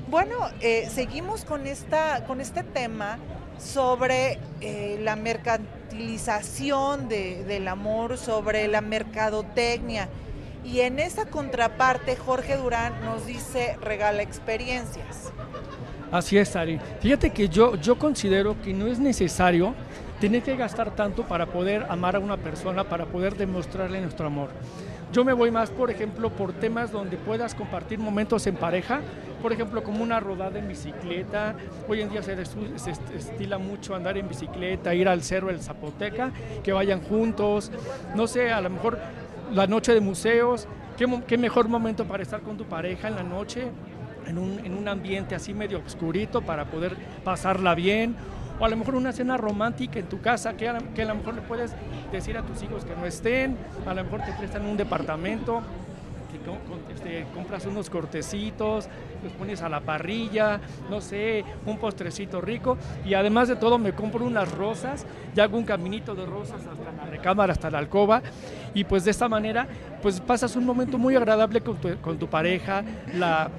Bueno, 0.09 0.37
eh, 0.61 0.89
seguimos 0.89 1.45
con, 1.45 1.67
esta, 1.67 2.25
con 2.27 2.41
este 2.41 2.63
tema 2.63 3.19
sobre 3.59 4.39
eh, 4.61 5.01
la 5.03 5.17
mercantilización 5.17 7.09
del 7.09 7.67
amor, 7.67 8.17
sobre 8.17 8.69
la 8.69 8.81
mercadotecnia. 8.81 10.09
Y 10.65 10.81
en 10.81 11.01
esa 11.01 11.27
contraparte, 11.27 12.15
Jorge 12.17 12.57
Durán 12.57 13.05
nos 13.05 13.27
dice, 13.27 13.77
regala 13.81 14.23
experiencias. 14.23 15.33
Así 16.13 16.39
es, 16.39 16.55
Ari. 16.55 16.79
Fíjate 17.01 17.31
que 17.31 17.49
yo, 17.49 17.75
yo 17.77 17.99
considero 17.99 18.61
que 18.63 18.73
no 18.73 18.87
es 18.87 19.01
necesario 19.01 19.75
tener 20.21 20.43
que 20.43 20.55
gastar 20.57 20.95
tanto 20.95 21.25
para 21.25 21.47
poder 21.47 21.85
amar 21.89 22.15
a 22.15 22.21
una 22.21 22.37
persona, 22.37 22.85
para 22.85 23.07
poder 23.07 23.37
demostrarle 23.37 24.01
nuestro 24.01 24.27
amor. 24.27 24.51
Yo 25.13 25.25
me 25.25 25.33
voy 25.33 25.51
más, 25.51 25.71
por 25.71 25.91
ejemplo, 25.91 26.31
por 26.31 26.53
temas 26.53 26.91
donde 26.91 27.17
puedas 27.17 27.55
compartir 27.55 27.99
momentos 27.99 28.47
en 28.47 28.57
pareja, 28.57 29.01
por 29.41 29.53
ejemplo, 29.53 29.83
como 29.83 30.03
una 30.03 30.19
rodada 30.19 30.59
en 30.59 30.69
bicicleta. 30.69 31.55
Hoy 31.89 32.01
en 32.01 32.11
día 32.11 32.23
se, 32.23 32.35
estila 33.17 33.59
mucho 33.59 33.95
andar 33.95 34.19
en 34.19 34.29
bicicleta, 34.29 34.95
ir 34.95 35.09
al 35.09 35.23
cerro 35.23 35.49
del 35.49 35.61
Zapoteca, 35.61 36.33
que 36.65 36.73
vayan 36.73 37.01
juntos. 37.01 37.71
No 38.15 38.27
sé, 38.27 38.51
a 38.53 38.61
lo 38.61 38.71
mejor 38.71 38.99
la 39.53 39.67
noche 39.67 39.95
de 39.95 40.01
museos. 40.01 40.67
¿Qué, 40.97 41.07
qué 41.27 41.39
mejor 41.39 41.69
momento 41.69 42.05
para 42.05 42.23
estar 42.23 42.41
con 42.41 42.57
tu 42.57 42.65
pareja 42.65 43.09
en 43.09 43.15
la 43.15 43.23
noche? 43.23 43.69
En 44.27 44.39
un, 44.39 44.59
en 44.65 44.77
un 44.77 44.89
ambiente 44.89 45.37
así 45.37 45.55
medio 45.55 45.79
oscurito 45.87 46.43
para 46.43 46.65
poder 46.65 46.97
pasarla 47.23 47.77
bien 47.77 48.17
o 48.59 48.65
a 48.65 48.69
lo 48.69 48.77
mejor 48.77 48.95
una 48.95 49.13
cena 49.13 49.37
romántica 49.37 49.99
en 49.99 50.07
tu 50.07 50.21
casa 50.21 50.57
que 50.57 50.69
a, 50.69 50.79
que 50.79 51.03
a 51.03 51.07
lo 51.07 51.15
mejor 51.17 51.35
le 51.35 51.43
puedes 51.43 51.75
decir 52.13 52.37
a 52.37 52.43
tus 52.43 52.63
hijos 52.63 52.85
que 52.85 52.95
no 52.95 53.07
estén, 53.07 53.57
a 53.87 53.95
lo 53.95 54.05
mejor 54.05 54.23
te 54.23 54.33
prestan 54.33 54.67
un 54.67 54.77
departamento, 54.77 55.63
que 56.87 56.95
este, 56.95 57.27
compras 57.35 57.67
unos 57.67 57.91
cortecitos, 57.91 58.89
los 59.23 59.33
pones 59.33 59.63
a 59.63 59.69
la 59.69 59.81
parrilla, 59.81 60.61
no 60.91 61.01
sé, 61.01 61.45
un 61.65 61.79
postrecito 61.79 62.41
rico. 62.41 62.79
Y 63.05 63.15
además 63.15 63.49
de 63.49 63.57
todo 63.57 63.79
me 63.79 63.93
compro 63.93 64.25
unas 64.25 64.51
rosas 64.53 65.07
y 65.35 65.41
hago 65.41 65.59
un 65.59 65.65
caminito 65.65 66.15
de 66.15 66.27
rosas 66.27 66.61
hasta 66.61 66.93
la 66.93 67.11
recámara, 67.11 67.53
hasta 67.53 67.71
la 67.71 67.79
alcoba. 67.79 68.23
Y 68.75 68.85
pues 68.85 69.05
de 69.05 69.11
esta 69.11 69.29
manera 69.29 69.67
pues 70.03 70.21
pasas 70.21 70.55
un 70.57 70.65
momento 70.65 70.99
muy 70.99 71.17
agradable 71.17 71.61
con 71.61 71.77
tu, 71.77 71.97
con 72.01 72.19
tu 72.19 72.29
pareja, 72.29 72.85
la 73.15 73.51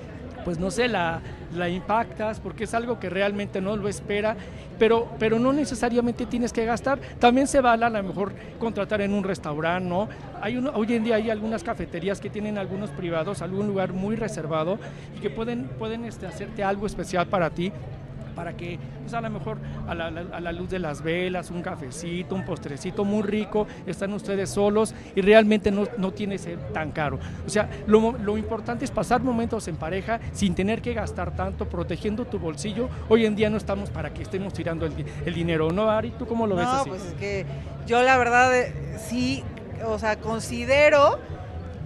pues 0.47 0.59
no 0.59 0.71
sé, 0.71 0.87
la, 0.87 1.19
la 1.57 1.67
impactas 1.67 2.39
porque 2.39 2.63
es 2.63 2.73
algo 2.73 3.01
que 3.01 3.09
realmente 3.09 3.59
no 3.59 3.75
lo 3.75 3.89
espera, 3.89 4.37
pero, 4.79 5.09
pero 5.19 5.39
no 5.39 5.51
necesariamente 5.51 6.25
tienes 6.25 6.53
que 6.53 6.63
gastar. 6.63 6.99
También 7.19 7.47
se 7.47 7.59
vale 7.59 7.83
a 7.83 7.89
lo 7.89 8.01
mejor 8.01 8.31
contratar 8.57 9.01
en 9.01 9.13
un 9.13 9.25
restaurante, 9.25 9.89
¿no? 9.89 10.07
Hay 10.39 10.55
hoy 10.55 10.93
en 10.93 11.03
día 11.03 11.15
hay 11.15 11.29
algunas 11.31 11.65
cafeterías 11.65 12.21
que 12.21 12.29
tienen 12.29 12.57
algunos 12.57 12.91
privados, 12.91 13.41
algún 13.41 13.67
lugar 13.67 13.91
muy 13.91 14.15
reservado 14.15 14.79
y 15.17 15.19
que 15.19 15.29
pueden, 15.29 15.65
pueden 15.77 16.05
este, 16.05 16.25
hacerte 16.25 16.63
algo 16.63 16.87
especial 16.87 17.27
para 17.27 17.49
ti 17.49 17.73
para 18.37 18.55
que, 18.55 18.77
pues 19.01 19.13
a 19.15 19.19
lo 19.19 19.31
mejor 19.31 19.57
a 19.87 19.95
la, 19.95 20.51
luz 20.51 20.69
de 20.69 20.77
las 20.77 21.01
velas, 21.01 21.49
un 21.49 21.63
cafecito, 21.63 22.35
un 22.35 22.45
postrecito 22.45 23.03
muy 23.03 23.23
rico, 23.23 23.65
están 23.87 24.13
ustedes 24.13 24.51
solos 24.51 24.93
y 25.15 25.21
realmente 25.21 25.71
no, 25.71 25.85
no 25.97 26.11
tiene 26.11 26.37
ser 26.37 26.59
tan 26.71 26.91
caro. 26.91 27.17
O 27.45 27.49
sea, 27.49 27.67
lo, 27.87 28.37
importante 28.37 28.85
es 28.85 28.91
pasar 28.91 29.23
momentos 29.23 29.67
en 29.67 29.75
pareja 29.75 30.19
sin 30.33 30.53
tener 30.53 30.83
que 30.83 30.93
gastar 30.93 31.35
tanto, 31.35 31.67
protegiendo 31.67 32.25
tu 32.25 32.37
bolsillo. 32.37 32.89
Hoy 33.09 33.25
en 33.25 33.35
día 33.35 33.49
no 33.49 33.57
estamos 33.57 33.89
para 33.89 34.13
que 34.13 34.21
estemos 34.21 34.53
tirando 34.53 34.85
el, 34.85 35.33
dinero, 35.33 35.71
¿no, 35.71 35.89
Ari? 35.89 36.11
¿Tú 36.11 36.27
cómo 36.27 36.45
lo 36.45 36.55
ves 36.55 36.67
así? 36.67 36.89
pues 36.89 37.03
es 37.05 37.13
que 37.13 37.45
yo 37.87 38.03
la 38.03 38.17
verdad 38.17 38.55
eh, 38.55 38.71
sí, 38.99 39.43
o 39.83 39.97
sea, 39.97 40.17
considero 40.17 41.17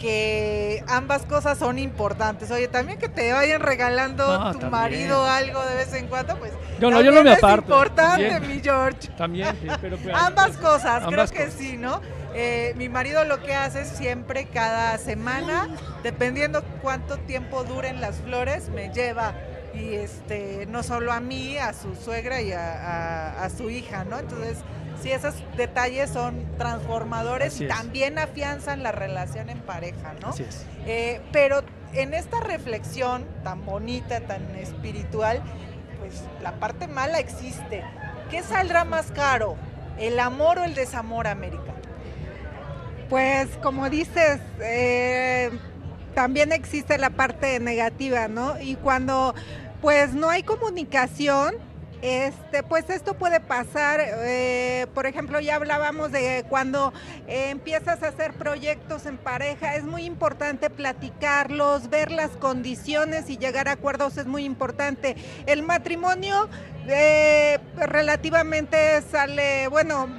que 0.01 0.83
ambas 0.87 1.27
cosas 1.27 1.59
son 1.59 1.77
importantes. 1.77 2.49
Oye, 2.49 2.67
también 2.67 2.97
que 2.97 3.07
te 3.07 3.31
vayan 3.31 3.61
regalando 3.61 4.51
tu 4.53 4.65
marido 4.65 5.23
algo 5.23 5.63
de 5.63 5.75
vez 5.75 5.93
en 5.93 6.07
cuando, 6.07 6.35
pues. 6.37 6.51
Yo 6.79 6.89
no, 6.89 7.01
yo 7.01 7.11
no 7.11 7.23
me 7.23 7.33
aparto. 7.33 7.61
Es 7.61 7.79
importante, 7.81 8.39
mi 8.39 8.59
George. 8.59 9.09
También, 9.15 9.55
sí, 9.61 9.67
pero 9.79 9.97
pues, 10.03 10.15
ambas 10.17 10.57
cosas, 10.57 11.03
creo 11.05 11.27
que 11.27 11.51
sí, 11.51 11.77
¿no? 11.77 12.01
Eh, 12.33 12.73
mi 12.77 12.89
marido 12.89 13.23
lo 13.25 13.43
que 13.43 13.53
hace 13.53 13.81
es 13.81 13.89
siempre 13.89 14.45
cada 14.45 14.97
semana, 14.97 15.67
dependiendo 16.01 16.63
cuánto 16.81 17.17
tiempo 17.17 17.63
duren 17.63 18.01
las 18.01 18.15
flores, 18.21 18.69
me 18.69 18.91
lleva 18.91 19.35
y 19.75 19.93
este 19.93 20.65
no 20.65 20.81
solo 20.81 21.13
a 21.13 21.19
mí, 21.19 21.57
a 21.57 21.73
su 21.73 21.95
suegra 21.95 22.41
y 22.41 22.53
a, 22.53 23.43
a 23.43 23.49
su 23.51 23.69
hija, 23.69 24.03
¿no? 24.05 24.17
Entonces 24.17 24.57
Sí, 25.01 25.11
esos 25.11 25.35
detalles 25.57 26.09
son 26.11 26.45
transformadores 26.57 27.59
y 27.59 27.67
también 27.67 28.19
afianzan 28.19 28.83
la 28.83 28.91
relación 28.91 29.49
en 29.49 29.59
pareja, 29.59 30.13
¿no? 30.21 30.29
Así 30.29 30.43
es. 30.43 30.65
Eh, 30.85 31.21
pero 31.31 31.63
en 31.93 32.13
esta 32.13 32.39
reflexión 32.39 33.25
tan 33.43 33.65
bonita, 33.65 34.21
tan 34.21 34.55
espiritual, 34.55 35.41
pues 35.99 36.23
la 36.41 36.53
parte 36.53 36.87
mala 36.87 37.19
existe. 37.19 37.83
¿Qué 38.29 38.43
saldrá 38.43 38.85
más 38.85 39.11
caro? 39.11 39.55
¿El 39.97 40.19
amor 40.19 40.59
o 40.59 40.63
el 40.63 40.75
desamor, 40.75 41.27
América? 41.27 41.73
Pues 43.09 43.49
como 43.61 43.89
dices, 43.89 44.39
eh, 44.61 45.51
también 46.15 46.51
existe 46.51 46.97
la 46.97 47.09
parte 47.09 47.59
negativa, 47.59 48.27
¿no? 48.27 48.59
Y 48.59 48.75
cuando 48.75 49.33
pues 49.81 50.13
no 50.13 50.29
hay 50.29 50.43
comunicación, 50.43 51.55
este, 52.01 52.63
pues 52.63 52.89
esto 52.89 53.13
puede 53.13 53.39
pasar, 53.39 53.99
eh, 54.01 54.87
por 54.93 55.05
ejemplo, 55.05 55.39
ya 55.39 55.55
hablábamos 55.55 56.11
de 56.11 56.45
cuando 56.49 56.93
eh, 57.27 57.49
empiezas 57.49 58.01
a 58.03 58.07
hacer 58.07 58.33
proyectos 58.33 59.05
en 59.05 59.17
pareja, 59.17 59.75
es 59.75 59.83
muy 59.83 60.03
importante 60.03 60.69
platicarlos, 60.69 61.89
ver 61.89 62.11
las 62.11 62.31
condiciones 62.31 63.29
y 63.29 63.37
llegar 63.37 63.67
a 63.67 63.73
acuerdos 63.73 64.17
es 64.17 64.25
muy 64.25 64.45
importante. 64.45 65.15
El 65.45 65.63
matrimonio 65.63 66.49
eh, 66.87 67.59
relativamente 67.75 69.01
sale, 69.03 69.67
bueno, 69.67 70.09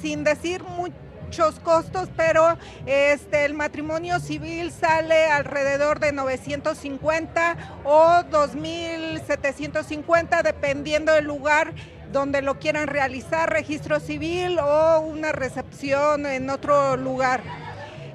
sin 0.00 0.24
decir 0.24 0.62
mucho 0.62 1.01
muchos 1.32 1.58
costos, 1.60 2.10
pero 2.14 2.58
este, 2.84 3.46
el 3.46 3.54
matrimonio 3.54 4.20
civil 4.20 4.70
sale 4.70 5.30
alrededor 5.30 5.98
de 5.98 6.12
950 6.12 7.56
o 7.84 8.22
2.750, 8.30 10.42
dependiendo 10.42 11.14
del 11.14 11.24
lugar 11.24 11.72
donde 12.12 12.42
lo 12.42 12.58
quieran 12.58 12.86
realizar, 12.86 13.48
registro 13.48 13.98
civil 13.98 14.58
o 14.58 15.00
una 15.00 15.32
recepción 15.32 16.26
en 16.26 16.50
otro 16.50 16.98
lugar. 16.98 17.40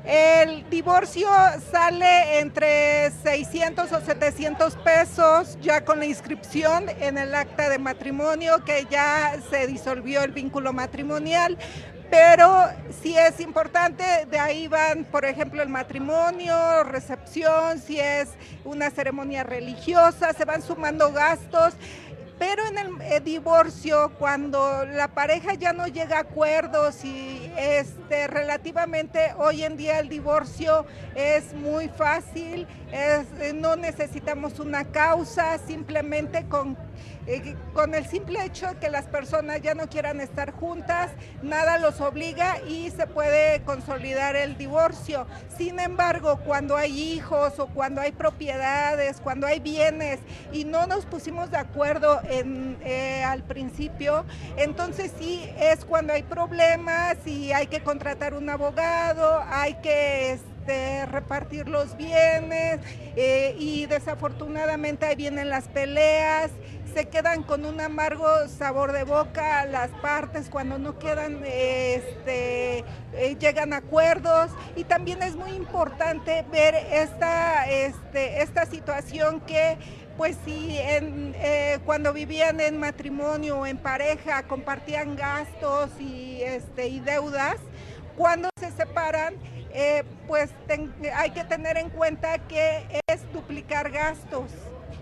El 0.06 0.70
divorcio 0.70 1.28
sale 1.72 2.38
entre 2.40 3.10
600 3.24 3.92
o 3.92 4.00
700 4.00 4.76
pesos 4.78 5.58
ya 5.62 5.84
con 5.84 6.00
la 6.00 6.06
inscripción 6.06 6.86
en 7.02 7.18
el 7.18 7.36
acta 7.36 7.68
de 7.68 7.78
matrimonio 7.78 8.64
que 8.64 8.88
ya 8.90 9.36
se 9.50 9.68
disolvió 9.68 10.22
el 10.22 10.32
vínculo 10.32 10.72
matrimonial, 10.72 11.58
pero 12.10 12.70
si 13.02 13.18
es 13.18 13.40
importante, 13.40 14.04
de 14.30 14.40
ahí 14.40 14.68
van, 14.68 15.06
por 15.06 15.26
ejemplo, 15.26 15.62
el 15.62 15.70
matrimonio, 15.70 16.84
recepción, 16.84 17.80
si 17.80 18.00
es 18.00 18.30
una 18.64 18.90
ceremonia 18.90 19.44
religiosa, 19.44 20.34
se 20.34 20.46
van 20.46 20.62
sumando 20.62 21.12
gastos. 21.12 21.74
Pero 22.40 22.68
en 22.68 22.78
el, 22.78 23.02
eh, 23.02 23.20
divorcio, 23.20 24.12
cuando 24.20 24.86
la 24.86 25.08
pareja 25.08 25.56
ya 25.56 25.74
no 25.74 25.88
llega 25.88 26.18
a 26.18 26.22
acuerdos 26.22 27.04
y 27.04 27.52
este, 27.58 28.28
relativamente 28.28 29.34
hoy 29.40 29.64
en 29.64 29.76
día 29.76 30.00
el 30.00 30.08
divorcio 30.08 30.86
es 31.16 31.54
muy 31.56 31.90
fácil, 31.90 32.68
es, 32.92 33.56
no 33.56 33.76
necesitamos 33.76 34.60
una 34.60 34.86
causa, 34.86 35.58
simplemente 35.58 36.46
con 36.48 36.78
con 37.74 37.94
el 37.94 38.06
simple 38.06 38.44
hecho 38.46 38.68
de 38.68 38.76
que 38.78 38.90
las 38.90 39.06
personas 39.06 39.62
ya 39.62 39.74
no 39.74 39.88
quieran 39.88 40.22
estar 40.22 40.52
juntas, 40.52 41.12
nada 41.42 41.78
los 41.78 42.00
obliga 42.00 42.62
y 42.68 42.90
se 42.92 43.06
puede 43.06 43.62
consolidar 43.64 44.36
el 44.36 44.58
divorcio. 44.58 45.28
Sin 45.58 45.80
embargo, 45.80 46.40
cuando 46.46 46.78
hay 46.78 47.00
hijos 47.00 47.60
o 47.60 47.68
cuando 47.68 48.02
hay 48.02 48.12
propiedades, 48.12 49.20
cuando 49.22 49.46
hay 49.46 49.60
bienes 49.60 50.20
y 50.52 50.64
no 50.66 50.88
nos 50.88 51.06
pusimos 51.06 51.52
de 51.52 51.58
acuerdo 51.58 52.22
en, 52.30 52.78
eh, 52.84 53.24
al 53.24 53.44
principio, 53.44 54.26
entonces 54.56 55.12
sí 55.20 55.50
es 55.60 55.84
cuando 55.86 56.14
hay 56.14 56.24
problemas 56.24 57.18
y 57.26 57.52
hay 57.52 57.68
que 57.68 57.82
contratar 57.82 58.34
un 58.34 58.50
abogado, 58.50 59.44
hay 59.50 59.76
que 59.76 60.32
este, 60.32 61.06
repartir 61.06 61.68
los 61.68 61.96
bienes 61.96 62.80
eh, 63.16 63.56
y 63.58 63.86
desafortunadamente 63.86 65.06
ahí 65.06 65.16
vienen 65.16 65.50
las 65.50 65.68
peleas 65.68 66.52
se 66.98 67.06
quedan 67.10 67.44
con 67.44 67.64
un 67.64 67.80
amargo 67.80 68.28
sabor 68.48 68.92
de 68.92 69.04
boca 69.04 69.68
las 69.68 69.92
partes 70.02 70.50
cuando 70.50 70.80
no 70.80 70.98
quedan, 70.98 71.44
este, 71.46 72.80
eh, 73.14 73.38
llegan 73.40 73.72
a 73.72 73.78
acuerdos. 73.78 74.50
Y 74.76 74.84
también 74.84 75.22
es 75.22 75.36
muy 75.36 75.52
importante 75.52 76.44
ver 76.52 76.74
esta, 76.74 77.70
este, 77.70 78.42
esta 78.42 78.66
situación 78.66 79.42
que 79.42 79.78
pues 80.18 80.38
si 80.44 80.70
eh, 80.72 81.78
cuando 81.86 82.14
vivían 82.14 82.60
en 82.62 82.80
matrimonio 82.80 83.60
o 83.60 83.68
en 83.68 83.78
pareja 83.78 84.42
compartían 84.48 85.16
gastos 85.16 85.92
y, 86.00 86.42
este, 86.42 86.88
y 86.88 87.00
deudas, 87.00 87.58
cuando 88.16 88.50
se 88.60 88.72
separan, 88.72 89.36
eh, 89.72 90.04
pues 90.26 90.50
hay 91.14 91.30
que 91.30 91.44
tener 91.44 91.78
en 91.78 91.92
cuenta 91.92 92.40
que 92.40 93.04
es 93.06 93.32
duplicar 93.34 93.92
gastos 93.92 94.50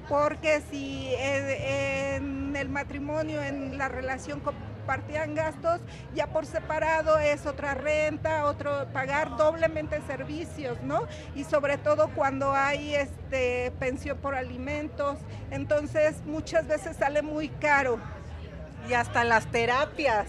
porque 0.10 0.62
si 0.70 1.10
en 1.18 2.56
el 2.56 2.70
matrimonio, 2.70 3.42
en 3.42 3.78
la 3.78 3.88
relación 3.88 4.40
compartían 4.40 5.34
gastos, 5.34 5.82
ya 6.14 6.28
por 6.28 6.46
separado 6.46 7.18
es 7.18 7.46
otra 7.46 7.74
renta, 7.74 8.46
otro 8.46 8.88
pagar 8.94 9.36
doblemente 9.36 10.00
servicios, 10.06 10.82
¿no? 10.84 11.08
Y 11.36 11.44
sobre 11.44 11.78
todo 11.78 12.10
cuando 12.16 12.54
hay 12.54 12.96
este 12.96 13.72
pensión 13.80 14.18
por 14.18 14.36
alimentos, 14.36 15.18
entonces 15.50 16.18
muchas 16.26 16.68
veces 16.68 16.98
sale 16.98 17.22
muy 17.22 17.50
caro. 17.50 18.00
Y 18.88 18.94
hasta 18.94 19.24
las 19.24 19.48
terapias. 19.48 20.28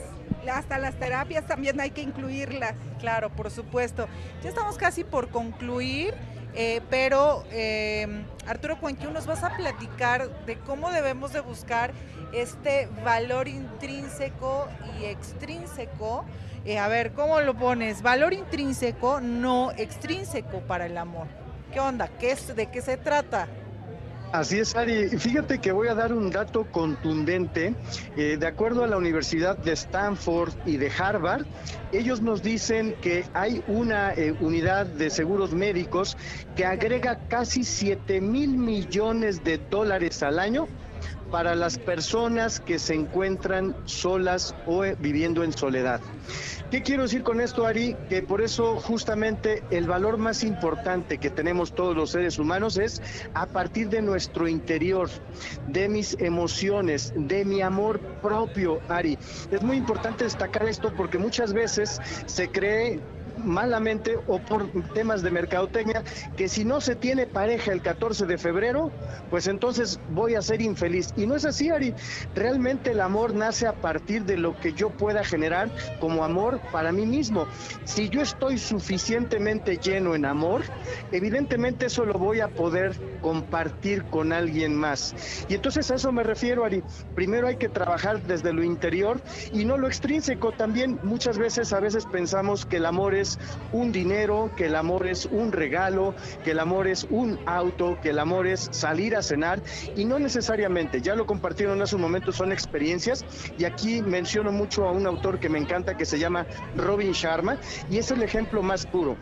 Hasta 0.51 0.79
las 0.79 0.95
terapias 0.95 1.47
también 1.47 1.81
hay 1.81 1.91
que 1.91 2.01
incluirlas. 2.01 2.75
Claro, 3.01 3.31
por 3.31 3.51
supuesto. 3.51 4.09
Ya 4.43 4.49
estamos 4.49 4.79
casi 4.79 5.05
por 5.05 5.29
concluir. 5.29 6.15
Eh, 6.59 6.81
pero 6.89 7.45
eh, 7.51 8.25
Arturo 8.47 8.81
Cuenquiu 8.81 9.11
nos 9.11 9.27
vas 9.27 9.45
a 9.45 9.55
platicar 9.55 10.47
de 10.47 10.57
cómo 10.61 10.91
debemos 10.91 11.35
de 11.35 11.41
buscar 11.41 11.93
este 12.33 12.89
valor 13.05 13.47
intrínseco 13.47 14.67
y 14.99 15.05
extrínseco. 15.05 16.25
Eh, 16.65 16.79
a 16.79 16.89
ver, 16.89 17.13
¿cómo 17.13 17.43
lo 17.43 17.55
pones? 17.55 18.01
Valor 18.01 18.33
intrínseco, 18.33 19.21
no 19.21 19.71
extrínseco 19.73 20.61
para 20.61 20.87
el 20.87 20.97
amor. 20.97 21.27
¿Qué 21.75 21.79
onda? 21.79 22.09
¿Qué 22.09 22.33
es, 22.33 22.57
¿De 22.57 22.71
qué 22.71 22.81
se 22.81 22.97
trata? 22.97 23.49
Así 24.33 24.59
es, 24.59 24.75
Ari. 24.75 25.09
Fíjate 25.09 25.61
que 25.61 25.73
voy 25.73 25.89
a 25.89 25.95
dar 25.95 26.13
un 26.13 26.31
dato 26.31 26.65
contundente. 26.71 27.75
Eh, 28.17 28.37
de 28.39 28.47
acuerdo 28.47 28.85
a 28.85 28.87
la 28.87 28.97
Universidad 28.97 29.57
de 29.57 29.73
Stanford 29.73 30.53
y 30.67 30.77
de 30.77 30.91
Harvard, 30.99 31.47
ellos 31.93 32.21
nos 32.21 32.43
dicen 32.43 32.95
que 33.01 33.25
hay 33.35 33.63
una 33.69 34.13
eh, 34.15 34.35
unidad 34.41 34.87
de 34.87 35.11
seguros 35.11 35.55
médicos 35.55 36.17
que 36.57 36.67
agrega 36.67 37.21
casi 37.29 37.63
7 37.65 38.21
mil 38.21 38.57
millones 38.57 39.45
de 39.45 39.59
dólares 39.59 40.23
al 40.23 40.39
año 40.39 40.67
para 41.31 41.55
las 41.55 41.79
personas 41.79 42.61
que 42.61 42.79
se 42.79 42.95
encuentran 42.95 43.77
solas 43.85 44.55
o 44.67 44.85
eh, 44.85 44.97
viviendo 44.99 45.43
en 45.45 45.53
soledad. 45.53 46.01
¿Qué 46.71 46.83
quiero 46.83 47.05
decir 47.05 47.23
con 47.23 47.41
esto, 47.41 47.65
Ari? 47.65 47.97
Que 48.09 48.23
por 48.23 48.43
eso 48.43 48.81
justamente 48.81 49.63
el 49.71 49.87
valor 49.87 50.19
más 50.19 50.43
importante 50.43 51.19
que 51.19 51.31
tenemos 51.31 51.73
todos 51.73 51.97
los 51.97 52.11
seres 52.11 52.39
humanos 52.41 52.77
es 52.77 53.01
a 53.35 53.47
partir 53.47 53.89
de 53.89 54.03
nuestro 54.03 54.49
interior, 54.49 55.09
de 55.69 55.89
mis 55.89 56.17
emociones, 56.19 57.13
de 57.17 57.45
mi 57.45 57.63
amor 57.63 58.01
propio, 58.21 58.81
Ari. 58.89 59.17
Es 59.51 59.63
muy 59.63 59.77
importante 59.77 60.25
destacar 60.25 60.67
esto 60.69 60.93
porque 60.97 61.19
muchas 61.19 61.53
veces 61.53 62.01
se 62.27 62.49
cree 62.49 63.01
malamente 63.39 64.19
o 64.27 64.39
por 64.39 64.71
temas 64.93 65.23
de 65.23 65.31
mercadotecnia 65.31 66.03
que 66.37 66.49
si 66.49 66.65
no 66.65 66.81
se 66.81 66.97
tiene 66.97 67.27
pareja 67.27 67.73
el 67.73 67.83
14 67.83 68.27
de 68.27 68.39
febrero, 68.39 68.91
pues 69.31 69.47
entonces 69.47 70.01
voy 70.11 70.35
a 70.35 70.43
ser 70.43 70.63
infeliz. 70.63 71.13
Y 71.17 71.27
no 71.27 71.37
es 71.37 71.45
así, 71.45 71.71
Ari. 71.71 71.95
Realmente 72.35 72.93
el 72.93 73.01
amor 73.01 73.35
nace 73.35 73.67
a 73.67 73.73
partir 73.73 74.25
de 74.25 74.37
lo 74.37 74.59
que 74.59 74.73
yo 74.73 74.91
pueda 74.91 75.25
generar 75.25 75.71
como 76.01 76.25
amor 76.25 76.61
para 76.73 76.93
mí 76.93 77.07
mismo. 77.07 77.47
Si 77.85 78.09
yo 78.09 78.21
estoy 78.21 78.59
suficientemente 78.59 79.79
lleno 79.79 80.15
en 80.15 80.25
amor, 80.25 80.63
evidentemente 81.13 81.87
eso 81.87 82.05
lo 82.05 82.15
voy 82.15 82.41
a 82.41 82.49
poder 82.49 83.19
compartir 83.21 84.05
con 84.05 84.33
alguien 84.33 84.75
más. 84.75 85.15
Y 85.49 85.55
entonces 85.55 85.91
a 85.91 85.97
eso 85.97 86.13
me 86.13 86.23
refiero, 86.23 86.65
Ari. 86.65 86.83
Primero 87.15 87.49
hay 87.49 87.57
que 87.57 87.69
trabajar 87.69 88.23
desde 88.23 88.53
lo 88.53 88.63
interior 88.63 89.21
y 89.53 89.65
no 89.65 89.77
lo 89.77 89.87
extrínseco. 89.87 90.53
También 90.53 90.99
muchas 91.03 91.39
veces, 91.39 91.73
a 91.73 91.81
veces 91.81 92.07
pensamos 92.07 92.67
que 92.67 92.77
el 92.77 92.87
amor 92.87 93.15
es 93.15 93.26
un 93.73 93.93
dinero, 93.93 94.51
que 94.57 94.67
el 94.67 94.75
amor 94.75 95.07
es 95.07 95.27
un 95.27 95.53
regalo, 95.53 96.15
que 96.45 96.53
el 96.53 96.61
amor 96.61 96.87
es 96.87 97.07
un 97.11 97.39
auto, 97.47 97.99
que 98.03 98.11
el 98.11 98.19
amor 98.19 98.47
es 98.47 98.69
salir 98.73 99.17
a 99.17 99.23
cenar 99.23 99.61
y 99.97 100.05
no 100.05 100.19
necesariamente, 100.19 101.01
ya 101.01 101.15
lo 101.15 101.27
compartieron 101.27 101.81
hace 101.83 101.97
un 101.97 102.03
momento, 102.03 102.33
son 102.33 102.53
experiencias 102.53 103.25
y 103.59 103.65
aquí 103.65 104.03
menciono 104.03 104.53
mucho 104.53 104.87
a 104.87 104.93
un 104.93 105.07
autor 105.07 105.39
que 105.39 105.49
me 105.49 105.59
encanta 105.59 105.97
que 105.97 106.05
se 106.05 106.19
llama 106.19 106.47
Robin 106.77 107.13
Sharma 107.13 107.59
y 107.91 107.99
es 107.99 108.11
el 108.11 108.23
ejemplo 108.23 108.63
más 108.63 108.87
puro 108.87 109.17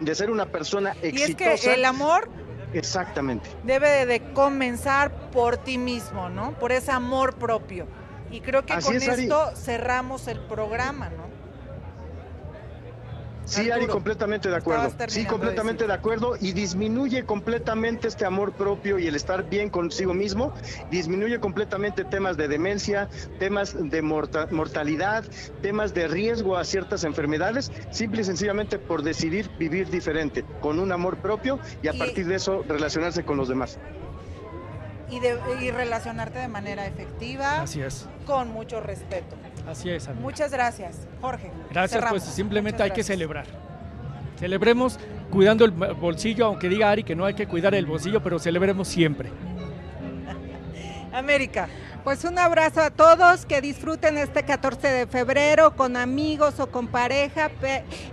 de 0.00 0.14
ser 0.14 0.30
una 0.30 0.46
persona 0.46 0.92
exitosa. 1.02 1.50
Y 1.50 1.54
es 1.54 1.60
que 1.62 1.74
el 1.74 1.84
amor 1.84 2.28
Exactamente. 2.72 3.48
Debe 3.64 4.06
de 4.06 4.32
comenzar 4.32 5.30
por 5.30 5.56
ti 5.58 5.78
mismo, 5.78 6.28
¿no? 6.28 6.58
Por 6.58 6.72
ese 6.72 6.90
amor 6.90 7.36
propio. 7.36 7.86
Y 8.30 8.40
creo 8.40 8.64
que 8.64 8.78
con 8.78 8.94
esto 8.94 9.56
cerramos 9.56 10.28
el 10.28 10.38
programa, 10.40 11.08
¿no? 11.08 11.27
Sí, 13.48 13.70
Ari, 13.70 13.86
completamente 13.86 14.48
de 14.48 14.56
acuerdo. 14.56 14.92
Sí, 15.08 15.24
completamente 15.24 15.86
de, 15.86 15.92
acuerdo. 15.92 16.34
Y 16.38 16.52
disminuye 16.52 17.24
completamente 17.24 18.08
este 18.08 18.26
amor 18.26 18.52
propio 18.52 18.98
y 18.98 19.06
el 19.06 19.14
estar 19.14 19.48
bien 19.48 19.70
consigo 19.70 20.12
mismo. 20.12 20.52
Disminuye 20.90 21.40
completamente 21.40 22.04
temas 22.04 22.36
de 22.36 22.48
demencia, 22.48 23.08
temas 23.38 23.74
de 23.78 24.02
mortalidad, 24.02 25.24
temas 25.62 25.94
de 25.94 26.08
riesgo 26.08 26.56
a 26.56 26.64
ciertas 26.64 27.04
enfermedades, 27.04 27.72
simple 27.90 28.20
y 28.20 28.24
sencillamente 28.24 28.78
por 28.78 29.02
decidir 29.02 29.50
vivir 29.58 29.88
diferente, 29.88 30.44
con 30.60 30.78
un 30.78 30.92
amor 30.92 31.16
propio 31.16 31.58
y 31.82 31.88
a 31.88 31.92
partir 31.94 32.26
de 32.26 32.34
eso 32.34 32.64
relacionarse 32.68 33.24
con 33.24 33.36
los 33.36 33.48
demás. 33.48 33.78
y, 35.10 35.20
de, 35.20 35.38
y 35.62 35.70
relacionarte 35.70 36.38
de 36.38 36.48
manera 36.48 36.86
efectiva. 36.86 37.62
Así 37.62 37.80
es. 37.80 38.06
Con 38.26 38.50
mucho 38.50 38.80
respeto. 38.80 39.36
Así 39.68 39.90
es. 39.90 40.08
Muchas 40.20 40.50
gracias, 40.50 40.96
Jorge. 41.20 41.50
Gracias, 41.70 42.04
pues 42.08 42.22
simplemente 42.22 42.82
hay 42.82 42.90
que 42.90 43.02
celebrar. 43.02 43.44
Celebremos 44.38 44.98
cuidando 45.30 45.64
el 45.64 45.72
bolsillo, 45.72 46.46
aunque 46.46 46.68
diga 46.68 46.90
Ari 46.90 47.02
que 47.02 47.14
no 47.14 47.24
hay 47.24 47.34
que 47.34 47.46
cuidar 47.46 47.74
el 47.74 47.84
bolsillo, 47.84 48.22
pero 48.22 48.38
celebremos 48.38 48.88
siempre. 48.88 49.30
América. 51.12 51.68
Pues 52.04 52.24
un 52.24 52.38
abrazo 52.38 52.80
a 52.80 52.90
todos, 52.90 53.44
que 53.44 53.60
disfruten 53.60 54.16
este 54.16 54.42
14 54.44 54.88
de 54.88 55.06
febrero 55.06 55.76
con 55.76 55.96
amigos 55.96 56.58
o 56.60 56.70
con 56.70 56.86
pareja 56.86 57.50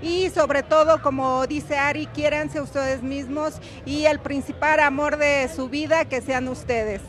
y 0.01 0.29
sobre 0.31 0.63
todo, 0.63 1.01
como 1.01 1.47
dice 1.47 1.77
Ari, 1.77 2.07
quiéranse 2.07 2.59
ustedes 2.59 3.01
mismos 3.01 3.61
y 3.85 4.05
el 4.05 4.19
principal 4.19 4.81
amor 4.81 5.15
de 5.15 5.47
su 5.55 5.69
vida 5.69 6.03
que 6.03 6.19
sean 6.19 6.49
ustedes. 6.49 7.01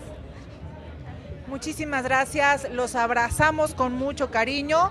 Muchísimas 1.49 2.03
gracias, 2.03 2.69
los 2.73 2.95
abrazamos 2.95 3.75
con 3.75 3.93
mucho 3.95 4.31
cariño 4.31 4.91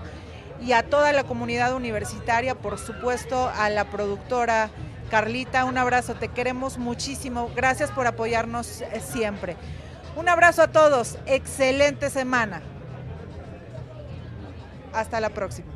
y 0.64 0.72
a 0.72 0.82
toda 0.82 1.12
la 1.12 1.24
comunidad 1.24 1.74
universitaria, 1.74 2.54
por 2.54 2.78
supuesto, 2.78 3.50
a 3.54 3.68
la 3.68 3.90
productora 3.90 4.70
Carlita, 5.10 5.64
un 5.64 5.78
abrazo, 5.78 6.14
te 6.14 6.28
queremos 6.28 6.78
muchísimo, 6.78 7.50
gracias 7.54 7.90
por 7.90 8.06
apoyarnos 8.06 8.80
eh, 8.80 9.00
siempre. 9.00 9.56
Un 10.16 10.28
abrazo 10.28 10.62
a 10.62 10.68
todos, 10.68 11.18
excelente 11.26 12.10
semana. 12.10 12.62
Hasta 14.92 15.20
la 15.20 15.28
próxima. 15.28 15.68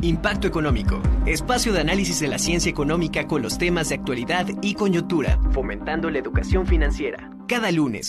Impacto 0.00 0.48
Económico, 0.48 1.00
espacio 1.26 1.72
de 1.72 1.80
análisis 1.80 2.18
de 2.18 2.28
la 2.28 2.38
ciencia 2.38 2.70
económica 2.70 3.26
con 3.26 3.42
los 3.42 3.58
temas 3.58 3.88
de 3.88 3.96
actualidad 3.96 4.46
y 4.60 4.74
coyuntura, 4.74 5.38
fomentando 5.52 6.10
la 6.10 6.18
educación 6.18 6.66
financiera. 6.66 7.30
Cada 7.46 7.70
lunes, 7.70 8.00